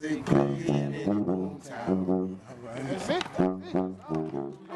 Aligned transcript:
That's 0.00 0.14
it. 0.14 0.24
That's 3.36 3.74
it. 3.74 4.69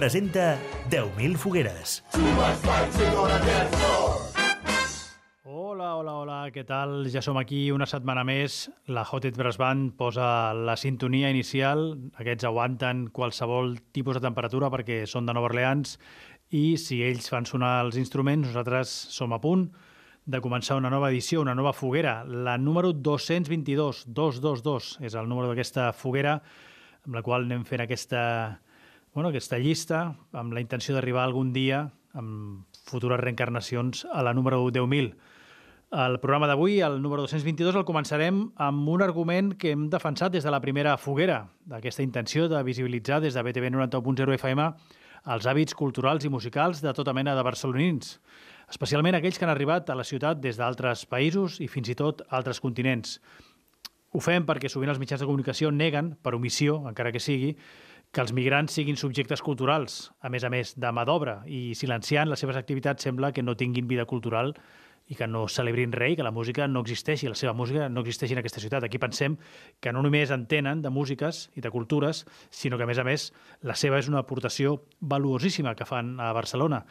Presenta 0.00 0.56
10.000 0.88 1.36
fogueres. 1.36 2.02
Hola, 5.44 5.88
hola, 5.98 6.14
hola, 6.22 6.38
què 6.54 6.62
tal? 6.64 7.04
Ja 7.12 7.20
som 7.20 7.36
aquí 7.36 7.66
una 7.68 7.84
setmana 7.84 8.22
més. 8.24 8.70
La 8.88 9.04
Hot 9.04 9.26
Brass 9.36 9.58
Band 9.60 9.92
posa 10.00 10.54
la 10.56 10.78
sintonia 10.80 11.28
inicial. 11.28 11.98
Aquests 12.16 12.48
aguanten 12.48 13.10
qualsevol 13.12 13.74
tipus 13.92 14.16
de 14.16 14.24
temperatura 14.24 14.70
perquè 14.72 15.02
són 15.04 15.28
de 15.28 15.36
Nova 15.36 15.50
Orleans 15.50 15.98
i 16.48 16.78
si 16.80 17.02
ells 17.04 17.28
fan 17.28 17.44
sonar 17.44 17.74
els 17.84 18.00
instruments, 18.00 18.48
nosaltres 18.48 18.88
som 19.12 19.36
a 19.36 19.40
punt 19.44 19.68
de 20.24 20.40
començar 20.40 20.80
una 20.80 20.88
nova 20.88 21.12
edició, 21.12 21.44
una 21.44 21.58
nova 21.58 21.74
foguera, 21.76 22.22
la 22.24 22.56
número 22.56 22.94
222, 22.96 24.06
222 24.08 24.96
és 25.04 25.12
el 25.12 25.28
número 25.28 25.52
d'aquesta 25.52 25.90
foguera 25.92 26.38
amb 27.04 27.20
la 27.20 27.24
qual 27.26 27.44
anem 27.44 27.68
fent 27.68 27.84
aquesta 27.84 28.24
bueno, 29.14 29.30
aquesta 29.30 29.58
llista 29.58 30.14
amb 30.32 30.54
la 30.54 30.62
intenció 30.62 30.94
d'arribar 30.94 31.24
algun 31.24 31.52
dia 31.52 31.88
amb 32.14 32.66
futures 32.86 33.20
reencarnacions 33.20 34.06
a 34.12 34.22
la 34.22 34.34
número 34.34 34.62
10.000. 34.68 35.12
El 35.90 36.20
programa 36.22 36.46
d'avui, 36.46 36.78
el 36.86 37.00
número 37.02 37.24
222, 37.26 37.74
el 37.74 37.86
començarem 37.86 38.44
amb 38.62 38.88
un 38.88 39.02
argument 39.02 39.56
que 39.58 39.72
hem 39.74 39.88
defensat 39.90 40.30
des 40.30 40.46
de 40.46 40.52
la 40.54 40.60
primera 40.62 40.94
foguera, 40.96 41.48
d'aquesta 41.66 42.06
intenció 42.06 42.46
de 42.48 42.62
visibilitzar 42.62 43.18
des 43.20 43.34
de 43.34 43.42
BTV 43.42 43.72
90.0 43.74 44.36
FM 44.38 44.70
els 45.34 45.46
hàbits 45.50 45.74
culturals 45.76 46.24
i 46.24 46.30
musicals 46.32 46.80
de 46.80 46.94
tota 46.96 47.12
mena 47.12 47.34
de 47.34 47.42
barcelonins, 47.44 48.18
especialment 48.70 49.18
aquells 49.18 49.38
que 49.38 49.44
han 49.44 49.52
arribat 49.52 49.90
a 49.90 49.98
la 49.98 50.06
ciutat 50.06 50.40
des 50.40 50.56
d'altres 50.56 51.04
països 51.10 51.58
i 51.60 51.68
fins 51.68 51.90
i 51.90 51.98
tot 51.98 52.22
altres 52.30 52.60
continents. 52.62 53.18
Ho 54.14 54.22
fem 54.22 54.46
perquè 54.46 54.70
sovint 54.70 54.90
els 54.90 54.98
mitjans 54.98 55.20
de 55.20 55.26
comunicació 55.26 55.70
neguen, 55.70 56.14
per 56.22 56.34
omissió, 56.34 56.80
encara 56.88 57.12
que 57.12 57.22
sigui, 57.22 57.56
que 58.10 58.22
els 58.24 58.32
migrants 58.34 58.74
siguin 58.74 58.98
subjectes 58.98 59.42
culturals, 59.42 60.10
a 60.20 60.30
més 60.32 60.44
a 60.44 60.50
més 60.50 60.74
de 60.78 60.90
mà 60.90 61.04
d'obra, 61.06 61.40
i 61.46 61.76
silenciant 61.78 62.30
les 62.30 62.42
seves 62.42 62.58
activitats 62.58 63.06
sembla 63.06 63.30
que 63.32 63.44
no 63.44 63.54
tinguin 63.56 63.86
vida 63.90 64.06
cultural 64.10 64.56
i 65.10 65.16
que 65.18 65.26
no 65.26 65.46
celebrin 65.50 65.94
res, 65.94 66.16
que 66.18 66.26
la 66.26 66.34
música 66.34 66.66
no 66.70 66.82
existeixi, 66.82 67.28
la 67.30 67.38
seva 67.38 67.54
música 67.54 67.88
no 67.90 68.02
existeixi 68.02 68.34
en 68.34 68.42
aquesta 68.42 68.62
ciutat. 68.62 68.86
Aquí 68.86 68.98
pensem 69.02 69.36
que 69.82 69.92
no 69.94 70.02
només 70.06 70.30
entenen 70.34 70.82
de 70.82 70.90
músiques 70.90 71.48
i 71.58 71.62
de 71.62 71.70
cultures, 71.70 72.24
sinó 72.50 72.78
que, 72.78 72.86
a 72.86 72.90
més 72.90 72.98
a 72.98 73.06
més, 73.06 73.30
la 73.66 73.74
seva 73.74 73.98
és 73.98 74.10
una 74.10 74.22
aportació 74.22 74.76
valuosíssima 75.00 75.74
que 75.74 75.86
fan 75.86 76.14
a 76.22 76.30
Barcelona. 76.34 76.84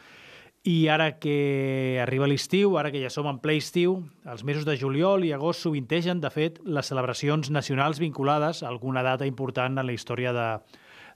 I 0.68 0.90
ara 0.92 1.14
que 1.16 1.96
arriba 2.02 2.28
l'estiu, 2.28 2.76
ara 2.76 2.90
que 2.92 3.00
ja 3.00 3.08
som 3.08 3.28
en 3.30 3.40
ple 3.40 3.56
estiu, 3.56 4.02
els 4.28 4.44
mesos 4.44 4.68
de 4.68 4.76
juliol 4.76 5.24
i 5.24 5.32
agost 5.32 5.64
sovintegen, 5.64 6.20
de 6.20 6.28
fet, 6.28 6.60
les 6.64 6.92
celebracions 6.92 7.48
nacionals 7.48 8.00
vinculades 8.00 8.60
a 8.62 8.68
alguna 8.68 9.00
data 9.02 9.24
important 9.24 9.80
en 9.80 9.88
la 9.88 9.96
història 9.96 10.36
de, 10.36 10.48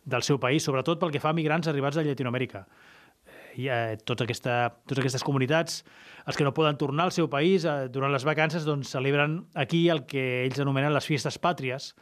del 0.04 0.22
seu 0.22 0.38
país, 0.40 0.64
sobretot 0.64 1.00
pel 1.00 1.12
que 1.12 1.22
fa 1.22 1.32
a 1.32 1.36
migrants 1.36 1.68
arribats 1.68 1.96
de 1.96 2.04
Llatinoamèrica. 2.04 2.64
I, 3.54 3.68
eh, 3.70 3.96
tota 4.04 4.24
aquesta, 4.26 4.74
totes 4.82 5.00
aquestes 5.04 5.24
comunitats, 5.24 5.84
els 6.26 6.36
que 6.36 6.44
no 6.44 6.54
poden 6.54 6.76
tornar 6.76 7.06
al 7.06 7.14
seu 7.14 7.28
país 7.30 7.64
eh, 7.64 7.88
durant 7.88 8.12
les 8.12 8.24
vacances, 8.26 8.66
doncs 8.66 8.90
celebren 8.90 9.44
aquí 9.54 9.88
el 9.88 10.04
que 10.10 10.44
ells 10.44 10.60
anomenen 10.60 10.94
les 10.94 11.06
fiestes 11.06 11.38
pàtries. 11.38 11.92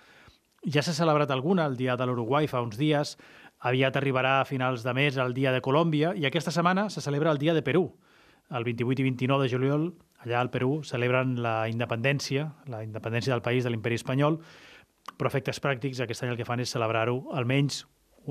Ja 0.65 0.82
s'ha 0.82 0.97
celebrat 0.97 1.31
alguna, 1.31 1.66
el 1.66 1.76
dia 1.76 1.97
de 1.97 2.06
l'Uruguai 2.06 2.49
fa 2.49 2.62
uns 2.65 2.78
dies, 2.81 3.16
aviat 3.62 3.97
arribarà 3.99 4.41
a 4.41 4.47
finals 4.49 4.82
de 4.82 4.94
mes 4.94 5.19
el 5.21 5.34
dia 5.34 5.53
de 5.53 5.60
Colòmbia 5.62 6.16
i 6.19 6.26
aquesta 6.26 6.50
setmana 6.55 6.88
se 6.91 7.03
celebra 7.03 7.31
el 7.31 7.38
dia 7.38 7.55
de 7.55 7.62
Perú. 7.62 7.93
El 8.50 8.65
28 8.65 9.00
i 9.00 9.06
29 9.06 9.44
de 9.44 9.53
juliol, 9.53 9.87
allà 10.25 10.41
al 10.41 10.50
Perú, 10.50 10.82
celebren 10.84 11.37
la 11.43 11.69
independència, 11.71 12.50
la 12.66 12.82
independència 12.84 13.32
del 13.32 13.43
país 13.43 13.65
de 13.65 13.71
l'imperi 13.71 13.97
espanyol, 14.00 14.41
però 15.19 15.31
efectes 15.31 15.60
pràctics 15.62 16.03
aquest 16.03 16.25
any 16.25 16.32
el 16.32 16.38
que 16.38 16.47
fan 16.49 16.62
és 16.62 16.72
celebrar-ho 16.75 17.22
almenys 17.38 17.84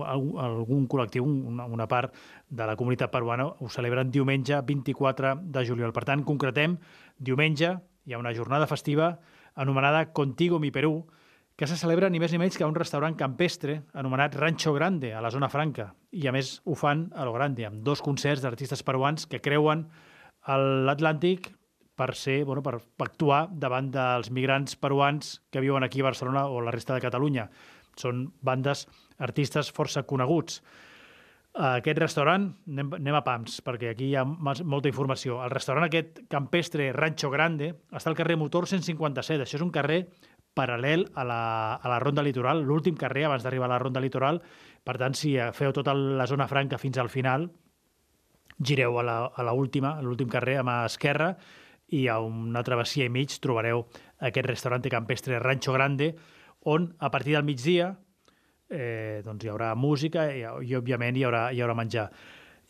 algun 0.05 0.87
col·lectiu, 0.89 1.25
una, 1.25 1.65
una 1.65 1.87
part 1.91 2.15
de 2.49 2.67
la 2.67 2.75
comunitat 2.79 3.11
peruana, 3.13 3.47
ho 3.47 3.69
celebren 3.69 4.11
diumenge 4.11 4.59
24 4.67 5.35
de 5.41 5.65
juliol. 5.67 5.93
Per 5.95 6.05
tant, 6.07 6.25
concretem, 6.27 6.77
diumenge 7.17 7.75
hi 8.05 8.13
ha 8.13 8.21
una 8.21 8.33
jornada 8.33 8.67
festiva 8.67 9.19
anomenada 9.55 10.11
Contigo 10.13 10.59
mi 10.59 10.71
Perú, 10.71 11.07
que 11.55 11.67
se 11.67 11.77
celebra 11.77 12.09
ni 12.09 12.17
més 12.17 12.31
ni 12.33 12.39
menys 12.41 12.55
que 12.57 12.63
a 12.65 12.69
un 12.69 12.77
restaurant 12.77 13.13
campestre 13.13 13.81
anomenat 13.93 14.33
Rancho 14.39 14.73
Grande, 14.73 15.11
a 15.13 15.21
la 15.21 15.29
zona 15.29 15.49
franca. 15.51 15.91
I 16.09 16.25
a 16.25 16.33
més 16.33 16.55
ho 16.65 16.73
fan 16.73 17.09
a 17.13 17.25
lo 17.27 17.35
grande, 17.35 17.67
amb 17.67 17.83
dos 17.85 18.01
concerts 18.01 18.41
d'artistes 18.41 18.81
peruans 18.87 19.27
que 19.29 19.43
creuen 19.43 19.85
l'Atlàntic 20.47 21.51
per 22.01 22.15
ser, 22.17 22.39
bueno, 22.49 22.63
per 22.65 22.79
actuar 23.03 23.43
davant 23.51 23.91
dels 23.93 24.31
migrants 24.33 24.73
peruans 24.79 25.35
que 25.51 25.61
viuen 25.61 25.83
aquí 25.85 26.01
a 26.01 26.07
Barcelona 26.09 26.47
o 26.49 26.61
la 26.65 26.73
resta 26.73 26.95
de 26.95 27.03
Catalunya. 27.03 27.49
Són 27.99 28.27
bandes, 28.41 28.87
artistes 29.19 29.71
força 29.73 30.03
coneguts. 30.07 30.61
Aquest 31.51 31.99
restaurant, 31.99 32.45
anem, 32.71 32.93
anem 32.95 33.15
a 33.17 33.23
pams, 33.25 33.57
perquè 33.65 33.89
aquí 33.91 34.11
hi 34.11 34.15
ha 34.15 34.23
molta 34.23 34.87
informació. 34.87 35.41
El 35.43 35.51
restaurant 35.51 35.83
aquest 35.83 36.21
campestre 36.31 36.91
Rancho 36.95 37.29
Grande 37.33 37.73
està 37.91 38.11
al 38.11 38.15
carrer 38.15 38.37
Motor 38.39 38.69
157. 38.71 39.43
Això 39.43 39.59
és 39.59 39.65
un 39.65 39.73
carrer 39.75 40.05
paral·lel 40.55 41.05
a 41.15 41.25
la, 41.27 41.41
a 41.75 41.91
la 41.91 41.99
Ronda 41.99 42.23
Litoral, 42.23 42.63
l'últim 42.63 42.95
carrer 42.99 43.25
abans 43.27 43.43
d'arribar 43.43 43.67
a 43.67 43.73
la 43.73 43.81
Ronda 43.83 44.03
Litoral. 44.03 44.39
Per 44.83 44.95
tant, 44.99 45.15
si 45.15 45.35
feu 45.55 45.75
tota 45.75 45.95
la 45.95 46.27
zona 46.27 46.47
franca 46.47 46.79
fins 46.79 46.99
al 46.99 47.11
final, 47.11 47.49
gireu 48.61 48.99
a 48.99 49.43
l'última, 49.51 49.97
a 49.97 50.05
l'últim 50.05 50.29
carrer 50.29 50.59
a 50.59 50.63
mà 50.63 50.83
esquerra 50.85 51.33
i 51.91 52.05
a 52.07 52.19
una 52.23 52.63
travessia 52.63 53.07
i 53.07 53.11
mig 53.11 53.33
trobareu 53.43 53.83
aquest 54.23 54.47
restaurant 54.47 54.85
campestre 54.91 55.39
Rancho 55.39 55.73
Grande, 55.75 56.13
on 56.63 56.95
a 56.99 57.09
partir 57.11 57.35
del 57.35 57.47
migdia 57.47 57.95
eh, 58.71 59.21
doncs 59.25 59.45
hi 59.45 59.51
haurà 59.51 59.73
música 59.75 60.29
i, 60.31 60.45
i 60.45 60.77
òbviament 60.77 61.17
hi 61.17 61.25
haurà, 61.27 61.49
hi 61.51 61.61
haurà 61.61 61.75
menjar. 61.77 62.07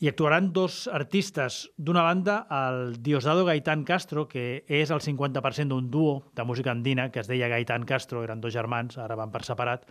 I 0.01 0.09
actuaran 0.09 0.47
dos 0.49 0.87
artistes. 0.89 1.67
D'una 1.77 2.01
banda, 2.01 2.39
el 2.49 2.95
Diosdado 3.05 3.43
Gaitán 3.45 3.83
Castro, 3.85 4.25
que 4.27 4.63
és 4.65 4.89
el 4.89 5.03
50% 5.03 5.69
d'un 5.69 5.91
duo 5.93 6.23
de 6.33 6.43
música 6.43 6.71
andina 6.73 7.11
que 7.11 7.21
es 7.21 7.29
deia 7.29 7.51
Gaitán 7.51 7.85
Castro, 7.85 8.23
eren 8.25 8.41
dos 8.41 8.53
germans, 8.53 8.97
ara 8.97 9.19
van 9.19 9.29
per 9.29 9.43
separat, 9.45 9.85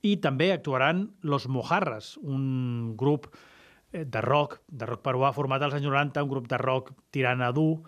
i 0.00 0.16
també 0.20 0.50
actuaran 0.52 1.10
Los 1.20 1.44
Mojarras, 1.48 2.14
un 2.22 2.94
grup 2.96 3.28
eh, 3.92 4.06
de 4.08 4.24
rock, 4.24 4.62
de 4.68 4.88
rock 4.88 5.04
peruà 5.04 5.34
format 5.36 5.60
als 5.62 5.76
anys 5.76 5.90
90, 5.90 6.24
un 6.24 6.32
grup 6.32 6.48
de 6.48 6.60
rock 6.60 6.94
tirant 7.12 7.44
a 7.44 7.52
dur, 7.52 7.82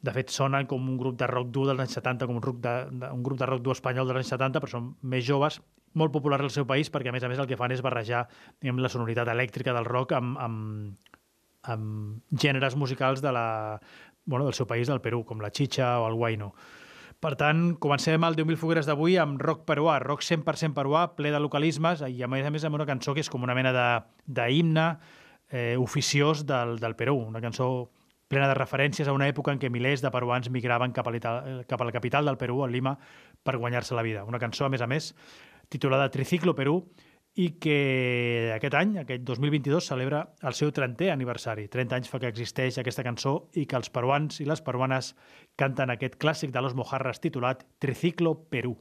de 0.00 0.14
fet, 0.14 0.30
sonen 0.30 0.66
com 0.70 0.84
un 0.86 0.98
grup 0.98 1.16
de 1.18 1.26
rock 1.26 1.50
dur 1.54 1.66
dels 1.66 1.82
anys 1.82 1.96
70, 1.98 2.28
com 2.28 2.38
un 2.38 2.44
grup 2.44 2.60
de, 2.62 2.74
de, 2.90 3.10
un 3.10 3.22
grup 3.26 3.38
de 3.40 3.48
rock 3.50 3.64
dur 3.66 3.74
espanyol 3.74 4.06
dels 4.06 4.22
anys 4.22 4.32
70, 4.36 4.62
però 4.62 4.70
són 4.70 4.92
més 5.02 5.24
joves, 5.26 5.58
molt 5.98 6.12
populars 6.14 6.46
al 6.46 6.54
seu 6.54 6.66
país, 6.68 6.90
perquè 6.92 7.10
a 7.10 7.14
més 7.16 7.24
a 7.26 7.30
més 7.30 7.40
el 7.42 7.48
que 7.50 7.58
fan 7.58 7.74
és 7.74 7.82
barrejar 7.82 8.26
diguem, 8.60 8.78
la 8.84 8.92
sonoritat 8.92 9.30
elèctrica 9.32 9.74
del 9.74 9.88
rock 9.88 10.14
amb, 10.14 10.38
amb, 10.38 11.16
amb 11.74 12.38
gèneres 12.44 12.76
musicals 12.78 13.24
de 13.24 13.32
la, 13.34 13.46
bueno, 14.24 14.46
del 14.46 14.54
seu 14.54 14.68
país, 14.70 14.86
del 14.86 15.02
Perú, 15.02 15.24
com 15.26 15.42
la 15.42 15.50
chicha 15.50 15.96
o 15.98 16.06
el 16.06 16.14
guaino. 16.14 16.52
Per 17.18 17.34
tant, 17.34 17.72
comencem 17.82 18.22
el 18.22 18.36
10.000 18.38 18.60
fogueres 18.60 18.86
d'avui 18.86 19.16
amb 19.18 19.40
rock 19.42 19.64
peruà, 19.66 19.96
rock 19.98 20.22
100% 20.22 20.76
peruà, 20.76 21.08
ple 21.18 21.32
de 21.34 21.40
localismes, 21.42 22.04
i 22.06 22.22
a 22.22 22.30
més 22.30 22.46
a 22.46 22.52
més 22.54 22.62
amb 22.68 22.78
una 22.78 22.86
cançó 22.86 23.16
que 23.16 23.24
és 23.24 23.30
com 23.32 23.42
una 23.42 23.56
mena 23.58 23.72
d'himne 24.22 24.84
eh, 25.50 25.74
oficiós 25.80 26.44
del, 26.46 26.76
del 26.78 26.94
Perú, 26.94 27.16
una 27.32 27.42
cançó 27.42 27.88
plena 28.28 28.48
de 28.48 28.56
referències 28.56 29.08
a 29.08 29.16
una 29.16 29.28
època 29.28 29.52
en 29.52 29.60
què 29.60 29.70
milers 29.72 30.04
de 30.04 30.12
peruans 30.12 30.50
migraven 30.52 30.92
cap 30.96 31.08
a, 31.08 31.12
cap 31.66 31.80
a 31.80 31.88
la 31.88 31.94
capital 31.94 32.28
del 32.28 32.38
Perú, 32.40 32.62
a 32.64 32.68
Lima, 32.68 32.98
per 33.42 33.56
guanyar-se 33.56 33.96
la 33.96 34.04
vida. 34.04 34.24
Una 34.28 34.38
cançó, 34.38 34.66
a 34.66 34.72
més 34.72 34.84
a 34.84 34.86
més, 34.86 35.14
titulada 35.68 36.10
Triciclo 36.12 36.54
Perú, 36.54 36.82
i 37.38 37.52
que 37.62 38.50
aquest 38.54 38.74
any, 38.74 38.96
aquest 38.98 39.22
2022, 39.22 39.86
celebra 39.92 40.24
el 40.42 40.56
seu 40.58 40.72
30è 40.74 41.12
aniversari. 41.12 41.68
30 41.70 42.00
anys 42.00 42.10
fa 42.10 42.18
que 42.18 42.30
existeix 42.32 42.80
aquesta 42.80 43.06
cançó 43.06 43.36
i 43.54 43.66
que 43.70 43.78
els 43.78 43.92
peruans 43.94 44.42
i 44.42 44.48
les 44.48 44.64
peruanes 44.64 45.14
canten 45.60 45.94
aquest 45.94 46.18
clàssic 46.18 46.50
de 46.54 46.64
los 46.64 46.74
mojarras 46.74 47.22
titulat 47.22 47.62
Triciclo 47.78 48.34
Perú. 48.50 48.74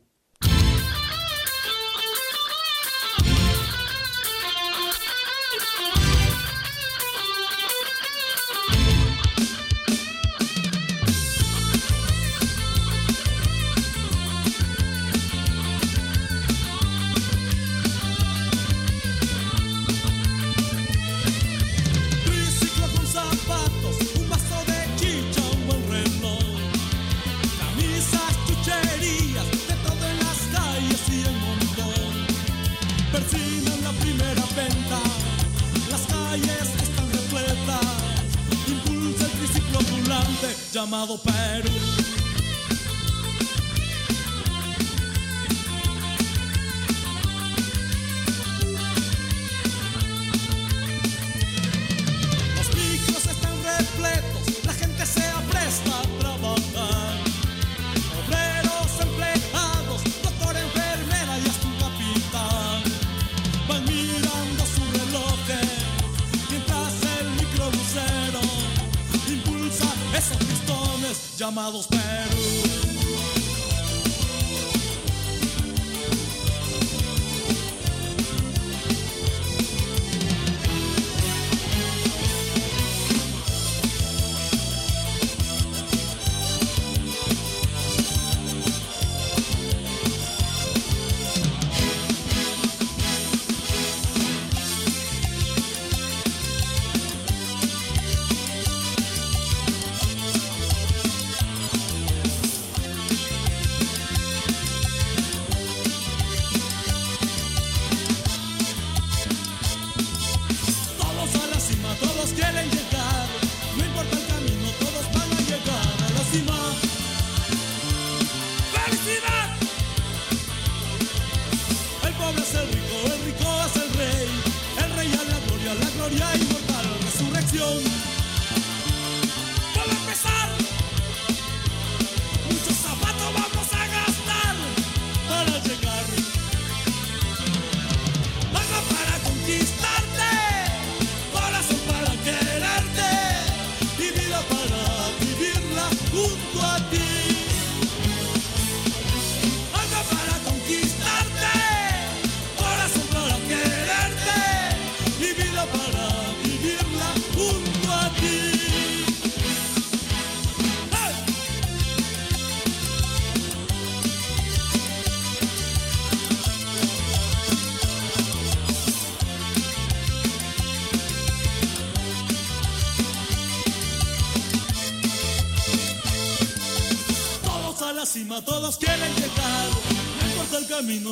Llamados 71.48 71.88
Perú. 71.88 72.37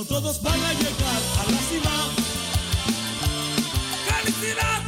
Todos 0.07 0.43
van 0.43 0.63
a 0.63 0.73
llegar 0.73 1.21
a 1.39 1.51
la 1.51 1.57
cima. 1.57 2.11
¡Felicidad! 4.07 4.81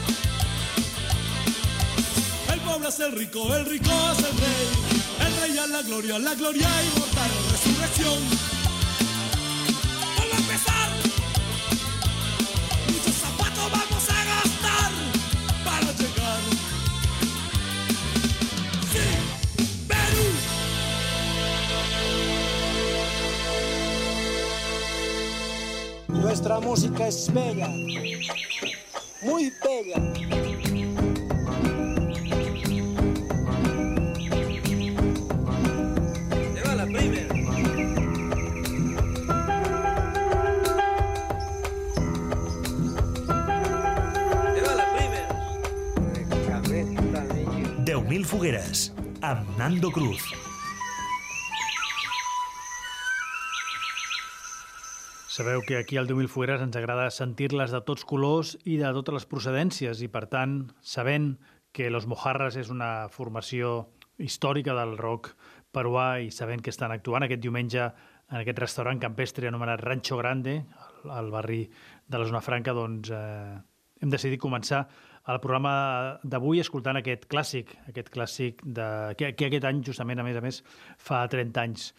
El 2.54 2.60
pobre 2.60 2.90
es 2.90 3.00
el 3.00 3.12
rico, 3.14 3.56
el 3.56 3.66
rico 3.66 3.90
es 4.12 4.20
el 4.20 4.38
rey. 4.38 5.26
El 5.26 5.42
rey 5.42 5.58
a 5.58 5.68
la 5.68 5.82
gloria, 5.82 6.20
la 6.20 6.36
gloria 6.36 6.70
inmortal, 6.94 7.32
resurrección. 7.52 8.57
Nuestra 26.38 26.60
música 26.60 27.08
es 27.08 27.34
bella, 27.34 27.68
muy 29.24 29.52
bella. 29.64 29.98
Lleva 36.54 36.76
la 36.76 36.86
primera. 36.86 37.34
Lleva 44.54 44.76
la 44.76 44.86
primera. 44.94 45.28
10.000 47.84 48.26
fogueres, 48.26 48.94
amb 49.22 49.58
Nando 49.58 49.90
Cruz. 49.90 50.37
Sabeu 55.38 55.62
que 55.62 55.78
aquí 55.78 55.98
al 55.98 56.08
10.000 56.10 56.32
Fogueres 56.34 56.64
ens 56.66 56.74
agrada 56.80 57.12
sentir-les 57.14 57.70
de 57.70 57.78
tots 57.86 58.02
colors 58.10 58.56
i 58.66 58.80
de 58.82 58.90
totes 58.96 59.14
les 59.14 59.28
procedències 59.30 60.00
i, 60.02 60.08
per 60.10 60.24
tant, 60.32 60.56
sabent 60.82 61.28
que 61.78 61.92
Los 61.94 62.08
Mojarras 62.10 62.58
és 62.58 62.72
una 62.74 63.06
formació 63.14 63.92
històrica 64.18 64.74
del 64.74 64.96
rock 64.98 65.36
peruà 65.70 66.08
i 66.26 66.34
sabent 66.34 66.66
que 66.66 66.74
estan 66.74 66.96
actuant 66.96 67.28
aquest 67.28 67.46
diumenge 67.46 67.84
en 67.86 68.40
aquest 68.40 68.64
restaurant 68.66 68.98
campestre 68.98 69.52
anomenat 69.52 69.86
Rancho 69.86 70.18
Grande, 70.18 70.58
al, 70.74 71.14
al 71.20 71.30
barri 71.30 71.62
de 71.70 72.18
la 72.18 72.26
Zona 72.26 72.42
Franca, 72.42 72.74
doncs 72.74 73.14
eh, 73.14 73.62
hem 74.02 74.18
decidit 74.18 74.42
començar 74.42 74.88
el 75.30 75.38
programa 75.38 76.18
d'avui 76.26 76.66
escoltant 76.66 76.98
aquest 76.98 77.30
clàssic, 77.30 77.78
aquest 77.94 78.10
clàssic 78.10 78.66
de, 78.66 78.90
que, 79.22 79.36
que 79.38 79.54
aquest 79.54 79.70
any, 79.70 79.86
justament, 79.86 80.18
a 80.18 80.26
més 80.26 80.42
a 80.42 80.48
més, 80.50 80.64
fa 80.98 81.28
30 81.30 81.68
anys. 81.70 81.92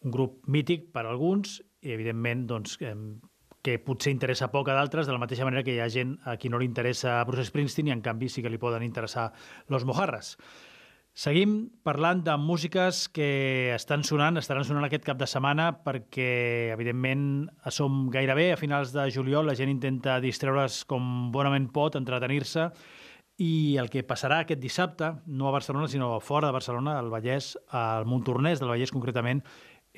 Un 0.00 0.16
grup 0.16 0.46
mític 0.48 0.94
per 0.94 1.04
a 1.04 1.10
alguns 1.12 1.58
i, 1.82 1.92
evidentment, 1.94 2.46
doncs, 2.50 2.78
que 2.78 3.78
potser 3.84 4.14
interessa 4.14 4.50
poc 4.52 4.70
a 4.70 4.76
d'altres, 4.78 5.06
de 5.06 5.14
la 5.14 5.20
mateixa 5.22 5.46
manera 5.46 5.64
que 5.66 5.74
hi 5.74 5.82
ha 5.82 5.90
gent 5.92 6.16
a 6.24 6.36
qui 6.40 6.48
no 6.48 6.60
li 6.60 6.68
interessa 6.68 7.18
Bruce 7.28 7.50
Springsteen 7.50 7.90
i, 7.90 7.94
en 7.94 8.02
canvi, 8.04 8.30
sí 8.30 8.44
que 8.44 8.52
li 8.52 8.60
poden 8.60 8.86
interessar 8.86 9.32
Los 9.68 9.84
Mojarras. 9.88 10.36
Seguim 11.18 11.54
parlant 11.82 12.20
de 12.22 12.36
músiques 12.38 13.08
que 13.10 13.72
estan 13.74 14.04
sonant, 14.06 14.38
estaran 14.38 14.62
sonant 14.62 14.86
aquest 14.86 15.02
cap 15.02 15.18
de 15.18 15.26
setmana 15.26 15.72
perquè, 15.82 16.70
evidentment, 16.70 17.48
som 17.74 18.04
gairebé 18.14 18.52
a 18.52 18.60
finals 18.60 18.92
de 18.94 19.08
juliol, 19.10 19.50
la 19.50 19.56
gent 19.58 19.72
intenta 19.72 20.20
distreure's 20.22 20.84
com 20.86 21.32
bonament 21.34 21.66
pot, 21.74 21.98
entretenir-se, 21.98 22.68
i 23.42 23.74
el 23.82 23.90
que 23.90 24.04
passarà 24.06 24.44
aquest 24.44 24.62
dissabte, 24.62 25.10
no 25.26 25.50
a 25.50 25.54
Barcelona, 25.54 25.90
sinó 25.90 26.12
fora 26.22 26.52
de 26.52 26.54
Barcelona, 26.54 26.96
al 26.98 27.10
Vallès, 27.10 27.56
al 27.74 28.06
Montornès 28.06 28.62
del 28.62 28.70
Vallès 28.70 28.94
concretament, 28.94 29.42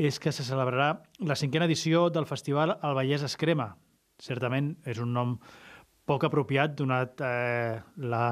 és 0.00 0.16
que 0.18 0.32
se 0.32 0.44
celebrarà 0.46 1.02
la 1.28 1.36
cinquena 1.36 1.66
edició 1.68 2.08
del 2.08 2.28
festival 2.28 2.78
El 2.78 2.94
Vallès 2.96 3.24
es 3.26 3.36
crema. 3.36 3.74
Certament 4.20 4.72
és 4.88 5.00
un 5.02 5.12
nom 5.12 5.34
poc 6.08 6.24
apropiat 6.26 6.72
donat 6.78 7.20
eh, 7.22 7.76
la, 8.10 8.22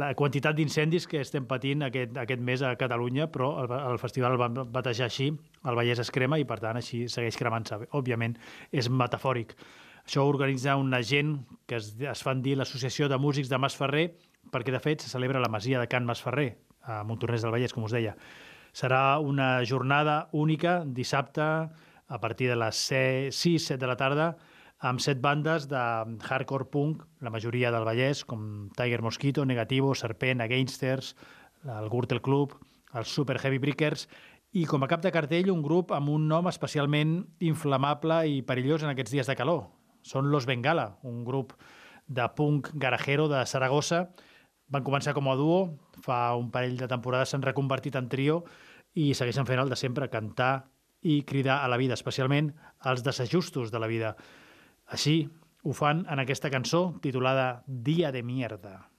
la 0.00 0.12
quantitat 0.16 0.56
d'incendis 0.56 1.08
que 1.10 1.20
estem 1.20 1.48
patint 1.50 1.82
aquest, 1.88 2.14
aquest 2.22 2.44
mes 2.46 2.62
a 2.62 2.72
Catalunya, 2.80 3.26
però 3.32 3.50
el, 3.64 3.74
el 3.92 3.98
festival 4.00 4.36
el 4.36 4.40
va 4.40 4.48
batejar 4.78 5.10
així, 5.10 5.28
el 5.66 5.80
Vallès 5.80 6.00
es 6.00 6.12
crema 6.14 6.38
i 6.40 6.46
per 6.48 6.60
tant 6.62 6.78
així 6.80 7.04
segueix 7.12 7.36
cremant-se. 7.40 7.82
Òbviament 7.98 8.38
és 8.72 8.88
metafòric. 8.88 9.56
Això 10.04 10.22
ho 10.22 10.30
organitza 10.30 10.78
una 10.78 11.02
gent 11.02 11.36
que 11.66 11.80
es, 11.80 11.94
es 11.98 12.24
fan 12.24 12.40
dir 12.44 12.56
l'Associació 12.60 13.10
de 13.10 13.18
Músics 13.18 13.50
de 13.50 13.58
Masferrer, 13.60 14.08
perquè 14.54 14.72
de 14.72 14.80
fet 14.80 15.02
se 15.02 15.10
celebra 15.10 15.42
la 15.42 15.50
masia 15.52 15.82
de 15.82 15.90
Can 15.90 16.06
Masferrer, 16.06 16.52
a 16.84 17.02
Montornès 17.08 17.42
del 17.42 17.52
Vallès, 17.52 17.74
com 17.74 17.84
us 17.88 17.96
deia. 17.96 18.14
Serà 18.74 19.20
una 19.22 19.62
jornada 19.62 20.28
única, 20.32 20.82
dissabte, 20.84 21.44
a 22.06 22.18
partir 22.20 22.48
de 22.50 22.56
les 22.58 22.80
6-7 22.90 23.78
de 23.78 23.86
la 23.86 23.94
tarda, 23.96 24.26
amb 24.84 25.00
set 25.00 25.20
bandes 25.22 25.68
de 25.70 25.78
hardcore 26.26 26.66
punk, 26.72 27.04
la 27.22 27.30
majoria 27.30 27.70
del 27.70 27.86
Vallès, 27.86 28.24
com 28.26 28.68
Tiger 28.76 29.00
Mosquito, 29.00 29.44
Negativo, 29.46 29.94
Serpent, 29.94 30.42
Againsters, 30.42 31.14
el 31.64 31.88
Gürtel 31.88 32.20
Club, 32.20 32.58
els 32.92 33.14
Super 33.14 33.38
Heavy 33.38 33.62
Brickers, 33.62 34.08
i 34.54 34.66
com 34.66 34.82
a 34.82 34.90
cap 34.90 35.06
de 35.06 35.14
cartell 35.14 35.54
un 35.54 35.62
grup 35.62 35.94
amb 35.94 36.10
un 36.10 36.28
nom 36.28 36.50
especialment 36.50 37.16
inflamable 37.42 38.20
i 38.30 38.42
perillós 38.46 38.84
en 38.84 38.92
aquests 38.92 39.14
dies 39.14 39.30
de 39.30 39.38
calor. 39.38 39.64
Són 40.02 40.28
Los 40.30 40.46
Bengala, 40.50 40.98
un 41.02 41.24
grup 41.24 41.54
de 42.06 42.26
punk 42.36 42.68
garajero 42.74 43.30
de 43.30 43.46
Saragossa. 43.46 44.04
Van 44.68 44.84
començar 44.84 45.14
com 45.16 45.30
a 45.30 45.38
duo, 45.38 45.58
fa 46.04 46.36
un 46.36 46.50
parell 46.52 46.76
de 46.78 46.90
temporades 46.90 47.32
s'han 47.32 47.42
reconvertit 47.46 47.96
en 47.96 48.10
trio 48.12 48.42
i 48.94 49.12
segueixen 49.14 49.46
fent 49.46 49.60
el 49.62 49.70
de 49.70 49.78
sempre, 49.78 50.10
cantar 50.10 50.70
i 51.02 51.22
cridar 51.28 51.60
a 51.62 51.68
la 51.68 51.76
vida, 51.76 51.94
especialment 51.98 52.54
als 52.80 53.04
desajustos 53.04 53.70
de 53.70 53.80
la 53.82 53.90
vida. 53.90 54.14
Així 54.86 55.28
ho 55.64 55.72
fan 55.76 56.04
en 56.10 56.22
aquesta 56.22 56.50
cançó 56.52 56.94
titulada 57.02 57.64
Dia 57.66 58.12
de 58.12 58.22
mierda. 58.22 58.93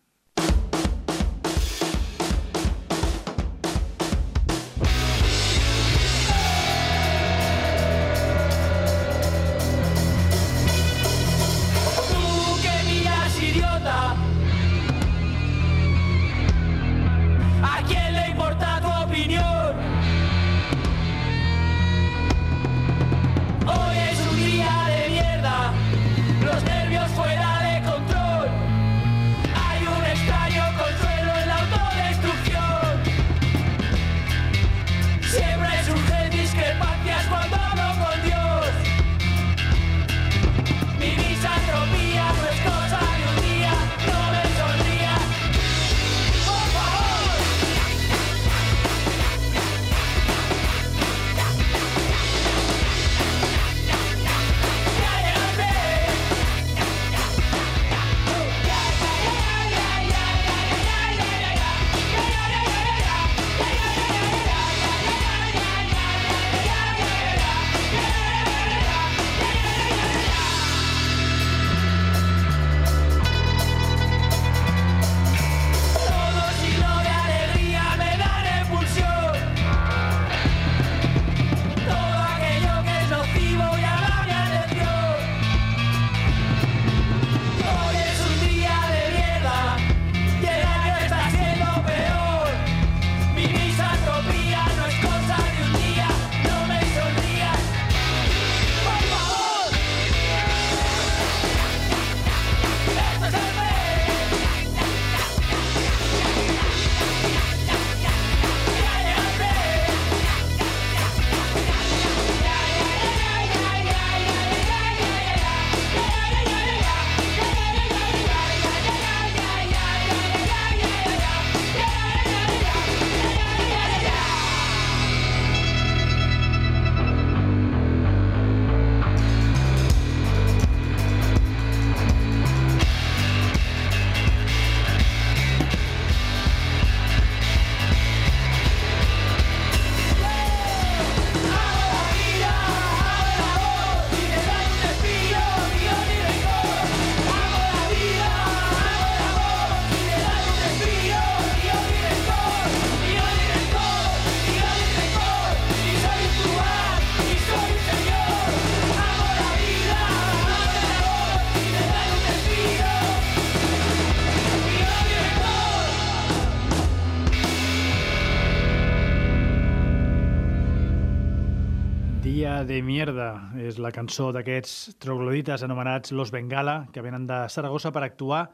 De 172.65 172.81
mierda 172.81 173.51
és 173.61 173.77
la 173.81 173.91
cançó 173.93 174.31
d'aquests 174.33 174.97
troglodites 175.01 175.63
anomenats 175.65 176.11
Los 176.11 176.31
Bengala, 176.33 176.87
que 176.93 177.03
venen 177.05 177.27
de 177.29 177.43
Saragossa 177.49 177.91
per 177.93 178.03
actuar 178.03 178.47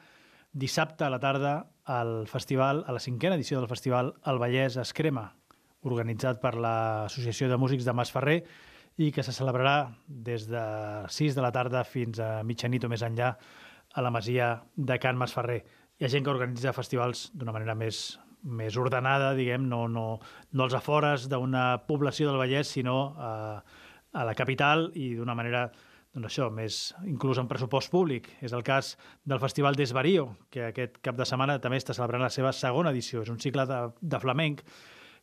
dissabte 0.51 1.06
a 1.06 1.10
la 1.10 1.20
tarda 1.20 1.53
al 1.86 2.27
festival, 2.27 2.84
a 2.88 2.91
la 2.91 3.00
cinquena 3.00 3.38
edició 3.39 3.60
del 3.60 3.70
festival 3.72 4.13
El 4.27 4.39
Vallès 4.41 4.75
es 4.82 4.91
crema, 4.94 5.30
organitzat 5.88 6.41
per 6.44 6.53
l'Associació 6.60 7.48
de 7.50 7.58
Músics 7.58 7.88
de 7.88 7.96
Masferrer 7.96 8.38
i 9.00 9.12
que 9.15 9.24
se 9.24 9.34
celebrarà 9.34 9.94
des 10.08 10.50
de 10.51 10.63
6 11.08 11.38
de 11.38 11.46
la 11.46 11.53
tarda 11.56 11.86
fins 11.88 12.20
a 12.20 12.41
mitjanit 12.44 12.84
o 12.84 12.91
més 12.91 13.06
enllà 13.08 13.32
a 13.94 14.03
la 14.03 14.12
masia 14.12 14.58
de 14.75 15.00
Can 15.00 15.20
Masferrer. 15.20 15.62
Hi 16.00 16.06
ha 16.06 16.12
gent 16.12 16.25
que 16.25 16.34
organitza 16.34 16.75
festivals 16.75 17.30
d'una 17.34 17.56
manera 17.56 17.75
més, 17.75 18.20
més 18.44 18.75
ordenada, 18.77 19.32
diguem, 19.38 19.70
no, 19.70 19.88
no, 19.88 20.20
no 20.51 20.68
als 20.68 20.75
afores 20.75 21.30
d'una 21.32 21.86
població 21.88 22.27
del 22.30 22.41
Vallès, 22.41 22.75
sinó 22.75 23.13
a, 23.18 23.32
a 24.13 24.25
la 24.27 24.36
capital 24.36 24.89
i 25.00 25.13
d'una 25.15 25.36
manera 25.38 25.70
doncs 26.12 26.27
això, 26.27 26.50
més 26.51 26.77
inclús 27.08 27.39
en 27.39 27.48
pressupost 27.48 27.91
públic. 27.91 28.27
És 28.44 28.51
el 28.51 28.65
cas 28.68 28.98
del 29.24 29.39
Festival 29.39 29.77
d'Esvarío, 29.80 30.27
que 30.51 30.65
aquest 30.68 31.00
cap 31.03 31.15
de 31.15 31.27
setmana 31.27 31.60
també 31.63 31.80
està 31.80 31.96
celebrant 31.96 32.25
la 32.25 32.34
seva 32.34 32.51
segona 32.51 32.91
edició. 32.91 33.24
És 33.24 33.32
un 33.32 33.39
cicle 33.39 33.65
de, 33.70 33.80
de 34.01 34.20
flamenc 34.20 34.65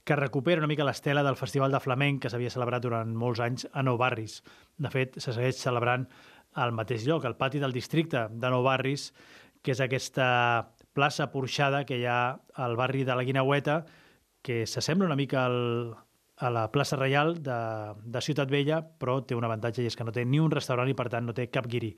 que 0.08 0.16
recupera 0.16 0.62
una 0.62 0.70
mica 0.70 0.86
l'estela 0.88 1.22
del 1.26 1.36
Festival 1.36 1.74
de 1.74 1.82
Flamenc 1.84 2.22
que 2.22 2.32
s'havia 2.32 2.52
celebrat 2.54 2.86
durant 2.86 3.12
molts 3.12 3.42
anys 3.44 3.66
a 3.72 3.84
Nou 3.84 3.98
Barris. 4.00 4.40
De 4.80 4.88
fet, 4.88 5.20
se 5.20 5.34
segueix 5.36 5.60
celebrant 5.60 6.08
al 6.56 6.72
mateix 6.72 7.04
lloc, 7.04 7.26
al 7.28 7.36
pati 7.36 7.60
del 7.60 7.76
districte 7.76 8.24
de 8.32 8.50
Nou 8.54 8.64
Barris, 8.64 9.10
que 9.60 9.74
és 9.74 9.82
aquesta 9.84 10.72
plaça 10.96 11.28
porxada 11.30 11.84
que 11.84 11.98
hi 12.00 12.06
ha 12.08 12.38
al 12.56 12.76
barri 12.80 13.04
de 13.04 13.14
la 13.14 13.26
Guinaueta, 13.26 13.82
que 14.42 14.64
s'assembla 14.66 15.10
una 15.10 15.18
mica 15.18 15.44
al, 15.44 15.92
a 16.40 16.50
la 16.54 16.68
plaça 16.70 16.94
Reial 16.96 17.42
de, 17.42 17.56
de 18.04 18.20
Ciutat 18.22 18.50
Vella, 18.50 18.78
però 18.80 19.16
té 19.26 19.34
un 19.34 19.42
avantatge 19.42 19.82
i 19.82 19.88
és 19.90 19.96
que 19.98 20.04
no 20.06 20.12
té 20.14 20.22
ni 20.24 20.38
un 20.38 20.52
restaurant 20.54 20.86
i, 20.86 20.94
per 20.94 21.08
tant, 21.10 21.26
no 21.26 21.34
té 21.34 21.48
cap 21.50 21.66
guirí. 21.66 21.90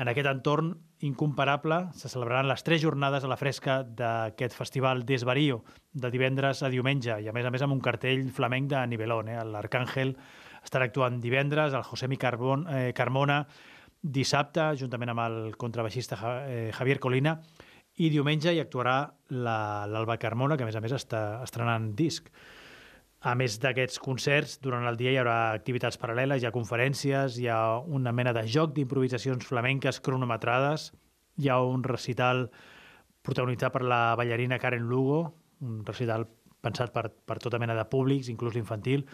En 0.00 0.08
aquest 0.08 0.30
entorn 0.30 0.70
incomparable 1.04 1.82
se 1.92 2.08
celebraran 2.08 2.48
les 2.48 2.64
tres 2.64 2.80
jornades 2.80 3.24
a 3.24 3.28
la 3.28 3.36
fresca 3.36 3.82
d'aquest 3.84 4.56
festival 4.56 5.04
d'Esvarío, 5.04 5.58
de 5.92 6.10
divendres 6.10 6.62
a 6.64 6.70
diumenge, 6.72 7.18
i 7.20 7.28
a 7.28 7.34
més 7.36 7.44
a 7.44 7.52
més 7.52 7.62
amb 7.66 7.76
un 7.76 7.82
cartell 7.84 8.24
flamenc 8.32 8.70
de 8.72 8.80
nivelón. 8.94 9.28
Eh? 9.28 9.36
L'Arcàngel 9.44 10.14
estarà 10.64 10.88
actuant 10.88 11.20
divendres, 11.20 11.74
el 11.76 11.84
Josemi 11.84 12.16
Carbon, 12.16 12.64
eh, 12.72 12.92
Carmona 12.96 13.42
dissabte, 14.02 14.70
juntament 14.80 15.12
amb 15.12 15.20
el 15.26 15.36
contrabaixista 15.60 16.16
eh, 16.48 16.70
Javier 16.74 16.98
Colina, 16.98 17.36
i 18.00 18.08
diumenge 18.08 18.54
hi 18.54 18.58
actuarà 18.62 18.96
la- 19.36 19.84
l'Alba 19.86 20.16
Carmona, 20.16 20.56
que 20.56 20.64
a 20.64 20.66
més 20.66 20.76
a 20.76 20.80
més 20.80 20.96
està 20.96 21.42
estrenant 21.44 21.92
disc. 21.94 22.32
A 23.22 23.36
més 23.38 23.54
d'aquests 23.62 24.00
concerts, 24.02 24.56
durant 24.64 24.82
el 24.90 24.96
dia 24.98 25.12
hi 25.12 25.18
haurà 25.20 25.52
activitats 25.54 25.98
paral·leles, 26.02 26.42
hi 26.42 26.48
ha 26.48 26.54
conferències, 26.54 27.36
hi 27.38 27.46
ha 27.46 27.78
una 27.78 28.10
mena 28.10 28.32
de 28.34 28.42
joc 28.50 28.72
d'improvisacions 28.74 29.46
flamenques 29.46 30.00
cronometrades, 30.02 30.88
hi 31.38 31.48
ha 31.48 31.60
un 31.62 31.84
recital 31.86 32.48
protagonitzat 33.22 33.72
per 33.72 33.84
la 33.86 34.16
ballarina 34.18 34.58
Karen 34.58 34.88
Lugo, 34.90 35.20
un 35.62 35.84
recital 35.86 36.26
pensat 36.62 36.90
per, 36.94 37.12
per 37.12 37.38
tota 37.38 37.60
mena 37.62 37.78
de 37.78 37.86
públics, 37.90 38.30
inclús 38.32 38.58
l'infantil, 38.58 39.06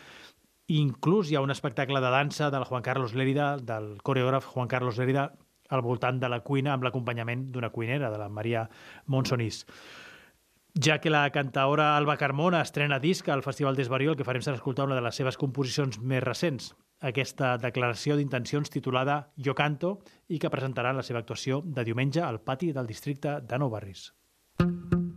I 0.69 0.83
inclús 0.85 1.31
hi 1.31 1.37
ha 1.37 1.41
un 1.41 1.53
espectacle 1.53 2.01
de 2.05 2.09
dansa 2.13 2.51
del 2.53 2.65
Juan 2.69 2.83
Carlos 2.85 3.15
Lérida, 3.17 3.57
del 3.57 3.95
coreògraf 4.05 4.45
Juan 4.53 4.69
Carlos 4.69 4.99
Lérida, 5.01 5.31
al 5.69 5.81
voltant 5.85 6.19
de 6.21 6.29
la 6.29 6.43
cuina 6.45 6.75
amb 6.75 6.85
l'acompanyament 6.85 7.47
d'una 7.53 7.71
cuinera, 7.73 8.11
de 8.13 8.19
la 8.21 8.29
Maria 8.29 8.69
Monsonís 9.07 9.63
ja 10.85 11.01
que 11.01 11.11
la 11.11 11.29
cantaora 11.31 11.97
Alba 11.97 12.17
Carmona 12.17 12.61
estrena 12.63 12.99
disc 13.03 13.29
al 13.29 13.43
Festival 13.43 13.77
d'Esbariol, 13.77 14.17
que 14.17 14.27
farem 14.27 14.45
serà 14.45 14.59
escoltar 14.59 14.87
una 14.87 14.99
de 14.99 15.03
les 15.03 15.17
seves 15.19 15.39
composicions 15.41 15.99
més 15.99 16.23
recents, 16.23 16.71
aquesta 17.01 17.57
declaració 17.63 18.19
d'intencions 18.19 18.71
titulada 18.71 19.19
Jo 19.37 19.55
canto 19.59 19.99
i 20.29 20.39
que 20.39 20.51
presentarà 20.51 20.95
la 20.95 21.07
seva 21.07 21.23
actuació 21.25 21.63
de 21.65 21.87
diumenge 21.89 22.23
al 22.23 22.41
pati 22.41 22.73
del 22.73 22.87
districte 22.87 23.41
de 23.41 23.59
Nou 23.59 23.71
Barris. 23.71 24.13
Mm 24.61 24.67
-hmm. 24.67 25.08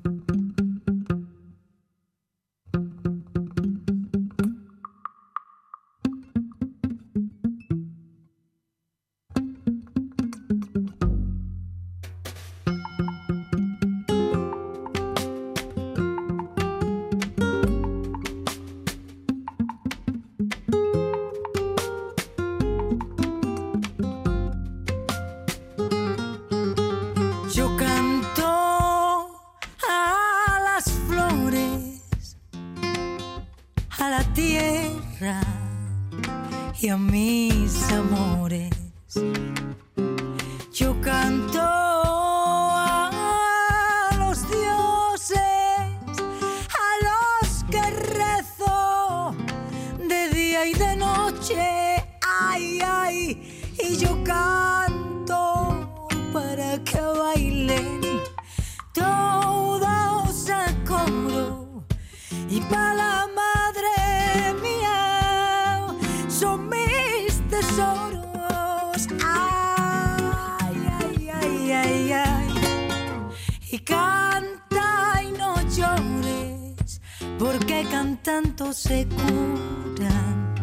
se 78.73 79.05
curan 79.07 80.55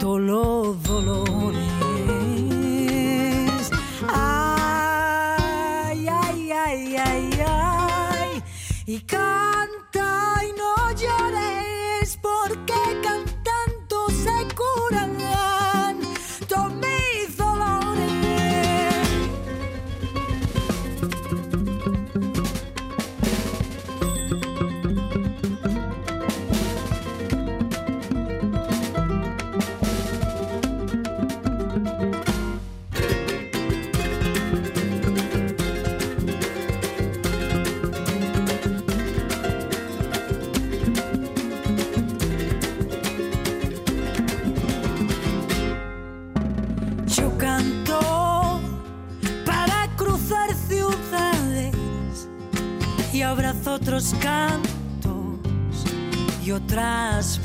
todos 0.00 0.20
los 0.20 0.82
dolores. 0.82 1.77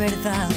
verdad. 0.04 0.53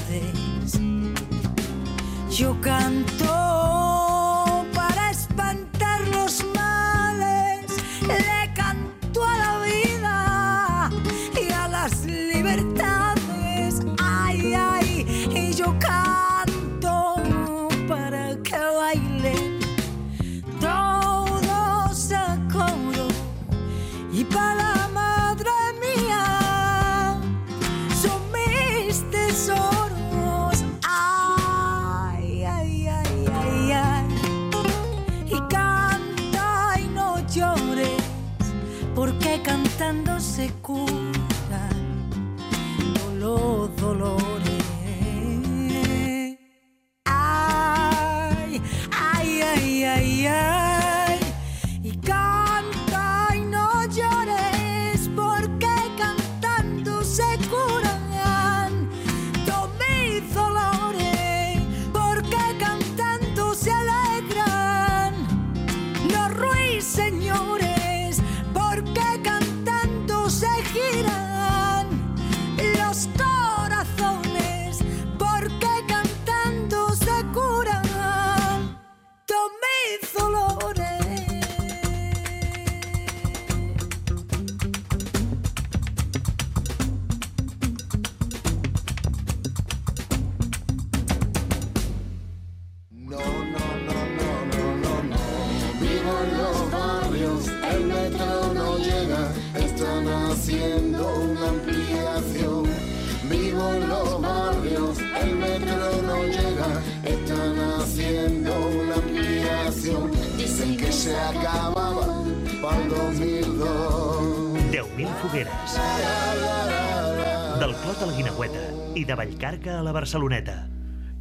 Barceloneta. 119.96 120.66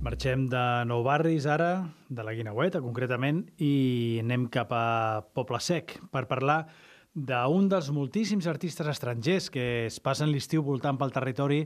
Marxem 0.03 0.49
de 0.51 0.61
Nou 0.83 0.99
Barris 1.05 1.45
ara, 1.47 1.85
de 2.11 2.23
la 2.27 2.33
Guinaueta 2.35 2.81
concretament, 2.83 3.45
i 3.55 4.17
anem 4.19 4.49
cap 4.51 4.73
a 4.75 5.21
Poble 5.31 5.61
Sec 5.63 5.93
per 6.11 6.25
parlar 6.27 6.65
d'un 7.15 7.69
dels 7.71 7.87
moltíssims 7.95 8.49
artistes 8.51 8.89
estrangers 8.91 9.47
que 9.53 9.85
es 9.85 10.01
passen 10.03 10.27
l'estiu 10.27 10.65
voltant 10.65 10.99
pel 10.99 11.13
territori 11.15 11.61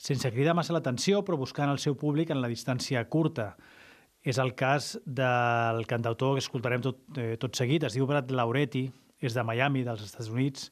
sense 0.00 0.30
cridar 0.32 0.54
massa 0.56 0.72
l'atenció, 0.72 1.20
però 1.26 1.36
buscant 1.36 1.68
el 1.68 1.82
seu 1.82 1.98
públic 2.00 2.32
en 2.32 2.40
la 2.40 2.48
distància 2.48 3.04
curta. 3.12 3.50
És 4.24 4.40
el 4.40 4.54
cas 4.56 4.94
del 5.04 5.84
cantautor 5.84 6.38
que 6.38 6.44
escoltarem 6.46 6.80
tot, 6.88 7.02
eh, 7.20 7.36
tot 7.36 7.52
seguit, 7.52 7.84
es 7.84 7.98
diu 8.00 8.08
Brad 8.08 8.32
Lauretti, 8.32 8.86
és 9.20 9.36
de 9.36 9.44
Miami, 9.44 9.84
dels 9.84 10.08
Estats 10.08 10.32
Units, 10.32 10.70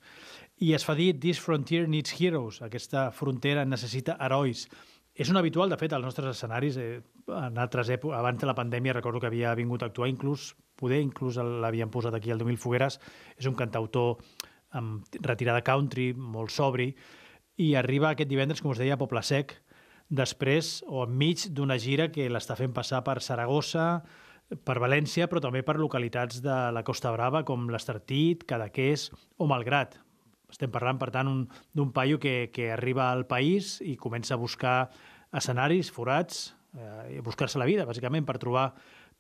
i 0.65 0.73
es 0.73 0.85
fa 0.85 0.95
dir 0.97 1.13
This 1.21 1.45
Frontier 1.45 1.85
Needs 1.89 2.17
Heroes, 2.17 2.63
aquesta 2.63 3.11
frontera 3.13 3.67
necessita 3.69 4.17
herois. 4.21 4.69
És 5.15 5.31
un 5.31 5.39
habitual, 5.39 5.71
de 5.71 5.79
fet, 5.79 5.93
als 5.95 6.05
nostres 6.05 6.33
escenaris. 6.35 6.77
Eh, 6.77 7.01
en 7.31 7.59
altres 7.63 7.91
èpoques, 7.95 8.19
abans 8.19 8.41
de 8.41 8.49
la 8.51 8.57
pandèmia, 8.59 8.97
recordo 8.97 9.21
que 9.23 9.31
havia 9.31 9.55
vingut 9.55 9.83
a 9.83 9.87
actuar, 9.87 10.09
inclús, 10.11 10.55
poder 10.75 10.99
inclús 11.01 11.39
l'havien 11.39 11.91
posat 11.91 12.17
aquí, 12.19 12.33
el 12.35 12.43
2000 12.43 12.59
Fogueres. 12.59 12.99
És 13.39 13.47
un 13.47 13.55
cantautor 13.55 14.19
amb 14.75 15.07
retirada 15.23 15.63
country, 15.63 16.13
molt 16.15 16.51
sobri, 16.51 16.91
i 17.63 17.75
arriba 17.79 18.11
aquest 18.11 18.29
divendres, 18.29 18.61
com 18.61 18.75
us 18.75 18.83
deia, 18.83 18.99
a 18.99 19.01
Poble 19.01 19.23
Sec, 19.23 19.55
després 20.11 20.81
o 20.91 21.05
enmig 21.07 21.47
d'una 21.55 21.79
gira 21.79 22.11
que 22.13 22.27
l'està 22.29 22.59
fent 22.59 22.75
passar 22.75 23.05
per 23.07 23.21
Saragossa, 23.23 24.03
per 24.67 24.81
València, 24.83 25.29
però 25.31 25.41
també 25.41 25.63
per 25.63 25.79
localitats 25.79 26.43
de 26.45 26.57
la 26.75 26.83
Costa 26.85 27.15
Brava, 27.15 27.45
com 27.47 27.71
l'Estartit, 27.71 28.45
Cadaqués 28.51 29.09
o 29.39 29.47
Malgrat. 29.47 30.04
Estem 30.55 30.71
parlant, 30.71 31.01
per 31.03 31.11
tant, 31.11 31.27
un- 31.27 31.49
d'un 31.75 31.91
paio 31.93 32.21
que, 32.23 32.51
que 32.55 32.71
arriba 32.73 33.11
al 33.11 33.27
país 33.27 33.81
i 33.83 33.97
comença 33.99 34.37
a 34.37 34.41
buscar 34.41 34.89
escenaris, 35.35 35.91
forats, 35.91 36.55
eh, 36.79 37.21
buscar-se 37.27 37.59
la 37.59 37.67
vida, 37.67 37.85
bàsicament, 37.89 38.25
per 38.25 38.39
trobar 38.39 38.69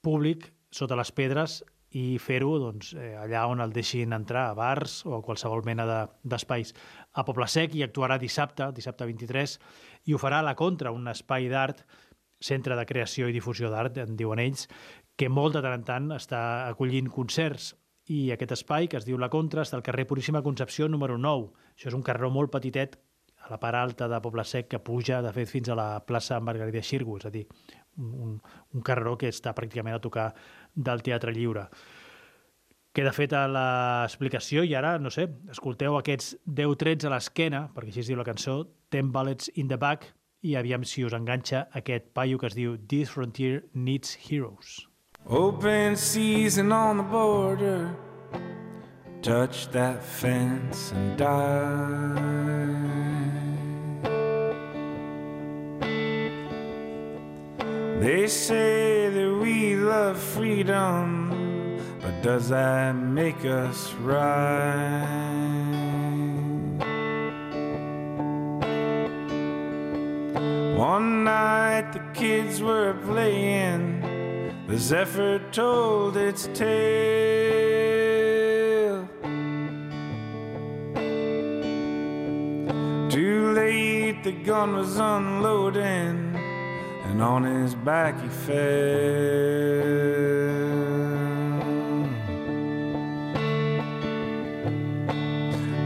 públic 0.04 0.52
sota 0.70 0.94
les 0.96 1.10
pedres 1.10 1.64
i 1.94 2.18
fer-ho 2.18 2.56
doncs, 2.58 2.92
eh, 2.98 3.14
allà 3.18 3.44
on 3.50 3.60
el 3.62 3.72
deixin 3.74 4.12
entrar, 4.14 4.48
a 4.50 4.54
bars 4.58 5.00
o 5.06 5.16
a 5.18 5.22
qualsevol 5.22 5.62
mena 5.66 5.84
de- 5.86 6.08
d'espais. 6.22 6.72
A 7.14 7.24
Poble 7.24 7.46
Sec 7.50 7.74
hi 7.74 7.82
actuarà 7.86 8.16
dissabte, 8.18 8.70
dissabte 8.74 9.04
23, 9.06 9.58
i 10.06 10.14
ho 10.14 10.18
farà 10.18 10.38
a 10.38 10.42
la 10.46 10.54
Contra, 10.54 10.90
un 10.92 11.06
espai 11.08 11.48
d'art, 11.48 11.84
centre 12.40 12.76
de 12.76 12.86
creació 12.86 13.28
i 13.28 13.32
difusió 13.32 13.70
d'art, 13.70 13.96
en 13.98 14.16
diuen 14.16 14.38
ells, 14.42 14.68
que 15.16 15.28
molt 15.28 15.54
de 15.54 15.62
tant 15.62 15.72
en 15.78 15.84
tant 15.84 16.10
està 16.14 16.68
acollint 16.68 17.08
concerts 17.10 17.74
i 18.12 18.30
aquest 18.34 18.52
espai, 18.58 18.88
que 18.88 18.98
es 19.00 19.06
diu 19.08 19.18
La 19.20 19.30
Contra, 19.32 19.62
està 19.64 19.78
al 19.78 19.84
carrer 19.86 20.04
Puríssima 20.08 20.42
Concepció 20.44 20.88
número 20.88 21.16
9. 21.18 21.50
Això 21.72 21.88
és 21.88 21.96
un 21.96 22.04
carreró 22.04 22.30
molt 22.30 22.52
petitet 22.52 22.98
a 23.44 23.50
la 23.50 23.58
part 23.60 23.76
alta 23.76 24.08
de 24.08 24.20
Poble 24.24 24.44
Sec 24.44 24.68
que 24.72 24.80
puja, 24.80 25.20
de 25.22 25.32
fet, 25.32 25.48
fins 25.48 25.68
a 25.68 25.76
la 25.78 25.88
plaça 26.04 26.40
Margarida 26.40 26.82
Xirgo, 26.84 27.16
és 27.20 27.26
a 27.28 27.32
dir, 27.32 27.44
un, 27.96 28.38
un, 28.72 28.82
carreró 28.84 29.16
que 29.20 29.28
està 29.32 29.52
pràcticament 29.56 29.96
a 29.96 30.02
tocar 30.04 30.30
del 30.74 31.04
Teatre 31.04 31.32
Lliure. 31.32 31.68
Queda 32.94 33.12
feta 33.12 33.42
l'explicació 33.50 34.62
i 34.64 34.74
ara, 34.78 34.94
no 35.02 35.10
sé, 35.10 35.26
escolteu 35.50 35.96
aquests 35.98 36.36
10 36.46 36.76
trets 36.80 37.08
a 37.08 37.12
l'esquena, 37.12 37.66
perquè 37.74 37.90
així 37.90 38.04
es 38.04 38.12
diu 38.12 38.20
la 38.20 38.28
cançó, 38.28 38.60
10 38.94 39.12
bullets 39.12 39.50
in 39.56 39.68
the 39.68 39.80
back, 39.80 40.12
i 40.44 40.56
aviam 40.60 40.84
si 40.84 41.04
us 41.04 41.16
enganxa 41.16 41.66
aquest 41.72 42.12
paio 42.14 42.38
que 42.38 42.52
es 42.52 42.56
diu 42.56 42.76
This 42.76 43.16
Frontier 43.16 43.64
Needs 43.72 44.18
Heroes. 44.28 44.82
Open 45.26 45.96
season 45.96 46.70
on 46.70 46.98
the 46.98 47.02
border. 47.02 47.96
Touch 49.22 49.68
that 49.70 50.04
fence 50.04 50.92
and 50.92 51.16
die. 51.16 52.44
They 58.00 58.26
say 58.26 59.08
that 59.08 59.38
we 59.40 59.76
love 59.76 60.18
freedom, 60.18 61.80
but 62.02 62.22
does 62.22 62.50
that 62.50 62.92
make 62.92 63.46
us 63.46 63.94
right? 63.94 65.08
One 70.76 71.24
night 71.24 71.94
the 71.94 72.02
kids 72.12 72.60
were 72.60 72.92
playing. 73.06 74.13
The 74.66 74.78
zephyr 74.78 75.40
told 75.52 76.16
its 76.16 76.48
tale. 76.54 76.64
Too 83.10 83.52
late, 83.52 84.24
the 84.24 84.32
gun 84.32 84.74
was 84.74 84.96
unloading, 84.96 86.34
and 87.04 87.22
on 87.22 87.44
his 87.44 87.74
back 87.74 88.18
he 88.22 88.28
fell. 88.28 88.54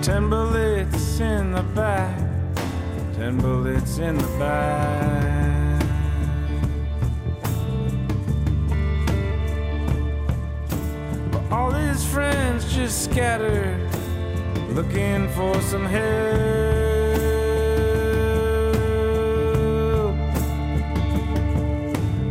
Ten 0.03 0.31
bullets 0.31 1.19
in 1.19 1.51
the 1.51 1.65
back, 1.75 2.17
ten 3.15 3.39
bullets 3.39 3.99
in 3.99 4.17
the 4.17 4.39
back. 4.39 5.28
All 11.51 11.71
his 11.71 12.05
friends 12.05 12.73
just 12.75 13.05
scattered, 13.05 13.81
looking 14.71 15.29
for 15.31 15.61
some 15.63 15.87
help. 15.87 16.09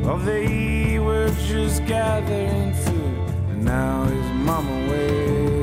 Well, 0.03 0.17
they 0.19 0.99
were 0.99 1.29
just 1.45 1.85
gathering 1.85 2.73
food, 2.73 3.29
and 3.49 3.65
now 3.65 4.03
his 4.05 4.31
mama 4.45 4.91
wails. 4.91 5.57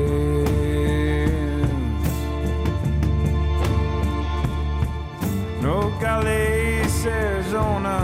Nogales, 5.61 7.05
Arizona, 7.05 7.97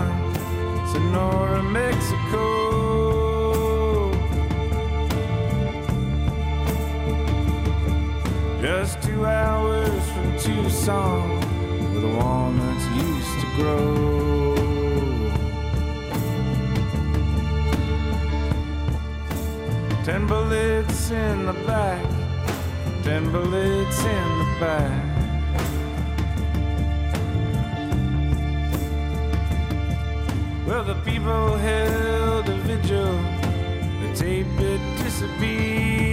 Sonora, 0.92 1.62
Mexico. 1.62 2.61
Tucson, 10.82 11.38
where 11.92 12.00
the 12.00 12.08
walnuts 12.08 12.86
used 12.88 13.40
to 13.40 13.46
grow. 13.54 14.56
Ten 20.02 20.26
bullets 20.26 21.12
in 21.12 21.46
the 21.46 21.52
back, 21.68 22.04
ten 23.04 23.30
bullets 23.30 24.04
in 24.04 24.38
the 24.40 24.56
back. 24.58 25.04
Well, 30.66 30.82
the 30.82 30.96
people 31.04 31.56
held 31.58 32.48
a 32.48 32.56
vigil, 32.66 33.12
the 34.00 34.12
tape 34.16 34.46
it 34.58 34.80
disappeared. 34.98 36.11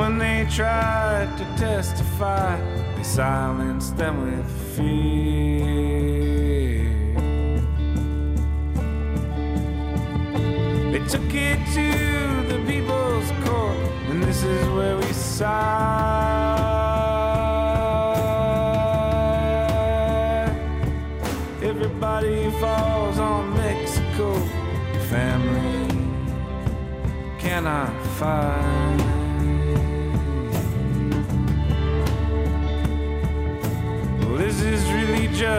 When 0.00 0.18
they 0.18 0.46
tried 0.50 1.38
to 1.38 1.44
testify, 1.56 2.56
they 2.96 3.02
silenced 3.02 3.96
them 3.96 4.14
with 4.24 4.50
fear. 4.76 5.64
They 10.92 10.98
took 11.08 11.34
it 11.34 11.58
to 11.74 11.88
the 12.50 12.58
people's 12.66 13.30
court, 13.44 13.76
and 14.10 14.22
this 14.22 14.42
is 14.42 14.68
where 14.68 14.96
we 14.96 15.12
sigh. 15.12 16.64
Everybody 21.62 22.50
falls 22.60 23.18
on 23.18 23.54
Mexico, 23.56 24.34
family 25.08 25.88
cannot 27.38 27.94
find. 28.18 28.73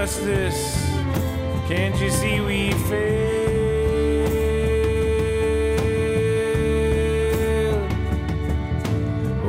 Justice. 0.06 0.86
Can't 1.68 2.00
you 2.00 2.12
see 2.12 2.40
we 2.40 2.72
fail? 2.90 3.26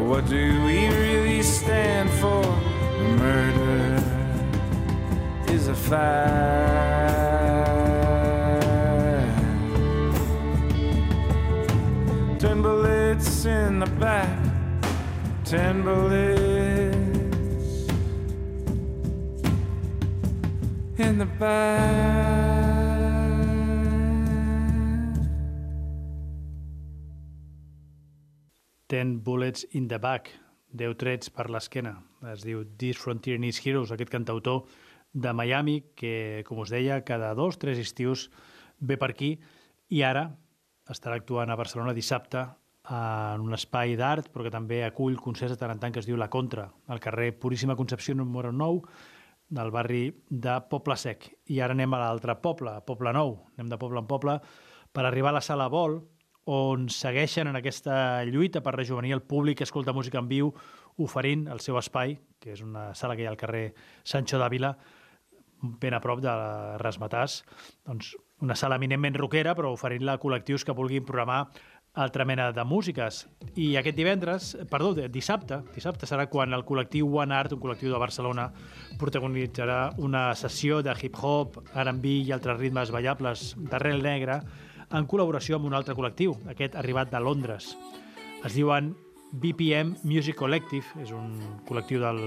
What 0.08 0.26
do 0.30 0.64
we 0.64 0.88
really 0.88 1.42
stand 1.42 2.08
for? 2.08 2.42
Murder 3.18 4.02
is 5.48 5.68
a 5.68 5.74
fact. 5.74 7.20
Ten 12.40 12.62
bullets 12.62 13.44
in 13.44 13.80
the 13.80 13.90
back, 14.00 14.38
ten 15.44 15.82
bullets 15.82 16.35
in 21.16 21.20
the 21.20 21.38
back. 21.38 22.36
Ten 28.86 29.22
Bullets 29.22 29.66
in 29.72 29.88
the 29.88 29.98
Back, 29.98 30.30
Deu 30.70 30.92
trets 30.94 31.30
per 31.32 31.48
l'esquena. 31.50 31.94
Es 32.32 32.44
diu 32.44 32.66
This 32.78 33.00
Frontier 33.00 33.38
Needs 33.40 33.62
Heroes, 33.64 33.90
aquest 33.90 34.12
cantautor 34.12 34.66
de 35.12 35.32
Miami, 35.32 35.80
que, 35.96 36.44
com 36.46 36.60
us 36.60 36.70
deia, 36.70 37.00
cada 37.04 37.32
dos, 37.34 37.56
tres 37.58 37.80
estius 37.80 38.28
ve 38.78 39.00
per 39.00 39.14
aquí 39.14 39.38
i 39.88 40.04
ara 40.04 40.28
estarà 40.92 41.16
actuant 41.16 41.50
a 41.50 41.56
Barcelona 41.56 41.96
dissabte 41.96 42.44
en 42.92 43.42
un 43.42 43.56
espai 43.56 43.96
d'art, 43.96 44.28
però 44.30 44.44
que 44.44 44.52
també 44.52 44.84
acull 44.84 45.16
concerts 45.18 45.56
de 45.56 45.60
tant 45.64 45.72
en 45.72 45.80
tant 45.80 45.94
que 45.94 46.04
es 46.04 46.06
diu 46.06 46.20
La 46.20 46.28
Contra, 46.30 46.68
al 46.92 47.00
carrer 47.00 47.32
Puríssima 47.40 47.74
Concepció 47.74 48.14
número 48.14 48.52
9, 48.52 49.15
del 49.48 49.70
barri 49.70 50.10
de 50.28 50.56
Poble 50.70 50.96
Sec. 50.98 51.28
I 51.52 51.60
ara 51.62 51.76
anem 51.76 51.94
a 51.94 52.02
l'altre 52.02 52.36
poble, 52.42 52.76
a 52.78 52.84
Poble 52.84 53.12
Nou. 53.14 53.36
Anem 53.56 53.70
de 53.70 53.78
poble 53.78 54.02
en 54.02 54.10
poble 54.10 54.40
per 54.92 55.04
arribar 55.04 55.30
a 55.30 55.38
la 55.38 55.44
Sala 55.44 55.68
Vol, 55.68 56.00
on 56.46 56.86
segueixen 56.88 57.50
en 57.50 57.58
aquesta 57.58 58.24
lluita 58.24 58.62
per 58.62 58.76
rejuvenir 58.76 59.16
el 59.16 59.22
públic 59.26 59.58
que 59.58 59.66
escolta 59.66 59.92
música 59.92 60.20
en 60.22 60.28
viu, 60.30 60.52
oferint 61.02 61.48
el 61.50 61.60
seu 61.60 61.78
espai, 61.78 62.14
que 62.38 62.54
és 62.54 62.62
una 62.62 62.92
sala 62.94 63.16
que 63.16 63.24
hi 63.24 63.26
ha 63.26 63.32
al 63.34 63.40
carrer 63.40 63.72
Sancho 64.06 64.38
d'Àvila, 64.38 64.70
ben 65.82 65.96
a 65.96 66.00
prop 66.00 66.20
de 66.22 66.32
Rasmatàs, 66.78 67.40
doncs 67.88 68.14
una 68.44 68.54
sala 68.54 68.76
eminentment 68.78 69.16
rockera, 69.18 69.56
però 69.58 69.72
oferint-la 69.74 70.16
a 70.16 70.22
col·lectius 70.22 70.64
que 70.64 70.76
vulguin 70.76 71.06
programar 71.08 71.46
altra 71.96 72.26
mena 72.28 72.50
de 72.52 72.64
músiques. 72.64 73.24
I 73.56 73.72
aquest 73.80 73.96
divendres, 73.96 74.50
perdó, 74.70 74.92
dissabte, 75.08 75.62
dissabte 75.74 76.06
serà 76.06 76.28
quan 76.28 76.52
el 76.52 76.62
col·lectiu 76.68 77.08
One 77.16 77.34
Art, 77.34 77.56
un 77.56 77.62
col·lectiu 77.62 77.90
de 77.90 78.00
Barcelona, 78.00 78.50
protagonitzarà 79.00 79.96
una 80.04 80.28
sessió 80.36 80.82
de 80.84 80.92
hip-hop, 80.92 81.56
R&B 81.72 82.18
i 82.28 82.34
altres 82.36 82.60
ritmes 82.60 82.92
ballables 82.92 83.54
d'arrel 83.72 84.04
negre 84.04 84.42
en 84.92 85.08
col·laboració 85.08 85.56
amb 85.56 85.70
un 85.72 85.74
altre 85.74 85.96
col·lectiu, 85.96 86.36
aquest 86.52 86.76
arribat 86.76 87.10
de 87.10 87.24
Londres. 87.24 87.72
Es 88.44 88.54
diuen 88.54 88.92
BPM 89.32 89.96
Music 90.04 90.36
Collective, 90.36 91.00
és 91.02 91.10
un 91.16 91.32
col·lectiu 91.66 92.04
del, 92.04 92.22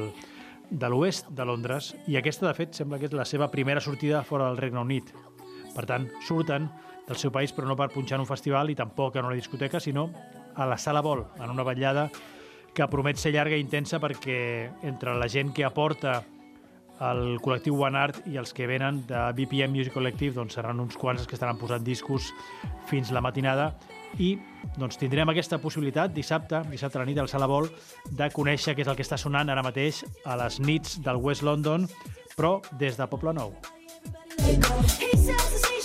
de 0.69 0.89
l'oest 0.89 1.29
de 1.29 1.45
Londres, 1.45 1.93
i 2.09 2.17
aquesta, 2.17 2.49
de 2.49 2.57
fet, 2.57 2.73
sembla 2.73 2.97
que 2.97 3.05
és 3.05 3.15
la 3.15 3.29
seva 3.29 3.53
primera 3.53 3.85
sortida 3.85 4.25
fora 4.25 4.49
del 4.49 4.57
Regne 4.57 4.81
Unit. 4.81 5.13
Per 5.75 5.85
tant, 5.85 6.09
surten 6.25 6.67
del 7.09 7.17
seu 7.17 7.33
país, 7.33 7.51
però 7.51 7.67
no 7.67 7.75
per 7.75 7.89
punxar 7.91 8.19
en 8.19 8.23
un 8.23 8.29
festival 8.29 8.69
i 8.69 8.77
tampoc 8.77 9.17
en 9.17 9.27
una 9.27 9.35
discoteca, 9.35 9.81
sinó 9.81 10.07
a 10.55 10.65
la 10.69 10.77
Sala 10.77 11.01
Vol, 11.01 11.25
en 11.41 11.49
una 11.49 11.65
vetllada 11.65 12.09
que 12.73 12.87
promet 12.87 13.17
ser 13.17 13.33
llarga 13.33 13.57
i 13.57 13.63
intensa 13.65 13.99
perquè 13.99 14.69
entre 14.87 15.17
la 15.17 15.27
gent 15.27 15.51
que 15.55 15.65
aporta 15.65 16.21
el 16.99 17.39
col·lectiu 17.39 17.79
One 17.79 17.97
Art 17.97 18.25
i 18.27 18.37
els 18.39 18.51
que 18.53 18.67
venen 18.67 19.01
de 19.07 19.19
BPM 19.35 19.71
Music 19.71 19.95
Collective 19.95 20.35
doncs 20.35 20.57
seran 20.59 20.81
uns 20.83 20.97
quants 20.99 21.23
els 21.23 21.29
que 21.29 21.37
estaran 21.37 21.57
posant 21.57 21.83
discos 21.85 22.33
fins 22.89 23.11
la 23.15 23.23
matinada 23.23 23.71
i 24.19 24.33
doncs, 24.75 24.97
tindrem 24.99 25.31
aquesta 25.31 25.59
possibilitat 25.61 26.13
dissabte, 26.13 26.61
dissabte 26.71 26.99
a 26.99 27.03
la 27.03 27.07
nit 27.07 27.19
al 27.21 27.29
Sala 27.31 27.47
Vol, 27.47 27.69
de 28.09 28.29
conèixer 28.35 28.75
què 28.75 28.83
és 28.83 28.91
el 28.91 28.97
que 28.99 29.05
està 29.05 29.19
sonant 29.21 29.49
ara 29.49 29.63
mateix 29.65 30.03
a 30.25 30.35
les 30.43 30.59
nits 30.59 30.99
del 31.05 31.21
West 31.23 31.45
London, 31.45 31.87
però 32.35 32.57
des 32.81 32.99
de 32.99 33.07
Poble 33.07 33.35
Nou. 33.37 33.53
He 34.39 35.78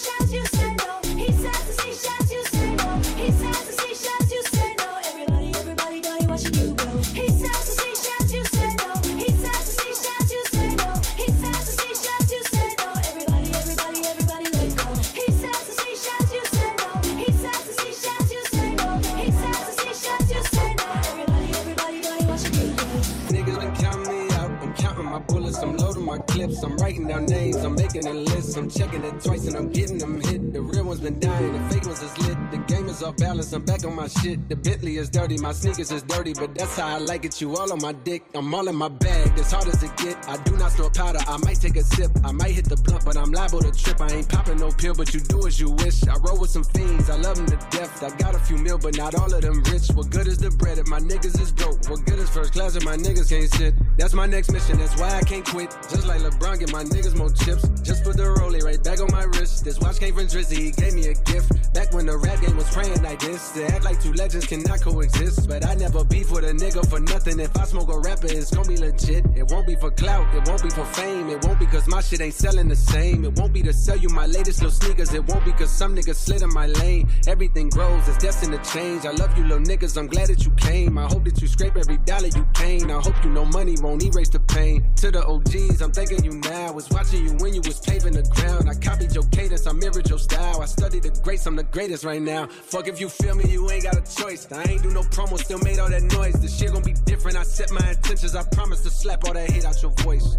I'm 26.62 26.76
writing 26.76 27.08
down 27.08 27.26
names. 27.26 27.56
I'm 27.56 27.74
making 27.74 28.06
a 28.06 28.12
list. 28.12 28.56
I'm 28.56 28.70
checking 28.70 29.02
it 29.02 29.20
twice 29.20 29.46
and 29.46 29.56
I'm 29.56 29.70
getting 29.70 29.98
them 29.98 30.20
hit. 30.20 30.52
The 30.52 30.60
real 30.60 30.84
ones 30.84 31.00
been 31.00 31.18
dying. 31.18 31.52
The 31.52 31.74
fake 31.74 31.86
ones 31.86 32.02
is 32.02 32.16
lit. 32.18 32.38
The 32.50 32.58
game 32.58 32.83
is 32.94 33.02
off 33.02 33.16
balance. 33.16 33.52
I'm 33.52 33.64
back 33.64 33.84
on 33.84 33.94
my 33.94 34.06
shit. 34.06 34.48
The 34.48 34.56
Bentley 34.56 34.96
is 34.96 35.10
dirty. 35.10 35.36
My 35.38 35.52
sneakers 35.52 35.90
is 35.90 36.02
dirty, 36.02 36.32
but 36.32 36.54
that's 36.54 36.76
how 36.76 36.96
I 36.96 36.98
like 36.98 37.24
it. 37.24 37.40
You 37.40 37.56
all 37.56 37.72
on 37.72 37.80
my 37.80 37.92
dick. 37.92 38.22
I'm 38.34 38.54
all 38.54 38.68
in 38.68 38.76
my 38.76 38.88
bag. 38.88 39.36
As 39.38 39.50
hard 39.50 39.66
as 39.66 39.82
it 39.82 39.96
get. 39.96 40.16
I 40.28 40.36
do 40.44 40.56
not 40.56 40.72
store 40.72 40.90
powder. 40.90 41.18
I 41.26 41.36
might 41.38 41.60
take 41.60 41.76
a 41.76 41.82
sip. 41.82 42.10
I 42.24 42.32
might 42.32 42.52
hit 42.52 42.68
the 42.68 42.76
blunt, 42.76 43.04
but 43.04 43.16
I'm 43.16 43.32
liable 43.32 43.60
to 43.60 43.72
trip. 43.72 44.00
I 44.00 44.08
ain't 44.08 44.28
popping 44.28 44.58
no 44.58 44.70
pill, 44.70 44.94
but 44.94 45.12
you 45.12 45.20
do 45.20 45.46
as 45.46 45.58
you 45.58 45.70
wish. 45.70 46.06
I 46.06 46.16
roll 46.18 46.38
with 46.38 46.50
some 46.50 46.64
fiends. 46.64 47.10
I 47.10 47.16
love 47.16 47.36
them 47.36 47.46
to 47.46 47.58
death. 47.76 48.02
I 48.02 48.10
got 48.16 48.34
a 48.34 48.38
few 48.38 48.58
mil, 48.58 48.78
but 48.78 48.96
not 48.96 49.14
all 49.14 49.32
of 49.32 49.42
them 49.42 49.62
rich. 49.64 49.88
What 49.94 50.10
good 50.10 50.28
is 50.28 50.38
the 50.38 50.50
bread 50.50 50.78
if 50.78 50.86
my 50.86 51.00
niggas 51.00 51.40
is 51.40 51.50
broke? 51.52 51.88
What 51.88 52.04
good 52.06 52.18
is 52.18 52.30
first 52.30 52.52
class 52.52 52.76
if 52.76 52.84
my 52.84 52.96
niggas 52.96 53.28
can't 53.28 53.50
sit? 53.50 53.74
That's 53.98 54.14
my 54.14 54.26
next 54.26 54.52
mission. 54.52 54.78
That's 54.78 54.98
why 55.00 55.10
I 55.10 55.22
can't 55.22 55.44
quit. 55.44 55.70
Just 55.90 56.06
like 56.06 56.20
LeBron, 56.20 56.60
get 56.60 56.72
my 56.72 56.84
niggas 56.84 57.16
more 57.16 57.30
chips. 57.30 57.68
Just 57.82 58.04
put 58.04 58.16
the 58.16 58.24
rollie 58.24 58.62
right 58.62 58.82
back 58.82 59.00
on 59.00 59.10
my 59.10 59.24
wrist. 59.24 59.64
This 59.64 59.80
watch 59.80 59.98
came 59.98 60.14
from 60.14 60.26
Drizzy. 60.26 60.58
He 60.58 60.70
gave 60.70 60.94
me 60.94 61.08
a 61.08 61.14
gift. 61.14 61.74
Back 61.74 61.92
when 61.92 62.06
the 62.06 62.16
rap 62.16 62.40
game 62.40 62.56
was 62.56 62.68
praying 62.84 63.02
like 63.02 63.20
this. 63.20 63.50
To 63.52 63.66
act 63.66 63.84
like 63.84 64.00
two 64.00 64.12
legends 64.12 64.46
cannot 64.46 64.80
coexist. 64.80 65.48
But 65.48 65.66
I 65.66 65.74
never 65.74 66.04
beef 66.04 66.30
with 66.30 66.44
a 66.44 66.52
nigga 66.52 66.88
for 66.88 67.00
nothing. 67.00 67.40
If 67.40 67.56
I 67.56 67.64
smoke 67.64 67.88
a 67.88 67.98
rapper, 67.98 68.26
it's 68.26 68.54
gonna 68.54 68.68
be 68.68 68.76
legit. 68.76 69.24
It 69.34 69.50
won't 69.50 69.66
be 69.66 69.76
for 69.76 69.90
clout. 69.90 70.34
It 70.34 70.46
won't 70.48 70.62
be 70.62 70.70
for 70.70 70.84
fame. 70.84 71.28
It 71.28 71.44
won't 71.44 71.58
be 71.58 71.66
cause 71.66 71.86
my 71.86 72.00
shit 72.00 72.20
ain't 72.20 72.34
selling 72.34 72.68
the 72.68 72.76
same. 72.76 73.24
It 73.24 73.38
won't 73.38 73.52
be 73.52 73.62
to 73.62 73.72
sell 73.72 73.96
you 73.96 74.08
my 74.08 74.26
latest 74.26 74.62
little 74.62 74.70
sneakers. 74.70 75.12
It 75.14 75.26
won't 75.26 75.44
be 75.44 75.52
cause 75.52 75.70
some 75.70 75.96
niggas 75.96 76.16
slid 76.16 76.42
in 76.42 76.52
my 76.52 76.66
lane. 76.66 77.08
Everything 77.26 77.68
grows. 77.68 78.06
It's 78.08 78.18
destined 78.18 78.52
to 78.52 78.70
change. 78.70 79.06
I 79.06 79.12
love 79.12 79.36
you 79.36 79.44
little 79.44 79.64
niggas. 79.64 79.96
I'm 79.96 80.06
glad 80.06 80.28
that 80.28 80.44
you 80.44 80.50
came. 80.52 80.98
I 80.98 81.04
hope 81.04 81.24
that 81.24 81.40
you 81.40 81.48
scrape 81.48 81.76
every 81.76 81.98
dollar 81.98 82.28
you 82.28 82.46
came. 82.54 82.90
I 82.90 83.00
hope 83.00 83.16
you 83.24 83.30
know 83.30 83.44
money 83.44 83.76
won't 83.80 84.02
erase 84.04 84.28
the 84.28 84.40
pain. 84.40 84.84
To 84.96 85.10
the 85.10 85.24
OGs, 85.24 85.80
I'm 85.80 85.92
thanking 85.92 86.24
you 86.24 86.32
now. 86.32 86.72
Was 86.72 86.90
watching 86.90 87.24
you 87.24 87.32
when 87.38 87.54
you 87.54 87.62
was 87.62 87.80
paving 87.80 88.14
the 88.14 88.22
ground. 88.22 88.68
I 88.68 88.74
copied 88.74 89.14
your 89.14 89.24
cadence. 89.24 89.66
I 89.66 89.72
mirrored 89.72 90.08
your 90.08 90.18
style. 90.18 90.60
I 90.60 90.66
studied 90.66 91.04
the 91.04 91.10
greats. 91.22 91.46
I'm 91.46 91.56
the 91.56 91.62
greatest 91.62 92.04
right 92.04 92.22
now. 92.22 92.48
Fuck 92.74 92.88
if 92.88 92.98
you 92.98 93.08
feel 93.08 93.36
me, 93.36 93.44
you 93.48 93.70
ain't 93.70 93.84
got 93.84 93.96
a 93.96 94.20
choice. 94.20 94.50
I 94.50 94.64
ain't 94.68 94.82
do 94.82 94.90
no 94.90 95.02
promo, 95.02 95.38
still 95.38 95.60
made 95.60 95.78
all 95.78 95.88
that 95.88 96.02
noise. 96.02 96.34
The 96.34 96.48
shit 96.48 96.72
gon' 96.72 96.82
be 96.82 96.92
different. 97.04 97.36
I 97.36 97.44
set 97.44 97.70
my 97.70 97.88
intentions. 97.88 98.34
I 98.34 98.42
promise 98.42 98.80
to 98.80 98.90
slap 98.90 99.24
all 99.24 99.32
that 99.32 99.48
hate 99.48 99.64
out 99.64 99.80
your 99.80 99.92
voice. 99.92 100.38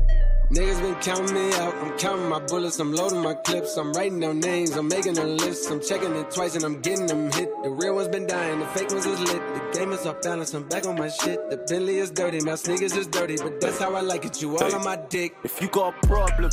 Niggas 0.52 0.82
been 0.82 0.96
counting 0.96 1.34
me 1.34 1.54
out. 1.54 1.74
I'm 1.76 1.98
counting 1.98 2.28
my 2.28 2.40
bullets. 2.40 2.78
I'm 2.80 2.92
loading 2.92 3.22
my 3.22 3.36
clips. 3.36 3.78
I'm 3.78 3.94
writing 3.94 4.20
down 4.20 4.42
names. 4.42 4.72
I'm 4.72 4.90
making 4.90 5.18
a 5.18 5.24
list. 5.24 5.72
I'm 5.72 5.80
checking 5.80 6.14
it 6.14 6.30
twice 6.30 6.56
and 6.56 6.66
I'm 6.66 6.82
getting 6.82 7.08
them 7.08 7.32
hit. 7.32 7.50
The 7.64 7.70
real 7.70 7.96
ones 7.96 8.10
been 8.10 8.28
dying. 8.28 8.60
The 8.60 8.66
fake 8.66 8.90
ones 8.92 9.06
is 9.06 9.20
lit. 9.22 9.42
The 9.54 9.80
game 9.80 9.94
is 9.94 10.06
off 10.06 10.22
balance. 10.22 10.54
I'm 10.54 10.68
back 10.68 10.86
on 10.86 10.98
my 10.98 11.08
shit. 11.08 11.40
The 11.50 11.56
Bentley 11.56 12.00
is 12.00 12.12
dirty. 12.12 12.42
My 12.42 12.56
sneakers 12.56 12.98
is 12.98 13.08
dirty. 13.08 13.38
But 13.38 13.62
that's 13.62 13.80
how 13.80 13.96
I 13.96 14.02
like 14.02 14.26
it. 14.26 14.42
You 14.42 14.58
all 14.58 14.76
on 14.76 14.84
my 14.84 14.98
dick. 14.98 15.38
If 15.46 15.62
you 15.62 15.70
got 15.70 15.96
a 16.04 16.06
problem, 16.08 16.52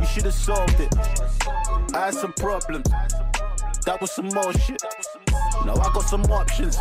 you 0.00 0.06
should 0.06 0.24
have 0.24 0.34
solved 0.34 0.80
it. 0.80 0.92
I 1.94 2.06
had 2.06 2.14
some 2.14 2.32
problems. 2.32 2.88
That 3.84 4.00
was 4.00 4.12
some 4.12 4.28
more 4.28 4.52
shit. 4.52 4.80
Now 5.66 5.74
I 5.74 5.92
got 5.92 6.04
some 6.04 6.22
options. 6.26 6.78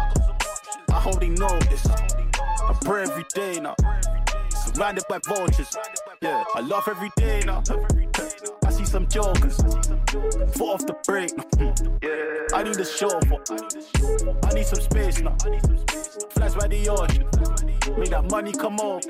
I 0.89 1.03
only 1.05 1.29
know 1.29 1.57
this. 1.61 1.85
I 1.87 2.77
pray 2.81 3.03
every 3.03 3.25
day 3.33 3.59
now. 3.59 3.75
Surrounded 4.49 5.03
by 5.09 5.19
vultures. 5.27 5.75
Yeah, 6.21 6.43
I 6.53 6.61
laugh 6.61 6.87
every 6.87 7.09
day 7.15 7.41
now. 7.45 7.63
I 8.65 8.71
see 8.71 8.85
some 8.85 9.07
jokers. 9.07 9.57
Foot 9.57 10.73
off 10.73 10.85
the 10.85 10.95
brake 11.07 11.35
now. 11.35 11.73
Yeah, 12.03 12.47
I 12.57 12.63
need 12.63 12.79
a 12.79 12.85
chauffeur. 12.85 13.41
I 14.43 14.53
need 14.53 14.65
some 14.67 14.81
space 14.81 15.21
now. 15.21 15.35
Flash 16.29 16.53
by 16.53 16.67
the 16.67 16.87
ocean. 16.89 17.25
Make 17.97 18.09
that 18.11 18.29
money 18.29 18.51
come 18.51 18.77
home. 18.77 19.01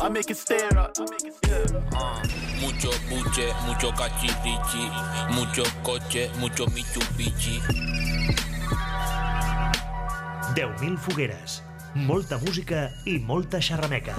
I 0.00 0.08
make 0.08 0.30
it 0.30 0.36
stay 0.36 0.68
right. 0.74 0.92
Yeah. 1.48 2.22
Mucho 2.60 2.90
buche, 3.08 3.52
mucho 3.66 3.90
cachirichi, 3.92 4.90
mucho 5.32 5.64
coche, 5.82 6.30
mucho 6.38 6.66
Mitsubishi. 6.66 7.60
10.000 10.54 10.96
fogueres, 10.98 11.62
molta 11.94 12.38
música 12.38 12.90
i 13.04 13.18
molta 13.18 13.60
xerrameca. 13.60 14.14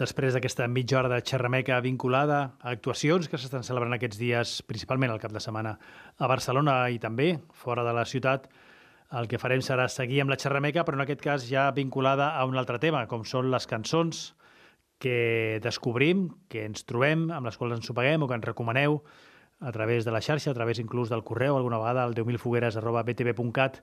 Després 0.00 0.32
d'aquesta 0.32 0.64
mitja 0.68 0.96
hora 1.00 1.10
de 1.12 1.20
xerrameca 1.20 1.80
vinculada 1.84 2.56
a 2.60 2.72
actuacions 2.72 3.28
que 3.28 3.36
s'estan 3.36 3.64
celebrant 3.64 3.92
aquests 3.96 4.16
dies, 4.16 4.62
principalment 4.64 5.12
al 5.12 5.20
cap 5.20 5.32
de 5.32 5.40
setmana, 5.44 5.74
a 6.16 6.28
Barcelona 6.28 6.88
i 6.88 6.96
també 7.00 7.34
fora 7.52 7.84
de 7.84 7.92
la 7.92 8.06
ciutat, 8.08 8.48
el 9.18 9.26
que 9.30 9.40
farem 9.42 9.62
serà 9.64 9.88
seguir 9.90 10.20
amb 10.22 10.30
la 10.30 10.38
xerrameca, 10.38 10.84
però 10.86 10.98
en 10.98 11.04
aquest 11.04 11.22
cas 11.24 11.46
ja 11.48 11.70
vinculada 11.74 12.30
a 12.38 12.44
un 12.46 12.58
altre 12.60 12.78
tema, 12.82 13.06
com 13.10 13.24
són 13.26 13.50
les 13.50 13.66
cançons 13.66 14.30
que 15.00 15.58
descobrim, 15.64 16.28
que 16.52 16.66
ens 16.68 16.84
trobem, 16.86 17.30
amb 17.34 17.48
les 17.48 17.56
quals 17.58 17.78
ens 17.78 17.88
sopeguem 17.90 18.22
o 18.22 18.28
que 18.28 18.36
ens 18.38 18.46
recomaneu 18.46 19.00
a 19.60 19.72
través 19.72 20.04
de 20.04 20.12
la 20.12 20.20
xarxa, 20.24 20.52
a 20.52 20.56
través 20.56 20.78
inclús 20.78 21.10
del 21.10 21.24
correu, 21.24 21.56
alguna 21.56 21.80
vegada 21.80 22.04
al 22.04 22.14
10.000fogueres.btv.cat, 22.14 23.80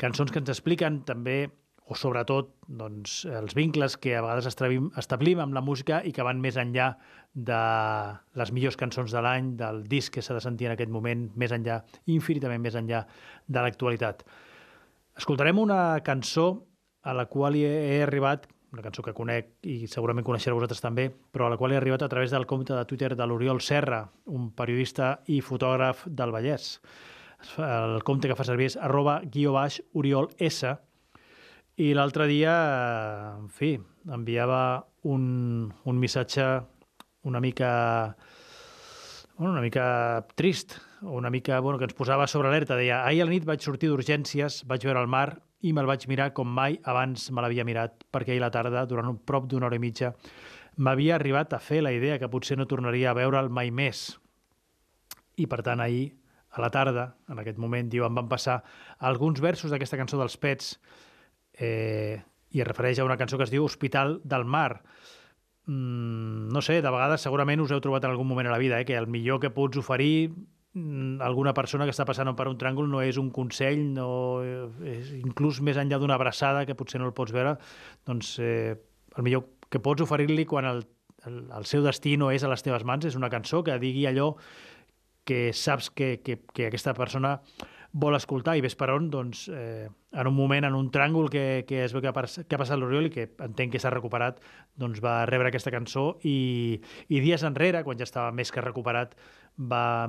cançons 0.00 0.30
que 0.30 0.40
ens 0.40 0.52
expliquen 0.52 1.02
també 1.08 1.48
o 1.88 1.96
sobretot 1.96 2.50
doncs, 2.68 3.22
els 3.24 3.54
vincles 3.56 3.96
que 3.96 4.12
a 4.16 4.20
vegades 4.20 4.48
establim, 4.50 4.90
establim 5.00 5.40
amb 5.40 5.56
la 5.56 5.62
música 5.64 6.02
i 6.04 6.12
que 6.12 6.24
van 6.26 6.40
més 6.40 6.58
enllà 6.60 6.90
de 7.32 7.60
les 8.36 8.52
millors 8.52 8.76
cançons 8.76 9.12
de 9.12 9.22
l'any, 9.24 9.54
del 9.56 9.82
disc 9.88 10.12
que 10.12 10.24
s'ha 10.24 10.36
de 10.36 10.44
sentir 10.44 10.68
en 10.68 10.76
aquest 10.76 10.92
moment, 10.92 11.30
més 11.34 11.54
enllà, 11.56 11.80
infinitament 12.12 12.60
més 12.64 12.76
enllà 12.76 13.06
de 13.48 13.64
l'actualitat. 13.64 14.24
Escoltarem 15.18 15.58
una 15.58 15.98
cançó 16.06 16.46
a 17.02 17.12
la 17.14 17.26
qual 17.26 17.56
he, 17.58 17.66
he 17.66 18.02
arribat, 18.04 18.46
una 18.72 18.84
cançó 18.84 19.02
que 19.02 19.14
conec 19.16 19.50
i 19.66 19.88
segurament 19.90 20.26
coneixereu 20.26 20.58
vosaltres 20.60 20.82
també, 20.84 21.08
però 21.10 21.48
a 21.48 21.52
la 21.52 21.58
qual 21.58 21.72
he 21.74 21.78
arribat 21.78 22.04
a 22.04 22.10
través 22.12 22.30
del 22.30 22.46
compte 22.46 22.74
de 22.76 22.84
Twitter 22.86 23.14
de 23.16 23.26
l'Oriol 23.26 23.62
Serra, 23.64 24.04
un 24.26 24.50
periodista 24.54 25.16
i 25.26 25.40
fotògraf 25.42 26.04
del 26.06 26.34
Vallès. 26.34 26.76
El 27.58 28.02
compte 28.06 28.30
que 28.30 28.36
fa 28.38 28.46
servir 28.46 28.70
és 28.72 28.78
arroba 28.78 29.20
guió 29.24 29.54
baix 29.54 29.80
Oriol 29.98 30.30
S, 30.38 30.74
i 31.78 31.92
l'altre 31.94 32.26
dia, 32.26 32.54
en 33.38 33.46
fi, 33.54 33.76
enviava 34.10 34.62
un, 35.06 35.68
un 35.86 35.98
missatge 35.98 36.46
una 37.22 37.40
mica 37.40 38.16
bueno, 39.36 39.52
una 39.52 39.60
mica 39.60 40.26
trist, 40.34 40.74
una 41.02 41.30
mica 41.30 41.60
bueno, 41.60 41.78
que 41.78 41.86
ens 41.86 41.94
posava 41.94 42.26
sobre 42.26 42.48
alerta. 42.48 42.76
Deia, 42.76 43.04
ahir 43.06 43.22
a 43.22 43.28
la 43.28 43.34
nit 43.34 43.46
vaig 43.46 43.62
sortir 43.64 43.90
d'urgències, 43.90 44.62
vaig 44.68 44.84
veure 44.86 45.00
el 45.00 45.10
mar 45.10 45.40
i 45.62 45.72
me'l 45.74 45.88
vaig 45.90 46.06
mirar 46.10 46.32
com 46.34 46.48
mai 46.48 46.78
abans 46.86 47.30
me 47.34 47.42
l'havia 47.42 47.66
mirat, 47.66 48.04
perquè 48.12 48.34
ahir 48.34 48.42
a 48.42 48.46
la 48.46 48.54
tarda, 48.54 48.86
durant 48.86 49.10
un 49.10 49.18
prop 49.18 49.48
d'una 49.50 49.66
hora 49.66 49.78
i 49.78 49.82
mitja, 49.82 50.12
m'havia 50.78 51.16
arribat 51.16 51.52
a 51.52 51.58
fer 51.58 51.82
la 51.82 51.92
idea 51.92 52.18
que 52.18 52.30
potser 52.30 52.58
no 52.58 52.68
tornaria 52.70 53.10
a 53.10 53.16
veure'l 53.18 53.50
mai 53.50 53.72
més. 53.74 54.18
I, 55.38 55.46
per 55.46 55.62
tant, 55.66 55.82
ahir, 55.82 56.12
a 56.50 56.62
la 56.62 56.70
tarda, 56.74 57.12
en 57.28 57.38
aquest 57.42 57.58
moment, 57.58 57.90
diu, 57.90 58.06
em 58.06 58.14
van 58.14 58.28
passar 58.30 58.62
alguns 58.98 59.42
versos 59.42 59.70
d'aquesta 59.70 59.98
cançó 59.98 60.18
dels 60.18 60.38
Pets, 60.38 60.76
eh, 61.58 62.18
i 62.50 62.62
es 62.62 62.66
refereix 62.66 62.98
a 62.98 63.06
una 63.06 63.18
cançó 63.20 63.36
que 63.36 63.46
es 63.46 63.52
diu 63.52 63.66
Hospital 63.66 64.20
del 64.24 64.44
Mar. 64.44 64.82
Mm, 65.66 66.48
no 66.54 66.62
sé, 66.62 66.80
de 66.80 66.90
vegades 66.90 67.26
segurament 67.26 67.60
us 67.60 67.74
heu 67.74 67.82
trobat 67.84 68.06
en 68.06 68.14
algun 68.14 68.30
moment 68.30 68.48
a 68.48 68.54
la 68.54 68.62
vida, 68.62 68.80
eh, 68.80 68.86
que 68.88 68.96
el 68.96 69.06
millor 69.06 69.40
que 69.40 69.50
pots 69.50 69.76
oferir 69.76 70.32
alguna 71.24 71.54
persona 71.56 71.86
que 71.86 71.94
està 71.94 72.06
passant 72.08 72.30
per 72.36 72.48
un 72.50 72.58
tràngol 72.60 72.88
no 72.90 73.02
és 73.04 73.18
un 73.20 73.30
consell, 73.34 73.80
no, 73.96 74.08
és 74.84 75.12
inclús 75.18 75.62
més 75.64 75.80
enllà 75.80 75.98
d'una 76.00 76.18
abraçada 76.18 76.64
que 76.66 76.76
potser 76.78 77.00
no 77.00 77.08
el 77.08 77.16
pots 77.16 77.34
veure, 77.34 77.56
doncs 78.08 78.36
eh, 78.42 78.76
el 79.16 79.26
millor 79.26 79.46
que 79.68 79.82
pots 79.84 80.04
oferir-li 80.04 80.46
quan 80.48 80.68
el, 80.68 80.84
el, 81.26 81.40
el 81.54 81.68
seu 81.68 81.84
destí 81.84 82.16
no 82.16 82.30
és 82.34 82.44
a 82.44 82.52
les 82.52 82.64
teves 82.64 82.86
mans 82.88 83.08
és 83.08 83.18
una 83.18 83.30
cançó 83.32 83.62
que 83.66 83.78
digui 83.82 84.06
allò 84.08 84.34
que 85.28 85.50
saps 85.52 85.90
que, 85.90 86.22
que, 86.24 86.38
que 86.54 86.70
aquesta 86.70 86.94
persona 86.96 87.36
vol 87.92 88.16
escoltar 88.16 88.54
i 88.56 88.62
ves 88.64 88.76
per 88.78 88.90
on, 88.92 89.08
doncs, 89.12 89.46
eh, 89.48 89.88
en 90.12 90.28
un 90.28 90.34
moment, 90.36 90.64
en 90.64 90.76
un 90.76 90.90
tràngol 90.92 91.28
que, 91.32 91.64
que 91.68 91.82
es 91.84 91.94
veu 91.96 92.02
que 92.04 92.10
ha, 92.10 92.14
que 92.14 92.56
ha 92.56 92.60
passat 92.60 92.80
l'Oriol 92.80 93.08
i 93.08 93.12
que 93.12 93.26
entenc 93.44 93.74
que 93.74 93.80
s'ha 93.80 93.92
recuperat, 93.92 94.40
doncs 94.76 95.00
va 95.04 95.22
rebre 95.28 95.50
aquesta 95.50 95.72
cançó 95.74 96.10
i, 96.24 96.80
i 97.08 97.20
dies 97.24 97.44
enrere, 97.48 97.82
quan 97.84 98.00
ja 98.00 98.08
estava 98.08 98.32
més 98.32 98.52
que 98.52 98.64
recuperat, 98.64 99.16
va 99.58 100.08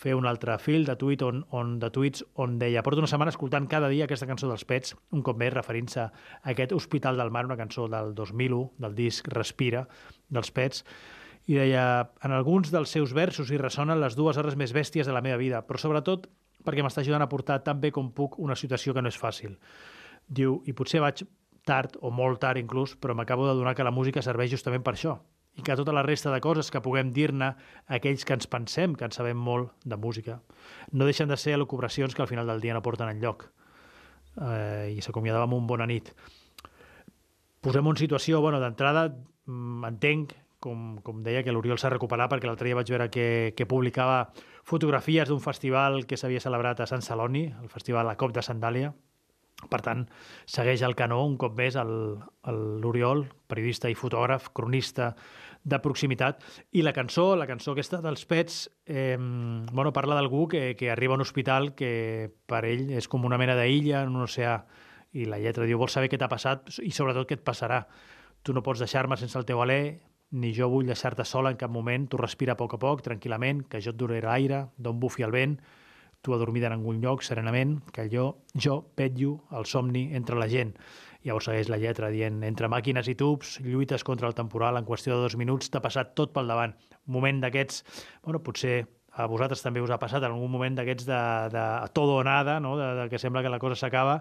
fer 0.00 0.14
un 0.16 0.24
altre 0.28 0.56
fil 0.62 0.86
de 0.88 0.96
tuit 0.96 1.20
on, 1.26 1.42
on, 1.56 1.74
de 1.82 1.90
tuits 1.92 2.24
on 2.40 2.56
deia 2.60 2.82
porto 2.86 3.02
una 3.02 3.10
setmana 3.10 3.34
escoltant 3.34 3.68
cada 3.68 3.90
dia 3.92 4.06
aquesta 4.08 4.28
cançó 4.28 4.48
dels 4.48 4.64
Pets, 4.64 4.94
un 5.12 5.24
cop 5.26 5.36
més 5.40 5.52
referint-se 5.52 6.06
a 6.06 6.10
aquest 6.54 6.72
Hospital 6.72 7.20
del 7.20 7.32
Mar, 7.34 7.44
una 7.48 7.58
cançó 7.60 7.84
del 7.92 8.14
2001, 8.16 8.62
del 8.80 8.96
disc 8.96 9.28
Respira, 9.28 9.84
dels 10.32 10.52
Pets, 10.56 10.84
i 11.50 11.56
deia, 11.58 11.84
en 12.24 12.32
alguns 12.36 12.70
dels 12.72 12.92
seus 12.96 13.12
versos 13.16 13.50
hi 13.50 13.58
ressonen 13.60 14.00
les 14.00 14.16
dues 14.16 14.38
hores 14.40 14.56
més 14.56 14.72
bèsties 14.76 15.08
de 15.08 15.16
la 15.16 15.24
meva 15.24 15.40
vida, 15.40 15.60
però 15.66 15.80
sobretot 15.80 16.28
perquè 16.64 16.84
m'està 16.84 17.04
ajudant 17.04 17.24
a 17.24 17.28
portar 17.28 17.60
tan 17.64 17.80
bé 17.80 17.90
com 17.92 18.12
puc 18.16 18.38
una 18.38 18.56
situació 18.56 18.94
que 18.94 19.02
no 19.02 19.12
és 19.12 19.18
fàcil. 19.20 19.56
Diu, 20.28 20.60
i 20.68 20.76
potser 20.76 21.00
vaig 21.04 21.24
tard, 21.66 21.96
o 22.00 22.12
molt 22.14 22.40
tard 22.40 22.60
inclús, 22.60 22.94
però 22.96 23.16
m'acabo 23.16 23.48
de 23.48 23.56
donar 23.58 23.74
que 23.76 23.84
la 23.84 23.94
música 23.94 24.22
serveix 24.24 24.52
justament 24.52 24.84
per 24.84 24.94
això, 24.96 25.18
i 25.58 25.62
que 25.66 25.76
tota 25.76 25.92
la 25.92 26.04
resta 26.06 26.30
de 26.32 26.40
coses 26.40 26.70
que 26.70 26.82
puguem 26.82 27.10
dir-ne 27.12 27.54
aquells 27.90 28.24
que 28.24 28.36
ens 28.36 28.46
pensem 28.50 28.94
que 28.94 29.06
en 29.08 29.14
sabem 29.14 29.36
molt 29.36 29.72
de 29.84 29.98
música 29.98 30.38
no 30.92 31.08
deixen 31.08 31.28
de 31.28 31.36
ser 31.36 31.56
elucubracions 31.58 32.14
que 32.14 32.22
al 32.22 32.30
final 32.30 32.46
del 32.46 32.60
dia 32.60 32.74
no 32.74 32.82
porten 32.82 33.10
enlloc. 33.10 33.48
Eh, 34.40 34.94
I 34.96 35.02
s'acomiadava 35.02 35.48
amb 35.48 35.58
un 35.58 35.66
bona 35.66 35.88
nit. 35.90 36.12
Posem 37.60 37.86
en 37.90 37.98
situació, 37.98 38.40
bueno, 38.40 38.60
d'entrada, 38.62 39.08
mm, 39.10 39.84
entenc, 39.90 40.32
com, 40.60 41.00
com 41.02 41.22
deia, 41.24 41.42
que 41.42 41.52
l'Oriol 41.52 41.80
s'ha 41.80 41.90
recuperat 41.90 42.30
perquè 42.30 42.46
l'altre 42.48 42.68
dia 42.68 42.78
vaig 42.78 42.88
veure 42.92 43.08
que, 43.10 43.52
que 43.56 43.66
publicava 43.66 44.30
fotografies 44.64 45.28
d'un 45.28 45.40
festival 45.40 46.04
que 46.06 46.16
s'havia 46.20 46.40
celebrat 46.40 46.80
a 46.80 46.86
Sant 46.86 47.02
Celoni, 47.02 47.48
el 47.62 47.68
festival 47.72 48.06
La 48.06 48.16
Cop 48.20 48.32
de 48.36 48.44
Sandàlia. 48.44 48.92
Per 49.68 49.80
tant, 49.84 50.06
segueix 50.48 50.82
el 50.86 50.96
canó 50.96 51.20
un 51.26 51.36
cop 51.40 51.56
més 51.58 51.76
l'Oriol, 51.76 53.26
periodista 53.50 53.90
i 53.90 53.96
fotògraf, 53.98 54.50
cronista 54.56 55.12
de 55.62 55.78
proximitat. 55.84 56.40
I 56.72 56.82
la 56.82 56.94
cançó, 56.96 57.34
la 57.36 57.46
cançó 57.46 57.74
aquesta 57.74 58.00
dels 58.00 58.24
Pets, 58.26 58.62
eh, 58.86 59.16
bueno, 59.18 59.92
parla 59.92 60.16
d'algú 60.16 60.46
que, 60.48 60.74
que 60.76 60.90
arriba 60.90 61.14
a 61.14 61.20
un 61.20 61.26
hospital 61.26 61.74
que 61.74 62.30
per 62.46 62.64
ell 62.64 62.88
és 62.96 63.08
com 63.08 63.26
una 63.28 63.38
mena 63.38 63.58
d'illa 63.58 64.04
en 64.06 64.16
un 64.16 64.24
oceà. 64.24 64.56
I 65.12 65.26
la 65.26 65.40
lletra 65.42 65.66
diu, 65.66 65.78
vols 65.78 65.92
saber 65.98 66.08
què 66.08 66.18
t'ha 66.18 66.30
passat 66.30 66.78
i 66.86 66.92
sobretot 66.94 67.28
què 67.28 67.36
et 67.36 67.44
passarà. 67.44 67.82
Tu 68.42 68.54
no 68.56 68.62
pots 68.64 68.80
deixar-me 68.80 69.18
sense 69.20 69.36
el 69.36 69.44
teu 69.44 69.60
alè, 69.60 69.82
ni 70.30 70.52
jo 70.54 70.70
vull 70.70 70.86
deixar-te 70.86 71.26
sola 71.26 71.50
en 71.50 71.58
cap 71.60 71.70
moment. 71.70 72.06
Tu 72.08 72.16
respira 72.16 72.54
a 72.54 72.58
poc 72.58 72.78
a 72.78 72.80
poc, 72.80 73.02
tranquil·lament, 73.04 73.66
que 73.68 73.82
jo 73.82 73.92
et 73.92 73.98
duraré 73.98 74.22
l'aire, 74.24 74.68
d'on 74.78 75.00
bufi 75.02 75.26
el 75.26 75.34
vent, 75.34 75.58
tu 76.22 76.34
adormida 76.34 76.68
en 76.68 76.76
algun 76.76 77.00
lloc, 77.00 77.24
serenament, 77.24 77.78
que 77.94 78.08
jo, 78.12 78.26
jo 78.54 78.80
petllo 78.96 79.38
el 79.56 79.66
somni 79.66 80.10
entre 80.16 80.38
la 80.38 80.48
gent. 80.52 80.74
Llavors 81.24 81.50
segueix 81.50 81.68
la 81.68 81.80
lletra 81.80 82.08
dient, 82.12 82.42
entre 82.48 82.68
màquines 82.72 83.08
i 83.08 83.16
tubs, 83.16 83.58
lluites 83.64 84.04
contra 84.04 84.28
el 84.28 84.36
temporal, 84.36 84.78
en 84.78 84.88
qüestió 84.88 85.16
de 85.16 85.26
dos 85.26 85.36
minuts 85.40 85.72
t'ha 85.72 85.82
passat 85.84 86.14
tot 86.16 86.32
pel 86.36 86.48
davant. 86.48 86.72
Un 87.06 87.16
moment 87.18 87.42
d'aquests, 87.44 87.84
bueno, 88.24 88.40
potser 88.44 88.84
a 89.10 89.26
vosaltres 89.26 89.62
també 89.64 89.82
us 89.82 89.90
ha 89.90 89.98
passat 90.00 90.22
en 90.22 90.32
algun 90.32 90.52
moment 90.52 90.76
d'aquests 90.78 91.08
de, 91.08 91.20
de 91.52 91.64
todo 91.96 92.20
o 92.20 92.24
nada, 92.24 92.60
no? 92.60 92.76
de, 92.78 92.94
de 93.02 93.08
que 93.10 93.18
sembla 93.18 93.42
que 93.42 93.52
la 93.52 93.58
cosa 93.62 93.76
s'acaba 93.76 94.20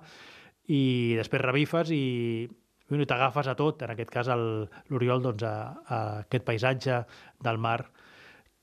i 0.69 1.15
després 1.17 1.43
revifes 1.43 1.91
i, 1.93 2.03
i 2.45 3.05
t'agafes 3.09 3.49
a 3.49 3.55
tot, 3.57 3.83
en 3.85 3.93
aquest 3.93 4.11
cas 4.13 4.29
l'Oriol 4.33 5.23
doncs, 5.23 5.45
a, 5.45 5.53
a 5.85 5.99
aquest 6.25 6.45
paisatge 6.45 7.03
del 7.45 7.61
mar 7.61 7.79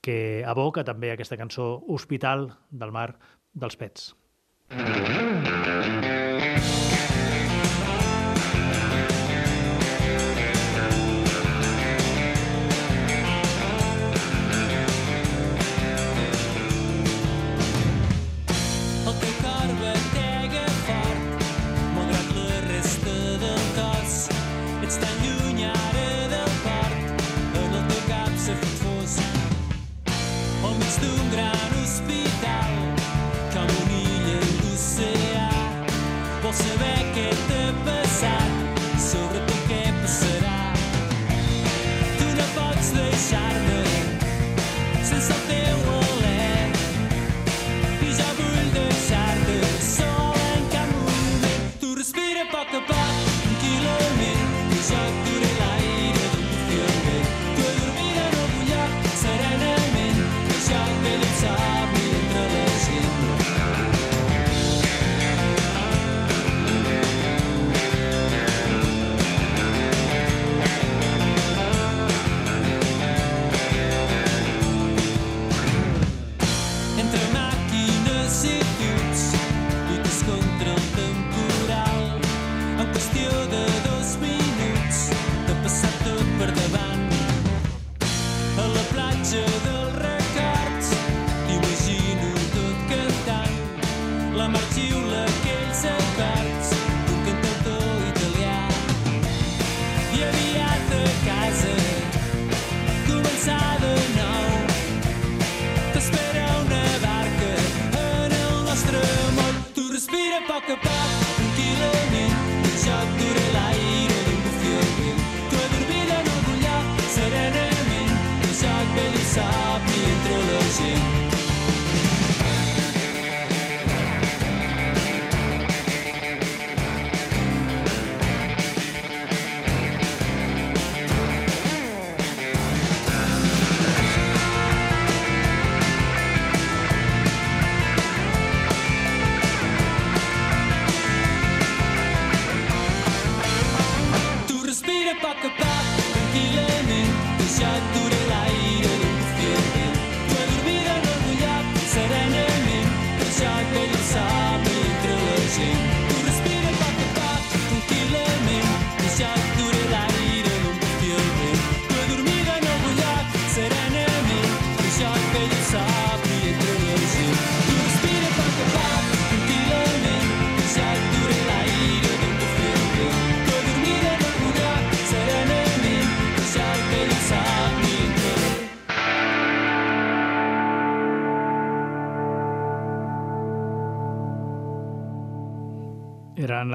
que 0.07 0.39
evoca 0.47 0.85
també 0.87 1.11
aquesta 1.11 1.35
cançó 1.35 1.83
Hospital 1.91 2.47
del 2.71 2.95
Mar 2.95 3.09
dels 3.51 3.75
Pets. 3.75 4.13
El 4.71 6.76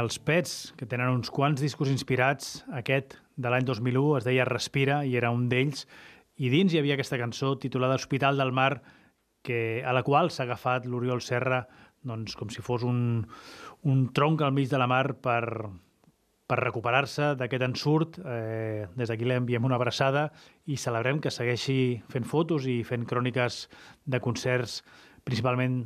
els 0.03 0.19
Pets, 0.19 0.73
que 0.77 0.89
tenen 0.91 1.13
uns 1.15 1.31
quants 1.31 1.63
discos 1.63 1.91
inspirats. 1.93 2.63
Aquest, 2.75 3.17
de 3.37 3.53
l'any 3.53 3.65
2001, 3.69 4.19
es 4.19 4.27
deia 4.27 4.49
Respira, 4.49 5.03
i 5.07 5.17
era 5.17 5.31
un 5.35 5.49
d'ells. 5.49 5.87
I 6.43 6.51
dins 6.53 6.75
hi 6.75 6.81
havia 6.81 6.99
aquesta 6.99 7.21
cançó 7.21 7.55
titulada 7.63 8.01
Hospital 8.01 8.41
del 8.41 8.53
Mar, 8.53 8.83
que, 9.43 9.83
a 9.87 9.93
la 9.95 10.05
qual 10.07 10.31
s'ha 10.31 10.45
agafat 10.47 10.87
l'Oriol 10.87 11.23
Serra 11.23 11.65
doncs, 12.03 12.35
com 12.39 12.51
si 12.51 12.63
fos 12.63 12.83
un, 12.87 13.23
un 13.87 14.05
tronc 14.15 14.43
al 14.43 14.55
mig 14.55 14.71
de 14.71 14.79
la 14.79 14.89
mar 14.91 15.15
per, 15.23 15.43
per 16.51 16.59
recuperar-se 16.61 17.33
d'aquest 17.39 17.67
ensurt. 17.69 18.19
Eh, 18.23 18.87
des 18.99 19.11
d'aquí 19.11 19.27
li 19.27 19.39
enviem 19.39 19.65
una 19.65 19.79
abraçada 19.79 20.29
i 20.67 20.79
celebrem 20.79 21.23
que 21.23 21.35
segueixi 21.35 22.03
fent 22.13 22.27
fotos 22.29 22.67
i 22.71 22.83
fent 22.87 23.07
cròniques 23.09 23.67
de 24.05 24.23
concerts, 24.23 24.81
principalment 25.25 25.85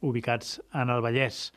ubicats 0.00 0.58
en 0.72 0.92
el 0.92 1.04
Vallès. 1.04 1.50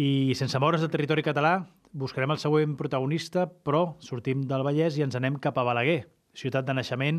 I 0.00 0.32
sense 0.34 0.56
moure's 0.56 0.80
del 0.80 0.88
territori 0.88 1.20
català, 1.20 1.58
buscarem 1.92 2.32
el 2.32 2.38
següent 2.40 2.72
protagonista, 2.78 3.42
però 3.44 3.98
sortim 4.00 4.46
del 4.48 4.62
Vallès 4.64 4.96
i 4.96 5.04
ens 5.04 5.18
anem 5.18 5.36
cap 5.44 5.58
a 5.60 5.64
Balaguer, 5.66 6.06
ciutat 6.32 6.64
de 6.64 6.76
naixement 6.78 7.18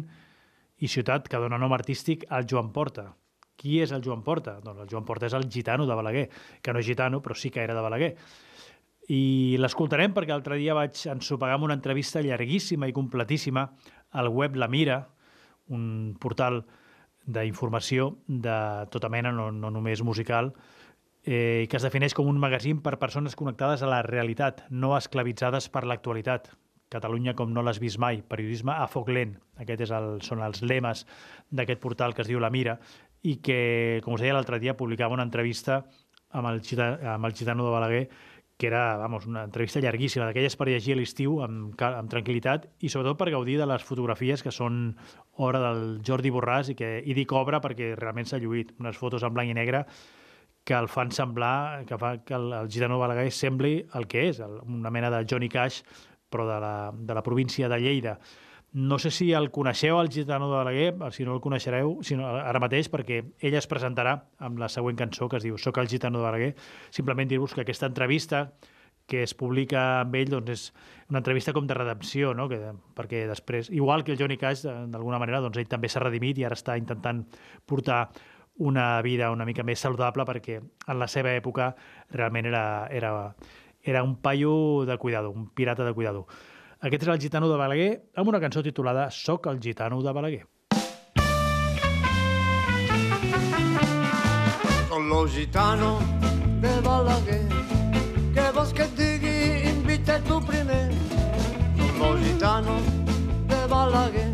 i 0.81 0.89
ciutat 0.89 1.27
que 1.29 1.41
dona 1.43 1.59
nom 1.61 1.75
artístic 1.77 2.25
al 2.33 2.47
Joan 2.49 2.71
Porta. 2.73 3.11
Qui 3.59 3.77
és 3.83 3.93
el 3.93 4.01
Joan 4.01 4.23
Porta? 4.25 4.55
Doncs 4.65 4.81
el 4.81 4.89
Joan 4.89 5.05
Porta 5.05 5.29
és 5.29 5.37
el 5.37 5.45
gitano 5.45 5.85
de 5.85 5.99
Balaguer, 5.99 6.25
que 6.63 6.73
no 6.73 6.81
és 6.81 6.89
gitano, 6.89 7.21
però 7.21 7.37
sí 7.37 7.53
que 7.53 7.61
era 7.61 7.77
de 7.77 7.85
Balaguer. 7.85 8.15
I 9.13 9.21
l'escoltarem 9.61 10.17
perquè 10.17 10.33
l'altre 10.33 10.57
dia 10.57 10.73
vaig 10.73 11.05
ensopegar 11.13 11.59
amb 11.59 11.69
una 11.69 11.77
entrevista 11.77 12.25
llarguíssima 12.25 12.89
i 12.89 12.97
completíssima 12.97 13.67
al 14.17 14.33
web 14.33 14.57
La 14.57 14.71
Mira, 14.71 15.03
un 15.69 16.15
portal 16.17 16.63
d'informació 17.29 18.15
de 18.25 18.61
tota 18.89 19.09
mena, 19.13 19.29
no, 19.29 19.51
no 19.51 19.69
només 19.69 20.01
musical, 20.01 20.55
eh, 21.23 21.67
que 21.69 21.77
es 21.77 21.85
defineix 21.85 22.15
com 22.17 22.29
un 22.29 22.39
magazín 22.41 22.81
per 22.81 22.97
persones 22.99 23.35
connectades 23.37 23.83
a 23.83 23.89
la 23.89 24.01
realitat, 24.05 24.65
no 24.69 24.95
esclavitzades 24.97 25.69
per 25.69 25.85
l'actualitat. 25.85 26.51
Catalunya 26.91 27.35
com 27.39 27.53
no 27.53 27.63
l'has 27.63 27.79
vist 27.79 28.01
mai, 28.03 28.19
periodisme 28.21 28.73
a 28.75 28.87
foc 28.91 29.09
lent. 29.09 29.37
Aquest 29.63 29.85
és 29.87 29.93
el, 29.95 30.17
són 30.25 30.41
els 30.43 30.61
lemes 30.61 31.05
d'aquest 31.49 31.79
portal 31.79 32.13
que 32.13 32.25
es 32.25 32.31
diu 32.31 32.41
La 32.43 32.51
Mira 32.51 32.79
i 33.23 33.37
que, 33.39 34.01
com 34.03 34.17
us 34.17 34.25
deia 34.25 34.35
l'altre 34.35 34.59
dia, 34.59 34.75
publicava 34.75 35.15
una 35.15 35.27
entrevista 35.27 35.85
amb 36.31 36.49
el, 36.49 36.61
gita, 36.65 36.97
amb 37.13 37.27
el 37.27 37.35
gitano 37.37 37.65
de 37.65 37.71
Balaguer 37.71 38.05
que 38.61 38.67
era 38.67 38.95
vamos, 38.97 39.25
una 39.25 39.41
entrevista 39.43 39.79
llarguíssima, 39.81 40.27
d'aquelles 40.27 40.53
per 40.53 40.67
llegir 40.69 40.93
a 40.93 40.97
l'estiu 40.99 41.39
amb, 41.41 41.79
amb 41.81 42.11
tranquil·litat 42.11 42.67
i 42.85 42.91
sobretot 42.93 43.17
per 43.17 43.31
gaudir 43.33 43.55
de 43.57 43.65
les 43.65 43.81
fotografies 43.81 44.43
que 44.45 44.53
són 44.53 44.91
obra 45.41 45.57
del 45.63 45.95
Jordi 46.05 46.29
Borràs 46.29 46.69
i 46.69 46.75
que 46.77 46.91
i 47.01 47.15
dic 47.17 47.33
obra 47.33 47.57
perquè 47.63 47.95
realment 47.97 48.29
s'ha 48.29 48.37
lluït. 48.37 48.75
Unes 48.77 48.99
fotos 49.01 49.25
en 49.25 49.33
blanc 49.33 49.49
i 49.49 49.57
negre 49.57 49.81
que 50.63 50.73
el 50.77 50.87
fan 50.87 51.11
semblar, 51.11 51.85
que 51.89 51.97
fa 51.97 52.15
que 52.23 52.35
el, 52.37 52.51
el 52.53 52.69
gitano 52.69 52.99
Balaguer 53.01 53.31
sembli 53.33 53.79
el 53.97 54.07
que 54.07 54.27
és, 54.29 54.39
el, 54.45 54.59
una 54.61 54.91
mena 54.93 55.09
de 55.09 55.25
Johnny 55.29 55.49
Cash, 55.49 55.81
però 56.31 56.45
de 56.47 56.59
la, 56.61 56.73
de 56.93 57.17
la 57.17 57.23
província 57.23 57.69
de 57.69 57.79
Lleida. 57.81 58.19
No 58.73 58.97
sé 59.03 59.09
si 59.11 59.33
el 59.35 59.49
coneixeu, 59.51 59.97
el 59.99 60.07
gitano 60.09 60.47
de 60.47 60.55
Balaguer, 60.55 60.91
si 61.11 61.25
no 61.27 61.33
el 61.35 61.41
coneixereu 61.43 61.97
si 62.07 62.15
no, 62.15 62.29
ara 62.39 62.61
mateix, 62.63 62.87
perquè 62.93 63.19
ell 63.43 63.57
es 63.59 63.67
presentarà 63.67 64.15
amb 64.39 64.61
la 64.61 64.69
següent 64.71 64.95
cançó 65.01 65.27
que 65.27 65.41
es 65.41 65.43
diu 65.43 65.57
Soc 65.59 65.81
el 65.81 65.89
gitano 65.91 66.21
de 66.21 66.29
Balaguer. 66.29 66.53
Simplement 66.89 67.27
dir-vos 67.27 67.57
que 67.57 67.65
aquesta 67.65 67.89
entrevista 67.89 68.45
que 69.11 69.23
es 69.25 69.33
publica 69.35 69.81
amb 70.05 70.15
ell 70.15 70.29
doncs 70.31 70.51
és 70.53 70.61
una 71.11 71.19
entrevista 71.19 71.51
com 71.51 71.65
de 71.67 71.75
redempció, 71.75 72.31
no? 72.37 72.47
que, 72.47 72.61
perquè 72.95 73.25
després, 73.27 73.67
igual 73.75 74.05
que 74.07 74.13
el 74.13 74.21
Johnny 74.21 74.37
Cash, 74.39 74.63
d'alguna 74.63 75.19
manera, 75.19 75.41
doncs 75.43 75.59
ell 75.59 75.67
també 75.67 75.89
s'ha 75.91 75.99
redimit 76.05 76.39
i 76.39 76.45
ara 76.47 76.55
està 76.55 76.77
intentant 76.79 77.25
portar 77.67 78.05
una 78.55 79.01
vida 79.01 79.31
una 79.31 79.45
mica 79.45 79.63
més 79.63 79.79
saludable 79.79 80.25
perquè 80.27 80.59
en 80.59 80.99
la 80.99 81.07
seva 81.07 81.33
època 81.33 81.71
realment 82.11 82.45
era, 82.45 82.63
era, 82.91 83.35
era 83.81 84.03
un 84.03 84.17
paio 84.21 84.85
de 84.85 84.97
cuidado, 84.97 85.31
un 85.31 85.49
pirata 85.49 85.85
de 85.85 85.93
cuidado. 85.93 86.27
Aquest 86.81 87.03
és 87.03 87.09
el 87.13 87.19
gitano 87.21 87.49
de 87.49 87.57
Balaguer 87.57 87.91
amb 88.17 88.29
una 88.29 88.39
cançó 88.41 88.63
titulada 88.65 89.09
Soc 89.11 89.45
el 89.47 89.59
gitano 89.61 90.01
de 90.01 90.11
Balaguer. 90.11 90.47
Con 94.89 95.07
lo 95.07 95.27
gitano 95.27 95.99
de 96.59 96.81
Balaguer 96.81 97.47
Que 98.33 98.51
vols 98.53 98.73
que 98.73 98.83
et 98.83 98.97
digui 98.97 99.69
invita 99.69 100.19
tu 100.27 100.39
primer 100.45 100.91
Con 101.77 101.97
lo 101.99 102.17
gitano 102.17 102.75
de 103.47 103.61
Balaguer 103.71 104.27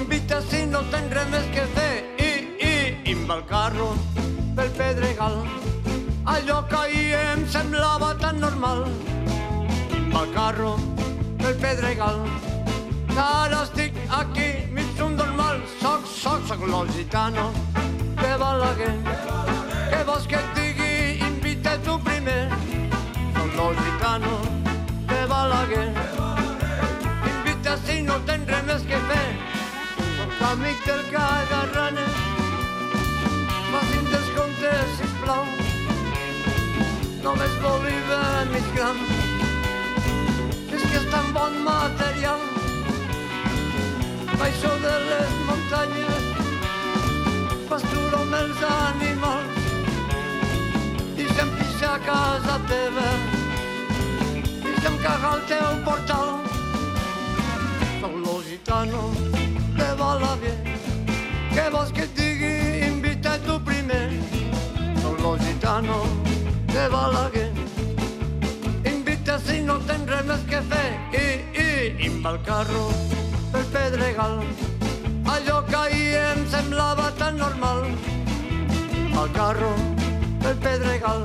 Invita 0.00 0.42
si 0.42 0.66
no 0.66 0.84
tens 0.92 1.14
res 1.16 1.32
més 1.32 1.48
que 1.54 1.64
imba 3.26 3.38
el 3.38 3.44
carro 3.46 3.88
pel 4.54 4.70
Pedregal 4.78 5.36
Allò 6.26 6.58
que 6.68 6.76
ahir 6.76 7.14
em 7.14 7.46
semblava 7.48 8.14
tan 8.18 8.38
normal. 8.40 8.84
Imba 9.96 10.22
el 10.22 10.32
carro 10.34 10.76
pel 11.40 11.56
Pedregal 11.64 12.20
ara 13.16 13.62
estic 13.64 13.98
aquí 14.20 14.48
mig 14.70 14.86
d'un 14.98 15.16
normal 15.16 15.58
Soc, 15.80 16.06
soc, 16.06 16.46
soc 16.46 16.66
lo 16.70 16.84
gitano 16.94 17.50
de 18.22 18.32
Balaguer 18.38 18.85
Només 37.46 37.62
volia 37.62 38.44
mig 38.50 38.64
gram 38.74 38.96
És 40.74 40.82
que 40.82 40.96
és 40.98 41.04
tan 41.12 41.28
bon 41.34 41.54
material. 41.62 42.40
Baixo 44.40 44.72
de 44.82 44.94
les 45.04 45.36
muntanyes 45.46 46.24
pasturo 47.68 48.24
amb 48.24 48.34
els 48.40 48.64
animals 48.70 49.56
i 51.22 51.28
se'm 51.36 51.54
pixa 51.60 51.92
a 51.92 52.02
casa 52.08 52.58
teva. 52.72 53.08
I 54.42 54.76
se'm 54.82 54.98
caga 55.06 55.34
el 55.38 55.42
teu 55.54 55.70
portal. 55.86 56.28
Soc 58.02 58.20
lo 58.26 58.36
gitano 58.50 59.06
de 59.78 59.90
Balaguer 60.02 60.58
què 61.54 61.70
vols 61.70 61.94
que 61.94 62.10
et 62.10 62.22
digui? 62.22 62.54
Invita 62.92 63.38
tu 63.46 63.60
primer. 63.70 64.06
Soc 65.02 65.20
lo 65.22 65.38
gitano 65.46 66.25
de 66.76 66.88
Balaguer 66.88 67.50
Invita 68.94 69.40
si 69.48 69.60
no 69.64 69.80
tens 69.88 70.08
res 70.14 70.30
més 70.30 70.46
que 70.52 70.62
fer 70.70 70.88
i, 71.24 71.26
i, 71.66 71.68
imba 72.10 72.36
el 72.36 72.40
carro 72.48 72.88
pel 73.52 73.70
Pedregal 73.72 74.40
allò 75.36 75.64
que 75.66 75.76
ahir 75.76 76.14
em 76.16 76.46
semblava 76.48 77.10
tan 77.18 77.36
normal. 77.36 77.82
Al 79.18 79.32
carro 79.32 79.72
del 80.42 80.56
Pedregal, 80.56 81.24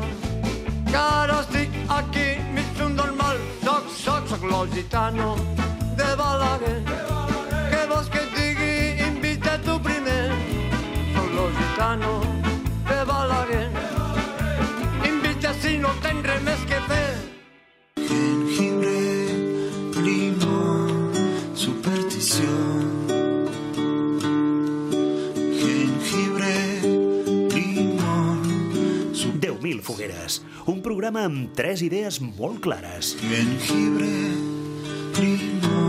que 0.89 0.97
ara 0.97 1.39
estic 1.41 1.69
aquí 1.89 2.27
mig 2.55 2.67
d'un 2.77 2.95
normal. 2.95 3.37
Soc, 3.63 3.89
soc, 3.97 4.27
soc 4.27 4.43
lo 4.43 4.65
gitano 4.73 5.35
de 5.99 6.09
Balaguer. 6.23 6.79
Què 7.71 7.85
vols 7.93 8.09
que 8.09 8.25
et 8.25 8.35
digui? 8.39 8.73
Invita 9.07 9.57
tu 9.65 9.79
primer. 9.79 10.33
Soc 11.13 11.31
lo 11.37 11.47
gitano 11.61 12.19
de 12.89 12.99
Balaguer. 13.05 13.90
No 15.81 15.89
res 16.21 16.43
més 16.45 16.61
que 16.69 16.77
fer. 16.85 17.07
Jengibre, 18.05 18.91
limón, 20.05 21.15
superstición. 21.57 22.85
Jengibre, 25.57 26.53
limón, 27.55 28.45
10.000 29.41 29.81
fogueres. 29.81 30.43
Un 30.69 30.85
programa 30.85 31.25
amb 31.25 31.49
tres 31.57 31.81
idees 31.81 32.21
molt 32.21 32.61
clares. 32.61 33.15
jengibre, 33.25 34.13
prima 35.17 35.81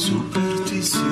superstición. 0.00 1.04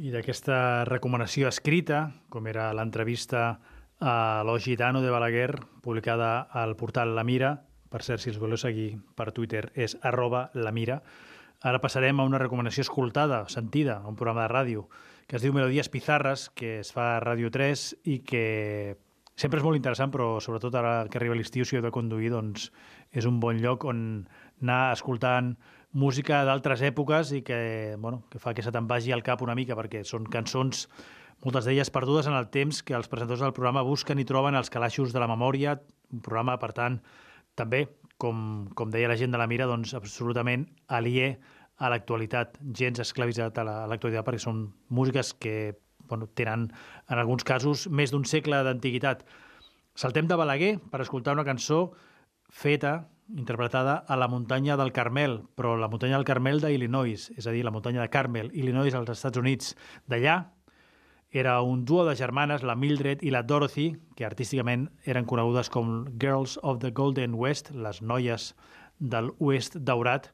I 0.00 0.16
d'aquesta 0.16 0.86
recomanació 0.88 1.52
escrita, 1.52 2.06
com 2.32 2.46
era 2.48 2.72
l'entrevista 2.72 3.58
a 4.00 4.42
Lo 4.44 4.58
Gitano 4.58 5.02
de 5.02 5.10
Balaguer, 5.10 5.60
publicada 5.80 6.40
al 6.40 6.76
portal 6.76 7.14
La 7.14 7.24
Mira, 7.24 7.64
per 7.88 8.02
cert, 8.02 8.20
si 8.20 8.30
els 8.32 8.38
voleu 8.42 8.58
seguir 8.60 8.98
per 9.16 9.32
Twitter, 9.32 9.70
és 9.74 9.96
arroba 10.02 10.50
La 10.54 10.72
Mira, 10.72 11.00
ara 11.62 11.80
passarem 11.80 12.20
a 12.20 12.26
una 12.28 12.40
recomanació 12.42 12.84
escoltada, 12.84 13.46
sentida, 13.48 14.00
a 14.02 14.08
un 14.08 14.16
programa 14.16 14.44
de 14.44 14.52
ràdio, 14.52 14.88
que 15.26 15.38
es 15.38 15.42
diu 15.42 15.54
Melodies 15.56 15.88
Pizarres, 15.88 16.50
que 16.54 16.80
es 16.82 16.92
fa 16.92 17.16
a 17.16 17.22
Ràdio 17.24 17.50
3 17.50 17.86
i 18.12 18.20
que 18.26 18.96
sempre 19.36 19.60
és 19.60 19.64
molt 19.64 19.78
interessant, 19.78 20.12
però 20.12 20.36
sobretot 20.40 20.74
ara 20.76 21.06
que 21.10 21.18
arriba 21.18 21.36
l'estiu, 21.36 21.64
si 21.64 21.76
heu 21.76 21.84
de 21.84 21.92
conduir, 21.94 22.30
doncs 22.32 22.70
és 23.12 23.26
un 23.28 23.40
bon 23.40 23.58
lloc 23.62 23.84
on 23.88 23.98
anar 24.62 24.92
escoltant 24.94 25.54
música 25.96 26.42
d'altres 26.44 26.82
èpoques 26.84 27.32
i 27.32 27.42
que, 27.42 27.96
bueno, 27.98 28.22
que 28.30 28.40
fa 28.40 28.52
que 28.54 28.64
se 28.64 28.72
te'n 28.72 28.88
vagi 28.88 29.12
al 29.12 29.24
cap 29.24 29.42
una 29.42 29.56
mica, 29.56 29.76
perquè 29.76 30.04
són 30.04 30.28
cançons, 30.28 30.86
moltes 31.44 31.66
d'elles 31.66 31.90
perdudes 31.92 32.26
en 32.26 32.34
el 32.34 32.48
temps, 32.50 32.82
que 32.82 32.94
els 32.96 33.08
presentadors 33.08 33.44
del 33.44 33.54
programa 33.56 33.84
busquen 33.86 34.18
i 34.18 34.24
troben 34.24 34.56
els 34.56 34.70
calaixos 34.70 35.12
de 35.12 35.20
la 35.20 35.28
memòria, 35.30 35.80
un 36.12 36.22
programa, 36.24 36.58
per 36.58 36.72
tant, 36.72 37.00
també, 37.54 37.86
com, 38.18 38.68
com 38.74 38.90
deia 38.90 39.08
la 39.08 39.16
gent 39.16 39.32
de 39.34 39.38
la 39.38 39.46
Mira, 39.46 39.66
doncs 39.68 39.94
absolutament 39.94 40.66
alié 40.88 41.38
a 41.76 41.90
l'actualitat, 41.92 42.56
gens 42.72 42.98
esclavitzat 43.04 43.58
a 43.58 43.64
la- 43.64 43.82
a 43.84 43.86
l'actualitat, 43.90 44.24
perquè 44.24 44.40
són 44.40 44.72
músiques 44.88 45.34
que 45.34 45.76
bueno, 46.08 46.28
tenen, 46.28 46.70
en 47.10 47.18
alguns 47.18 47.42
casos, 47.44 47.88
més 47.90 48.12
d'un 48.12 48.24
segle 48.24 48.62
d'antiguitat. 48.62 49.24
Saltem 49.98 50.28
de 50.28 50.36
Balaguer 50.38 50.78
per 50.78 51.00
escoltar 51.02 51.34
una 51.34 51.44
cançó 51.44 51.90
feta, 52.48 53.08
interpretada 53.28 54.04
a 54.06 54.16
la 54.16 54.28
muntanya 54.28 54.76
del 54.76 54.92
Carmel, 54.92 55.40
però 55.56 55.74
la 55.76 55.88
muntanya 55.88 56.14
del 56.14 56.24
Carmel 56.24 56.60
d'Illinois, 56.62 57.32
és 57.36 57.46
a 57.46 57.50
dir, 57.50 57.64
la 57.64 57.72
muntanya 57.74 58.00
de 58.00 58.08
Carmel, 58.08 58.52
Illinois, 58.54 58.94
als 58.94 59.10
Estats 59.10 59.36
Units. 59.36 59.74
D'allà 60.06 60.52
era 61.38 61.60
un 61.60 61.84
duo 61.84 62.04
de 62.06 62.16
germanes, 62.16 62.62
la 62.62 62.74
Mildred 62.74 63.22
i 63.22 63.30
la 63.30 63.42
Dorothy, 63.42 63.90
que 64.16 64.24
artísticament 64.24 64.88
eren 65.04 65.26
conegudes 65.28 65.70
com 65.72 66.06
Girls 66.20 66.56
of 66.62 66.80
the 66.80 66.90
Golden 66.90 67.34
West, 67.34 67.70
les 67.74 68.00
noies 68.02 68.54
del 68.98 69.32
oest 69.38 69.76
daurat, 69.76 70.30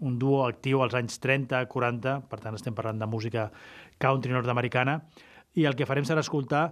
un 0.00 0.18
duo 0.18 0.44
actiu 0.46 0.82
als 0.84 0.94
anys 0.94 1.16
30-40, 1.24 2.18
per 2.28 2.40
tant 2.42 2.56
estem 2.58 2.76
parlant 2.76 3.00
de 3.00 3.08
música 3.08 3.48
country 4.02 4.34
nord-americana, 4.36 5.00
i 5.56 5.64
el 5.64 5.76
que 5.76 5.88
farem 5.88 6.04
serà 6.04 6.20
escoltar 6.20 6.66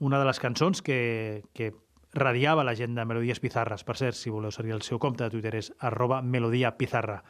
una 0.00 0.18
de 0.18 0.24
les 0.24 0.40
cançons 0.40 0.80
que, 0.80 1.44
que 1.52 1.74
radiava 2.16 2.64
la 2.64 2.74
gent 2.74 2.96
de 2.96 3.04
Melodies 3.04 3.40
Pizarres. 3.40 3.84
Per 3.84 3.96
cert, 4.00 4.16
si 4.16 4.32
voleu 4.32 4.50
seguir 4.50 4.72
el 4.74 4.82
seu 4.82 4.98
compte 4.98 5.24
de 5.24 5.30
Twitter 5.30 5.54
és 5.60 5.70
arroba 5.78 6.22
Melodia 6.22 6.72
Pizarra. 6.78 7.20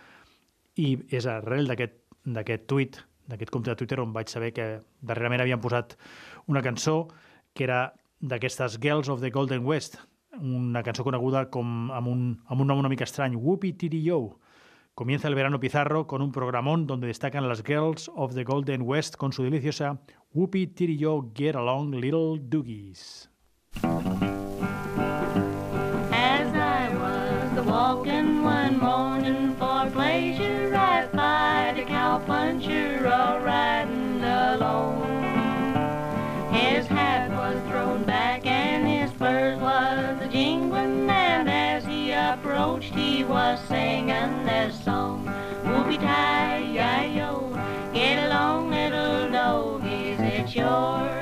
I 0.78 0.94
és 1.10 1.26
arrel 1.26 1.66
d'aquest 1.66 2.66
tuit, 2.70 3.02
d'aquest 3.30 3.52
compte 3.54 3.70
de 3.70 3.78
Twitter, 3.78 4.00
on 4.02 4.12
vaig 4.12 4.28
saber 4.28 4.52
que 4.56 4.68
darrerament 5.00 5.44
havien 5.44 5.62
posat 5.62 5.96
una 6.50 6.62
cançó 6.62 7.06
que 7.54 7.64
era 7.64 7.92
d'aquestes 8.20 8.78
Girls 8.82 9.08
of 9.08 9.22
the 9.22 9.30
Golden 9.30 9.64
West, 9.64 9.96
una 10.40 10.82
cançó 10.86 11.04
coneguda 11.06 11.46
com 11.50 11.90
amb 11.94 12.10
un, 12.10 12.22
amb 12.46 12.60
un 12.60 12.70
nom 12.70 12.78
una 12.78 12.90
mica 12.92 13.06
estrany, 13.08 13.36
Whoopi 13.36 13.72
Tiri 13.72 14.02
Yo. 14.04 14.38
Comienza 14.94 15.28
el 15.28 15.34
verano 15.34 15.60
Pizarro 15.60 16.06
con 16.06 16.20
un 16.20 16.32
programón 16.32 16.86
donde 16.86 17.06
destacan 17.06 17.48
las 17.48 17.62
Girls 17.64 18.10
of 18.14 18.34
the 18.34 18.44
Golden 18.44 18.82
West 18.82 19.16
con 19.16 19.32
su 19.32 19.42
deliciosa 19.42 19.98
Whoopi 20.34 20.66
Tiri 20.66 20.98
Yo 20.98 21.32
Get 21.34 21.56
Along 21.56 21.94
Little 21.94 22.38
Doogies. 22.42 23.30
Was 43.30 43.60
singing 43.68 44.44
this 44.44 44.74
song: 44.84 45.24
Whoopie 45.62 46.00
tie, 46.00 47.04
yo, 47.14 47.48
get 47.94 48.26
along, 48.26 48.70
little 48.70 49.30
doggies, 49.30 50.18
it's 50.18 50.56
your 50.56 51.19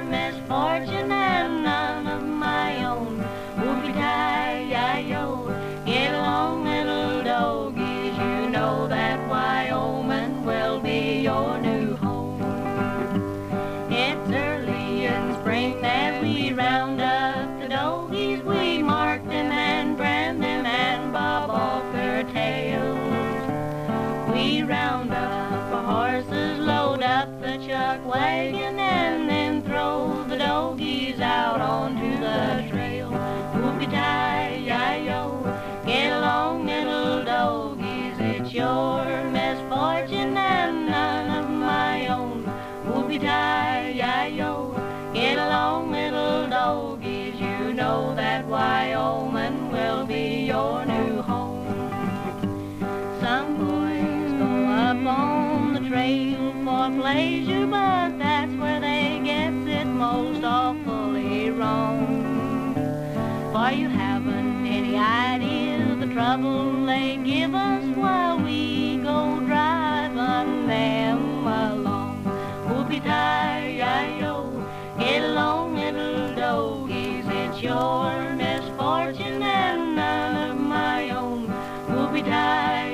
For 63.69 63.75
you 63.75 63.91
haven't 63.91 64.67
any 64.67 64.97
idea 64.97 65.95
the 66.01 66.07
trouble 66.07 66.87
they 66.87 67.19
give 67.19 67.55
us 67.55 67.85
while 67.99 68.39
we 68.39 68.97
go 68.97 69.41
driving 69.41 70.67
them 70.67 71.47
along. 71.47 72.25
Whoopie 72.67 73.05
tie, 73.05 74.17
yo, 74.19 74.65
get 74.99 75.23
along, 75.23 75.75
little 75.77 76.35
doggies. 76.35 77.27
It's 77.29 77.61
your 77.63 78.33
misfortune 78.33 79.43
and 79.43 79.97
none 79.97 80.51
of 80.51 80.57
my 80.59 81.11
own. 81.11 81.47
Whoopie 81.89 82.25
tie, 82.25 82.93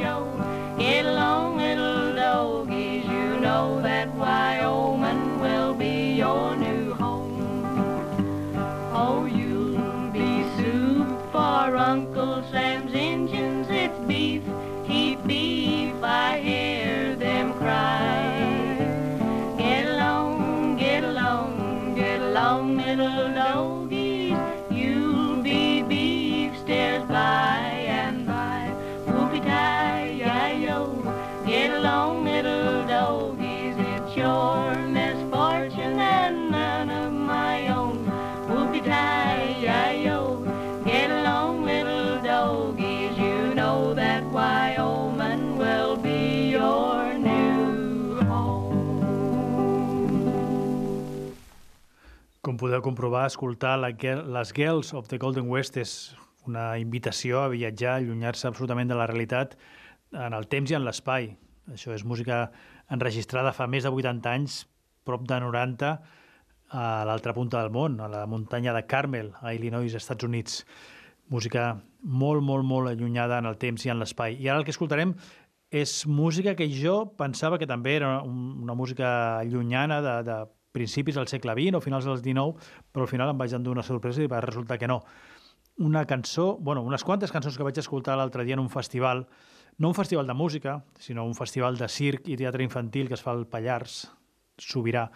yo, 0.00 0.24
get 0.76 1.06
along, 1.06 1.58
little 1.58 2.16
doggies. 2.16 3.04
You 3.04 3.38
know 3.38 3.80
that 3.80 4.12
Wyoming 4.12 4.75
he'd 14.86 15.26
be 15.26 15.92
by. 16.00 16.65
Com 52.56 52.62
podeu 52.70 52.80
comprovar, 52.80 53.26
escoltar 53.28 53.74
la, 53.76 53.90
les 53.92 54.50
Girls 54.56 54.94
of 54.96 55.10
the 55.10 55.18
Golden 55.20 55.44
West 55.52 55.74
és 55.76 55.90
una 56.48 56.78
invitació 56.80 57.42
a 57.42 57.50
viatjar, 57.52 57.90
a 57.92 58.00
allunyar-se 58.00 58.48
absolutament 58.48 58.88
de 58.88 58.96
la 58.96 59.04
realitat 59.10 59.58
en 60.16 60.32
el 60.32 60.46
temps 60.48 60.72
i 60.72 60.76
en 60.78 60.86
l'espai. 60.86 61.26
Això 61.74 61.92
és 61.92 62.06
música 62.08 62.46
enregistrada 62.88 63.52
fa 63.52 63.66
més 63.68 63.84
de 63.84 63.92
80 63.92 64.32
anys, 64.32 64.56
prop 65.04 65.28
de 65.28 65.36
90, 65.44 65.92
a 66.72 66.86
l'altra 67.04 67.36
punta 67.36 67.60
del 67.60 67.74
món, 67.76 68.00
a 68.00 68.08
la 68.08 68.24
muntanya 68.24 68.72
de 68.72 68.86
Carmel, 68.88 69.34
a 69.44 69.52
Illinois, 69.52 69.92
Estats 69.92 70.24
Units. 70.24 70.62
música 71.28 71.74
molt, 72.00 72.40
molt, 72.40 72.64
molt 72.64 72.88
allunyada 72.88 73.36
en 73.42 73.46
el 73.52 73.58
temps 73.58 73.84
i 73.84 73.90
en 73.92 73.98
l'espai. 74.00 74.40
I 74.40 74.48
ara 74.48 74.60
el 74.60 74.64
que 74.64 74.70
escoltarem 74.72 75.12
és 75.74 76.06
música 76.06 76.54
que 76.56 76.70
jo 76.72 77.02
pensava 77.18 77.58
que 77.58 77.66
també 77.66 77.96
era 77.96 78.22
un- 78.22 78.62
una 78.62 78.74
música 78.74 79.42
llunyana 79.44 80.00
de, 80.00 80.22
de 80.22 80.36
principis 80.76 81.16
del 81.16 81.30
segle 81.32 81.56
XX 81.56 81.78
o 81.78 81.82
finals 81.84 82.06
del 82.08 82.20
XIX, 82.20 82.68
però 82.92 83.06
al 83.06 83.12
final 83.12 83.32
em 83.32 83.40
vaig 83.40 83.56
endur 83.56 83.74
una 83.74 83.86
sorpresa 83.86 84.22
i 84.22 84.30
va 84.30 84.42
resultar 84.44 84.78
que 84.78 84.90
no. 84.90 85.00
Una 85.82 86.06
cançó, 86.08 86.54
bueno, 86.56 86.84
unes 86.84 87.04
quantes 87.04 87.32
cançons 87.32 87.56
que 87.56 87.64
vaig 87.66 87.80
escoltar 87.80 88.16
l'altre 88.16 88.44
dia 88.44 88.56
en 88.56 88.64
un 88.64 88.70
festival, 88.72 89.26
no 89.78 89.90
un 89.92 89.96
festival 89.96 90.28
de 90.28 90.36
música, 90.36 90.78
sinó 90.98 91.26
un 91.26 91.34
festival 91.36 91.76
de 91.76 91.88
circ 91.92 92.30
i 92.32 92.38
teatre 92.40 92.64
infantil 92.64 93.10
que 93.10 93.18
es 93.18 93.24
fa 93.24 93.34
al 93.36 93.44
Pallars, 93.48 94.06
Sobirà, 94.56 95.10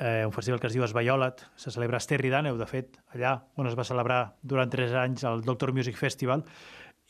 eh, 0.00 0.24
un 0.26 0.32
festival 0.34 0.58
que 0.58 0.66
es 0.66 0.74
diu 0.74 0.82
Esbaiolat, 0.82 1.44
se 1.54 1.70
celebra 1.70 2.00
a 2.00 2.02
Esterri 2.02 2.32
d'Àneu, 2.32 2.58
de 2.58 2.66
fet, 2.66 2.98
allà 3.14 3.36
on 3.54 3.70
es 3.70 3.76
va 3.78 3.86
celebrar 3.86 4.34
durant 4.42 4.70
tres 4.70 4.94
anys 4.98 5.22
el 5.30 5.44
Doctor 5.46 5.72
Music 5.72 5.98
Festival, 6.00 6.42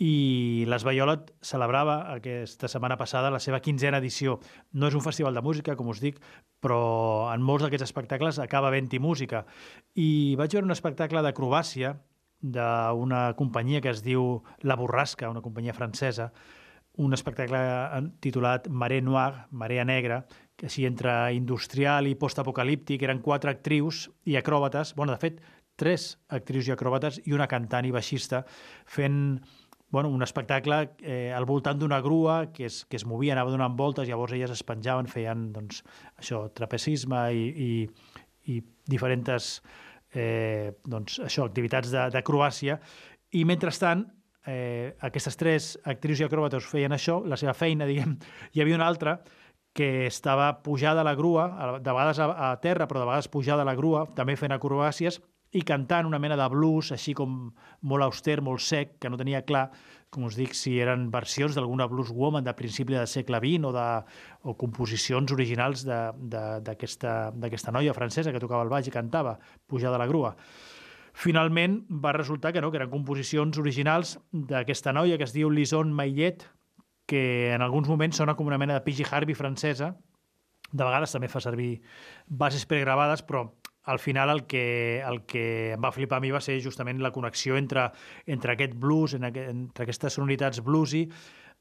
i 0.03 0.65
l'Esbaiolat 0.67 1.31
celebrava 1.45 2.01
aquesta 2.17 2.67
setmana 2.71 2.97
passada 2.99 3.31
la 3.31 3.39
seva 3.39 3.61
quinzena 3.63 4.01
edició. 4.03 4.41
No 4.73 4.89
és 4.91 4.97
un 4.99 5.05
festival 5.05 5.35
de 5.35 5.43
música, 5.45 5.77
com 5.79 5.93
us 5.93 6.03
dic, 6.03 6.19
però 6.61 7.31
en 7.31 7.45
molts 7.47 7.63
d'aquests 7.63 7.87
espectacles 7.87 8.41
acaba 8.43 8.73
havent-hi 8.73 8.99
música. 8.99 9.45
I 9.95 10.35
vaig 10.41 10.57
veure 10.57 10.67
un 10.67 10.75
espectacle 10.75 11.23
d'acrobàcia 11.23 11.95
d'una 12.45 13.23
companyia 13.39 13.81
que 13.81 13.95
es 13.95 14.03
diu 14.03 14.43
La 14.63 14.77
Borrasca, 14.77 15.31
una 15.31 15.43
companyia 15.45 15.73
francesa, 15.77 16.33
un 16.97 17.15
espectacle 17.15 17.59
titulat 18.23 18.69
Maré 18.69 19.01
Noir, 19.03 19.47
Marea 19.51 19.85
Negra, 19.85 20.25
que 20.57 20.67
així 20.69 20.85
entre 20.87 21.33
industrial 21.35 22.07
i 22.07 22.15
postapocalíptic, 22.19 23.03
eren 23.03 23.23
quatre 23.23 23.51
actrius 23.51 24.09
i 24.27 24.37
acròbates, 24.39 24.95
bueno, 24.95 25.15
de 25.15 25.23
fet, 25.23 25.41
tres 25.77 26.13
actrius 26.31 26.69
i 26.69 26.75
acròbates 26.75 27.21
i 27.25 27.35
una 27.35 27.49
cantant 27.51 27.87
i 27.87 27.93
baixista 27.95 28.45
fent 28.87 29.41
bueno, 29.95 30.09
un 30.11 30.25
espectacle 30.27 30.81
eh, 31.07 31.31
al 31.31 31.47
voltant 31.47 31.79
d'una 31.79 32.01
grua 32.03 32.49
que 32.53 32.67
es, 32.67 32.81
que 32.91 32.99
es 32.99 33.05
movia, 33.07 33.37
anava 33.37 33.53
donant 33.55 33.77
voltes, 33.79 34.09
llavors 34.11 34.35
elles 34.35 34.51
es 34.51 34.65
penjaven, 34.67 35.07
feien 35.07 35.53
doncs, 35.55 35.85
això, 36.19 36.49
trapecisme 36.51 37.21
i, 37.31 37.45
i, 37.47 37.71
i 38.51 38.59
diferents 38.91 39.61
eh, 40.11 40.73
doncs, 40.85 41.21
això, 41.23 41.47
activitats 41.47 41.95
de- 41.95 42.09
d'acrobàcia. 42.11 42.81
I 43.39 43.45
mentrestant, 43.47 44.03
eh, 44.51 44.97
aquestes 45.07 45.39
tres 45.39 45.71
actrius 45.85 46.21
i 46.21 46.27
acròbates 46.27 46.67
feien 46.67 46.93
això, 46.93 47.21
la 47.23 47.39
seva 47.39 47.55
feina, 47.55 47.87
diguem, 47.87 48.19
hi 48.53 48.65
havia 48.65 48.77
una 48.81 48.91
altra 48.91 49.21
que 49.75 50.07
estava 50.07 50.63
pujada 50.63 51.03
a 51.03 51.07
la 51.07 51.15
grua, 51.19 51.79
de 51.79 51.91
vegades 51.95 52.19
a, 52.23 52.51
a 52.51 52.53
terra, 52.63 52.87
però 52.91 53.01
de 53.03 53.07
vegades 53.13 53.31
pujada 53.31 53.63
a 53.63 53.71
la 53.71 53.75
grua, 53.79 54.05
també 54.15 54.37
fent 54.39 54.55
acrobàcies, 54.55 55.21
i 55.55 55.63
cantant 55.63 56.09
una 56.09 56.19
mena 56.19 56.37
de 56.39 56.47
blues, 56.51 56.91
així 56.95 57.15
com 57.15 57.35
molt 57.87 58.05
auster, 58.07 58.41
molt 58.43 58.63
sec, 58.63 58.97
que 58.99 59.11
no 59.11 59.19
tenia 59.21 59.45
clar, 59.47 59.69
com 60.15 60.27
us 60.27 60.37
dic, 60.39 60.55
si 60.55 60.77
eren 60.83 61.09
versions 61.15 61.55
d'alguna 61.55 61.87
blues 61.91 62.11
woman 62.15 62.45
de 62.47 62.55
principi 62.59 62.95
del 62.95 63.07
segle 63.11 63.39
XX 63.43 63.69
o, 63.71 63.73
de, 63.75 63.87
o 64.51 64.55
composicions 64.59 65.35
originals 65.35 65.85
d'aquesta 65.87 67.75
noia 67.75 67.95
francesa 67.95 68.35
que 68.35 68.43
tocava 68.43 68.67
el 68.67 68.73
baix 68.73 68.91
i 68.91 68.95
cantava, 68.95 69.37
pujada 69.71 69.99
a 69.99 70.03
la 70.03 70.11
grua. 70.11 70.35
Finalment 71.15 71.79
va 72.03 72.15
resultar 72.17 72.51
que 72.53 72.63
no, 72.63 72.73
que 72.75 72.81
eren 72.81 72.91
composicions 72.91 73.59
originals 73.63 74.17
d'aquesta 74.33 74.95
noia 74.95 75.19
que 75.19 75.27
es 75.29 75.35
diu 75.35 75.51
Lison 75.51 75.95
Maillet, 75.95 76.43
que 77.07 77.53
en 77.55 77.63
alguns 77.63 77.87
moments 77.87 78.19
sona 78.19 78.35
com 78.35 78.51
una 78.51 78.59
mena 78.59 78.75
de 78.75 78.83
P.G. 78.83 79.07
Harvey 79.11 79.39
francesa, 79.39 79.93
de 80.73 80.83
vegades 80.83 81.15
també 81.15 81.31
fa 81.31 81.43
servir 81.43 81.77
bases 82.27 82.67
pregravades, 82.67 83.23
però 83.23 83.47
al 83.85 83.99
final 83.99 84.31
el 84.31 84.45
que, 84.47 85.03
el 85.07 85.23
que 85.29 85.73
em 85.75 85.83
va 85.85 85.93
flipar 85.93 86.19
a 86.19 86.25
mi 86.25 86.31
va 86.33 86.41
ser 86.41 86.57
justament 86.65 87.03
la 87.05 87.13
connexió 87.13 87.59
entre, 87.61 87.91
entre 88.27 88.55
aquest 88.55 88.75
blues, 88.81 89.15
en 89.15 89.25
aqu 89.29 89.45
entre 89.51 89.85
aquestes 89.85 90.17
sonoritats 90.17 90.63
bluesy, 90.65 91.09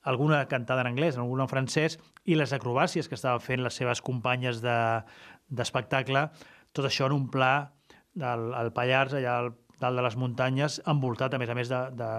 alguna 0.04 0.46
cantada 0.48 0.82
en 0.82 0.88
anglès, 0.88 1.18
alguna 1.18 1.44
en 1.48 1.52
francès, 1.52 1.98
i 2.24 2.36
les 2.36 2.52
acrobàcies 2.56 3.08
que 3.08 3.16
estaven 3.16 3.44
fent 3.44 3.64
les 3.64 3.76
seves 3.76 4.02
companyes 4.02 4.62
de- 4.64 5.04
d'espectacle, 5.48 6.30
tot 6.72 6.86
això 6.88 7.06
en 7.08 7.14
un 7.20 7.28
pla 7.30 7.72
del 8.14 8.54
al 8.54 8.72
Pallars, 8.74 9.14
allà 9.14 9.38
al 9.40 9.54
dalt 9.80 9.98
de 10.00 10.04
les 10.06 10.16
muntanyes, 10.16 10.82
envoltat, 10.88 11.34
a 11.34 11.40
més 11.42 11.50
a 11.50 11.56
més, 11.56 11.70
de, 11.70 11.82
de, 12.00 12.10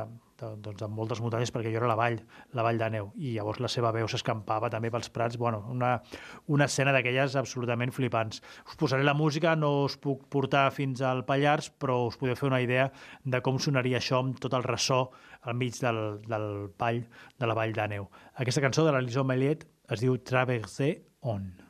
de, 0.41 0.51
doncs, 0.65 0.81
de 0.81 0.89
moltes 0.91 1.21
muntanyes, 1.23 1.53
perquè 1.55 1.73
jo 1.73 1.81
era 1.81 1.91
la 1.91 1.97
vall, 1.99 2.19
la 2.57 2.65
vall 2.67 2.81
de 2.81 2.89
neu, 2.97 3.11
i 3.17 3.35
llavors 3.37 3.61
la 3.63 3.71
seva 3.73 3.93
veu 3.95 4.09
s'escampava 4.11 4.71
també 4.73 4.91
pels 4.95 5.11
prats. 5.15 5.39
Bueno, 5.41 5.63
una, 5.73 5.97
una 6.53 6.69
escena 6.71 6.95
d'aquelles 6.95 7.37
absolutament 7.41 7.95
flipants. 7.95 8.43
Us 8.69 8.79
posaré 8.81 9.07
la 9.07 9.17
música, 9.19 9.55
no 9.57 9.85
us 9.85 9.99
puc 10.01 10.27
portar 10.33 10.67
fins 10.75 11.03
al 11.03 11.25
Pallars, 11.29 11.71
però 11.71 12.05
us 12.09 12.19
podeu 12.21 12.39
fer 12.39 12.49
una 12.51 12.63
idea 12.65 12.91
de 13.25 13.43
com 13.45 13.59
sonaria 13.59 14.01
això 14.03 14.23
amb 14.23 14.41
tot 14.43 14.57
el 14.59 14.67
ressò 14.67 15.05
al 15.45 15.59
mig 15.61 15.77
del, 15.81 16.01
del 16.29 16.49
pall 16.79 17.05
de 17.39 17.51
la 17.51 17.59
vall 17.59 17.77
de 17.77 17.91
neu. 17.97 18.09
Aquesta 18.41 18.65
cançó 18.65 18.87
de 18.87 18.95
la 18.95 19.05
Lison 19.05 19.29
Melliet 19.29 19.69
es 19.93 20.05
diu 20.05 20.19
Traversé 20.25 20.97
on. 21.21 21.64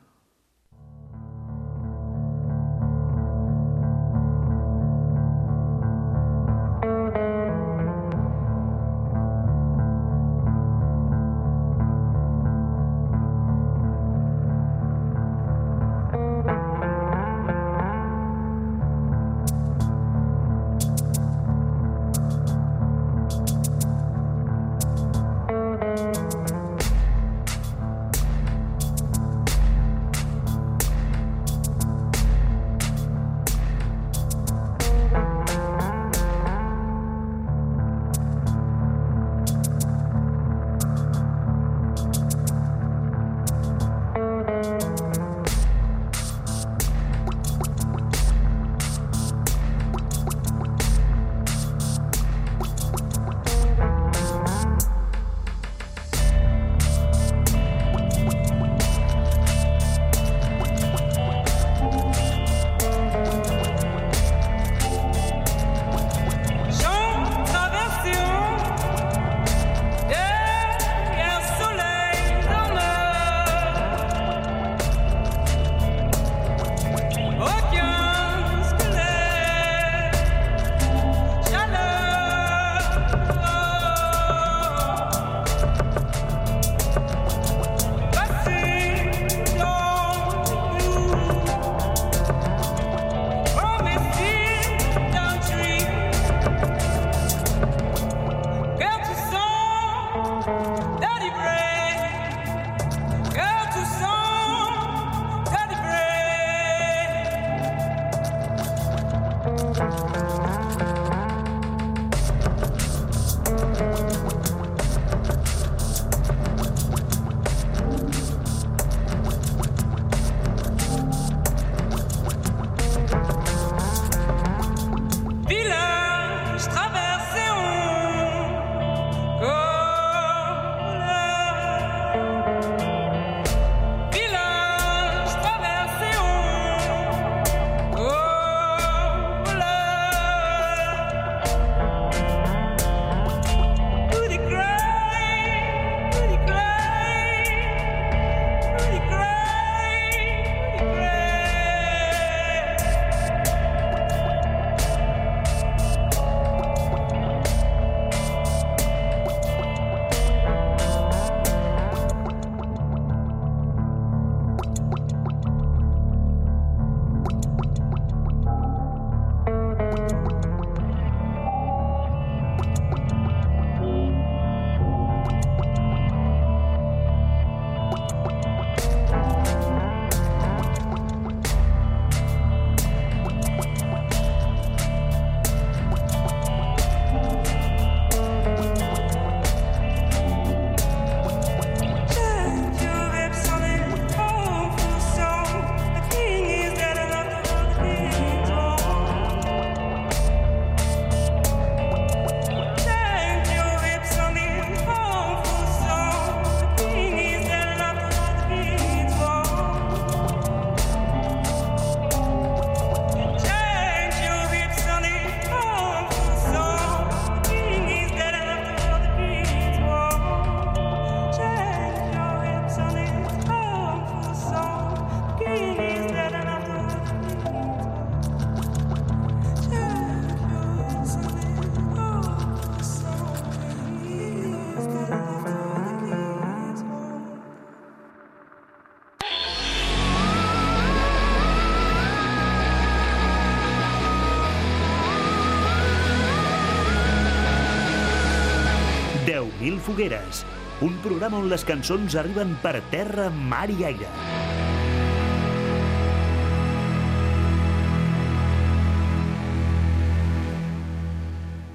Fogueres, 249.85 250.39
un 250.81 250.95
programa 251.03 251.37
on 251.37 251.45
les 251.45 251.61
cançons 251.61 252.15
arriben 252.17 252.55
per 252.63 252.79
terra, 252.89 253.27
mar 253.29 253.67
i 253.69 253.83
aire. 253.85 254.07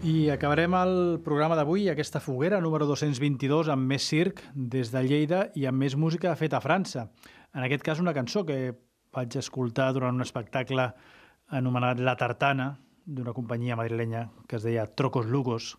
I 0.02 0.14
acabarem 0.34 0.74
el 0.74 0.92
programa 1.22 1.54
d'avui, 1.54 1.86
aquesta 1.86 2.18
foguera 2.18 2.58
número 2.58 2.88
222, 2.90 3.70
amb 3.70 3.86
més 3.94 4.10
circ 4.10 4.42
des 4.56 4.90
de 4.90 5.04
Lleida 5.06 5.44
i 5.54 5.68
amb 5.70 5.78
més 5.78 5.94
música 5.94 6.34
feta 6.34 6.58
a 6.58 6.64
França. 6.66 7.06
En 7.54 7.62
aquest 7.62 7.86
cas, 7.86 8.02
una 8.02 8.16
cançó 8.16 8.42
que 8.42 8.72
vaig 9.14 9.38
escoltar 9.38 9.92
durant 9.94 10.18
un 10.18 10.26
espectacle 10.26 10.90
anomenat 11.46 12.02
La 12.02 12.18
Tartana, 12.18 12.72
d'una 13.06 13.38
companyia 13.38 13.78
madrilenya 13.78 14.26
que 14.50 14.58
es 14.58 14.66
deia 14.66 14.90
Trocos 14.98 15.30
Lugos, 15.30 15.76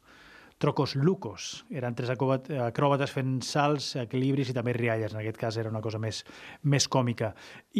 Trocos 0.62 0.93
Lucos. 0.95 1.66
Eren 1.74 1.95
tres 1.97 2.12
acròbates 2.14 3.09
fent 3.09 3.39
salts, 3.41 3.95
equilibris 3.97 4.51
i 4.51 4.53
també 4.53 4.76
rialles. 4.78 5.16
En 5.16 5.22
aquest 5.24 5.39
cas 5.41 5.55
era 5.57 5.72
una 5.74 5.82
cosa 5.82 5.97
més, 5.97 6.20
més 6.62 6.86
còmica. 6.86 7.32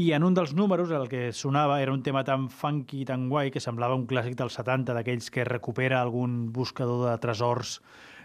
I 0.02 0.08
en 0.18 0.26
un 0.26 0.34
dels 0.34 0.56
números 0.58 0.90
el 0.98 1.06
que 1.12 1.28
sonava 1.30 1.78
era 1.84 1.94
un 1.94 2.02
tema 2.02 2.24
tan 2.26 2.48
funky, 2.50 3.04
tan 3.06 3.28
guai, 3.30 3.52
que 3.54 3.62
semblava 3.62 3.94
un 3.94 4.08
clàssic 4.10 4.34
dels 4.40 4.58
70, 4.58 4.96
d'aquells 4.98 5.30
que 5.30 5.46
recupera 5.46 6.00
algun 6.02 6.48
buscador 6.56 7.06
de 7.06 7.14
tresors 7.22 7.78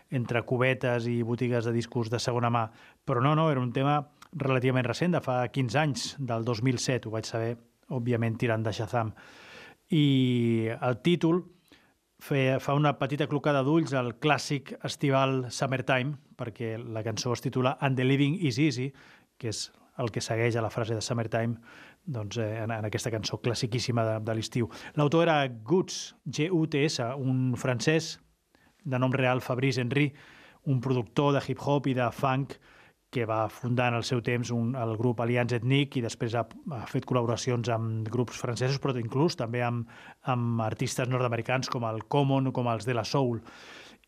entre 0.09 0.41
cubetes 0.49 1.05
i 1.11 1.19
botigues 1.21 1.69
de 1.69 1.75
discos 1.77 2.09
de 2.09 2.23
segona 2.23 2.49
mà. 2.49 2.65
Però 3.05 3.21
no, 3.21 3.35
no, 3.37 3.51
era 3.53 3.61
un 3.61 3.75
tema 3.77 3.99
relativament 4.33 4.89
recent, 4.89 5.19
de 5.19 5.21
fa 5.21 5.43
15 5.53 5.83
anys, 5.83 6.07
del 6.17 6.49
2007. 6.49 7.11
Ho 7.11 7.13
vaig 7.13 7.29
saber, 7.29 7.53
òbviament, 7.93 8.41
tirant 8.41 8.65
de 8.65 8.73
Shazam. 8.73 9.13
I 9.93 10.07
el 10.81 10.99
títol 11.05 11.45
fe, 12.19 12.59
fa 12.61 12.75
una 12.75 12.97
petita 12.99 13.27
clocada 13.31 13.63
d'ulls 13.67 13.95
al 13.95 14.15
clàssic 14.23 14.75
estival 14.87 15.47
Summertime, 15.51 16.17
perquè 16.37 16.77
la 16.79 17.05
cançó 17.07 17.33
es 17.35 17.43
titula 17.45 17.77
And 17.81 17.97
the 17.97 18.05
Living 18.05 18.39
is 18.41 18.59
Easy, 18.59 18.93
que 19.39 19.53
és 19.53 19.67
el 19.99 20.13
que 20.13 20.21
segueix 20.21 20.57
a 20.57 20.65
la 20.65 20.71
frase 20.71 20.95
de 20.95 21.05
Summertime 21.05 21.57
doncs, 22.07 22.39
eh, 22.39 22.63
en, 22.63 22.71
en 22.71 22.87
aquesta 22.87 23.11
cançó 23.11 23.41
classiquíssima 23.43 24.05
de, 24.07 24.17
de 24.25 24.37
l'estiu. 24.37 24.71
L'autor 24.95 25.27
era 25.27 25.41
Guts, 25.49 26.15
G-U-T-S, 26.25 27.03
un 27.19 27.57
francès 27.59 28.17
de 28.85 29.01
nom 29.03 29.13
real 29.13 29.43
Fabrice 29.43 29.83
Henry, 29.83 30.13
un 30.67 30.81
productor 30.81 31.35
de 31.35 31.43
hip-hop 31.47 31.89
i 31.91 31.95
de 31.99 32.09
funk 32.15 32.57
que 33.17 33.25
va 33.25 33.47
fundar 33.49 33.89
en 33.89 33.97
el 33.97 34.05
seu 34.05 34.21
temps 34.21 34.51
un, 34.53 34.75
el 34.77 34.93
grup 35.01 35.23
Allianz 35.25 35.55
Ethnic 35.57 35.97
i 35.97 36.03
després 36.05 36.35
ha, 36.37 36.43
ha 36.77 36.83
fet 36.91 37.07
col·laboracions 37.09 37.71
amb 37.73 38.11
grups 38.13 38.37
francesos, 38.43 38.77
però 38.83 38.93
inclús 39.01 39.39
també 39.41 39.63
amb, 39.65 39.89
amb 40.29 40.61
artistes 40.61 41.09
nord-americans 41.09 41.73
com 41.73 41.87
el 41.89 42.03
Common 42.13 42.51
o 42.51 42.53
com 42.53 42.69
els 42.69 42.85
de 42.85 42.97
la 42.99 43.07
Soul. 43.09 43.41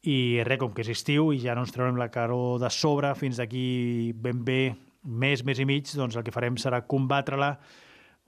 I 0.05 0.45
res, 0.45 0.61
com 0.61 0.75
que 0.77 0.85
és 0.85 0.93
estiu 0.93 1.33
i 1.33 1.41
ja 1.41 1.57
no 1.57 1.65
ens 1.65 1.73
traurem 1.73 1.97
la 1.97 2.11
caró 2.13 2.59
de 2.61 2.69
sobre 2.69 3.15
fins 3.17 3.41
d'aquí 3.41 4.13
ben 4.13 4.45
bé 4.45 4.61
més, 5.09 5.41
més 5.41 5.59
i 5.59 5.67
mig, 5.67 5.89
doncs 5.97 6.21
el 6.21 6.27
que 6.27 6.35
farem 6.35 6.61
serà 6.61 6.85
combatre-la 6.85 7.55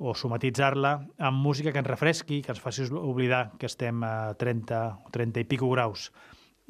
o 0.00 0.16
somatitzar-la 0.16 0.96
amb 1.28 1.44
música 1.44 1.74
que 1.74 1.82
ens 1.84 1.92
refresqui, 1.92 2.40
que 2.40 2.54
ens 2.54 2.64
faci 2.64 2.88
oblidar 2.88 3.50
que 3.60 3.68
estem 3.68 4.00
a 4.00 4.32
30 4.40 4.84
o 5.04 5.12
30 5.12 5.44
i 5.44 5.48
pico 5.50 5.68
graus. 5.76 6.08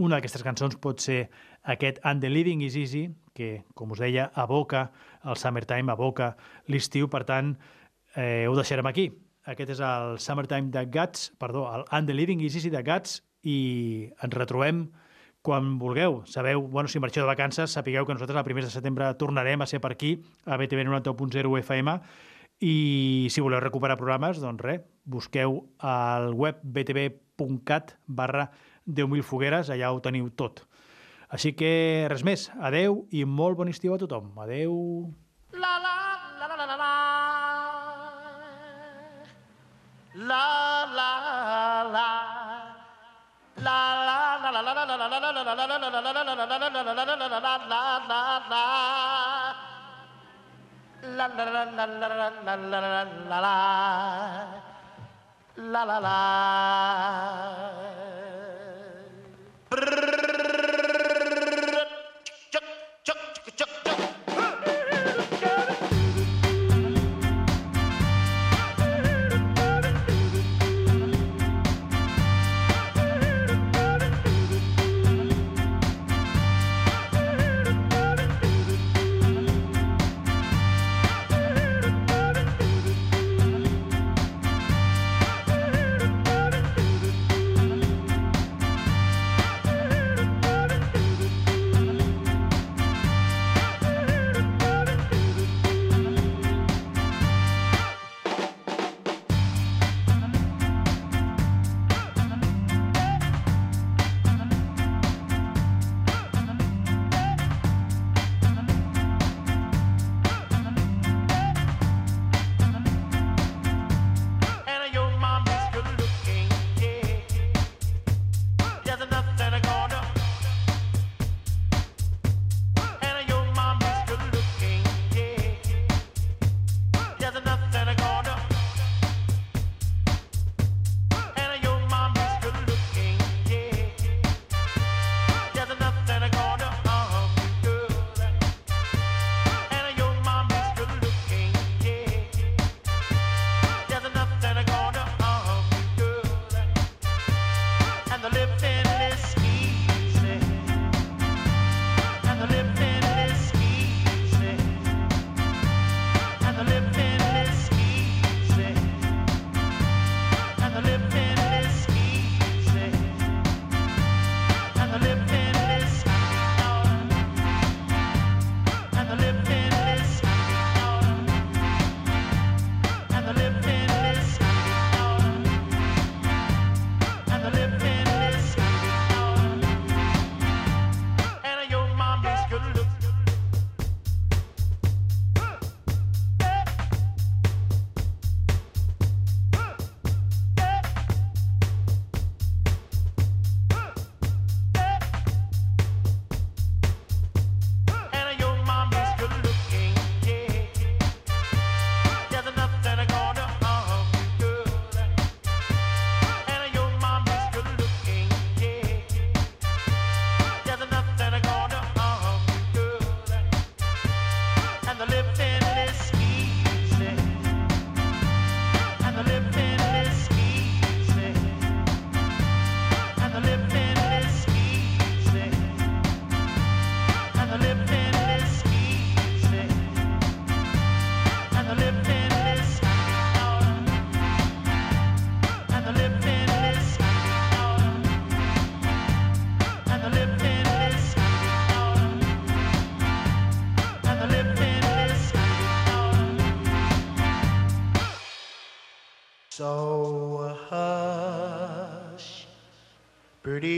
Una 0.02 0.18
d'aquestes 0.18 0.42
cançons 0.42 0.78
pot 0.82 0.98
ser 0.98 1.28
aquest 1.62 2.02
And 2.02 2.24
the 2.24 2.30
Living 2.32 2.64
is 2.66 2.74
Easy, 2.74 3.06
que, 3.34 3.64
com 3.74 3.92
us 3.94 4.02
deia, 4.02 4.30
aboca 4.34 4.90
el 5.24 5.36
Summertime, 5.36 5.92
aboca 5.92 6.34
l'estiu, 6.66 7.08
per 7.12 7.24
tant, 7.28 7.56
eh, 8.16 8.46
ho 8.48 8.56
deixarem 8.58 8.86
aquí. 8.90 9.10
Aquest 9.50 9.76
és 9.76 9.82
el 9.84 10.18
Summertime 10.20 10.70
de 10.74 10.84
Guts, 10.86 11.30
perdó, 11.40 11.66
el 11.74 11.84
And 11.90 12.10
the 12.10 12.14
Living 12.14 12.42
is 12.44 12.56
Easy 12.56 12.70
de 12.70 12.82
Guts, 12.86 13.20
i 13.42 14.10
ens 14.20 14.36
retrobem 14.36 14.90
quan 15.42 15.78
vulgueu. 15.80 16.22
Sabeu, 16.28 16.60
bueno, 16.62 16.88
si 16.88 17.00
marxeu 17.00 17.24
de 17.24 17.32
vacances, 17.32 17.72
sapigueu 17.72 18.04
que 18.04 18.12
nosaltres 18.12 18.36
el 18.36 18.44
primer 18.44 18.64
de 18.64 18.72
setembre 18.72 19.08
tornarem 19.16 19.62
a 19.62 19.66
ser 19.66 19.80
per 19.80 19.94
aquí, 19.94 20.18
a 20.44 20.58
BTV 20.60 20.84
90.0 20.84 21.58
FM, 21.62 21.96
i 22.60 23.28
si 23.32 23.40
voleu 23.40 23.60
recuperar 23.60 23.96
programes, 23.96 24.40
doncs 24.42 24.60
res, 24.60 24.82
busqueu 25.08 25.62
al 25.80 26.34
web 26.36 26.60
btv.cat 26.60 27.96
barra 28.06 28.50
10.000 28.84 29.24
fogueres, 29.24 29.72
allà 29.72 29.92
ho 29.94 30.02
teniu 30.04 30.28
tot. 30.36 30.66
Així 31.30 31.52
que 31.54 32.06
res 32.10 32.24
més, 32.26 32.48
adeu 32.58 33.04
i 33.14 33.22
molt 33.24 33.54
bon 33.58 33.68
estiu 33.70 33.94
a 33.94 33.98
tothom. 34.02 34.32
Adeu. 34.42 34.74
La 35.54 35.76
la 35.78 35.94
la 36.40 36.46
la 36.50 36.56
la 36.58 36.66
la 36.66 36.76
la 36.80 36.90
La 40.30 40.42
la 40.90 41.10
la 41.94 42.08
La 43.60 43.76
la 43.76 44.48
la 44.50 44.60
la 44.60 44.74
la 44.74 44.74
la 44.74 45.06
la 45.06 45.18
la 45.18 45.30
la 45.30 45.30
la 45.30 45.70
la 53.28 53.50
la 55.56 55.84
la 55.84 56.00
la 56.00 57.89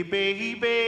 baby. 0.02 0.81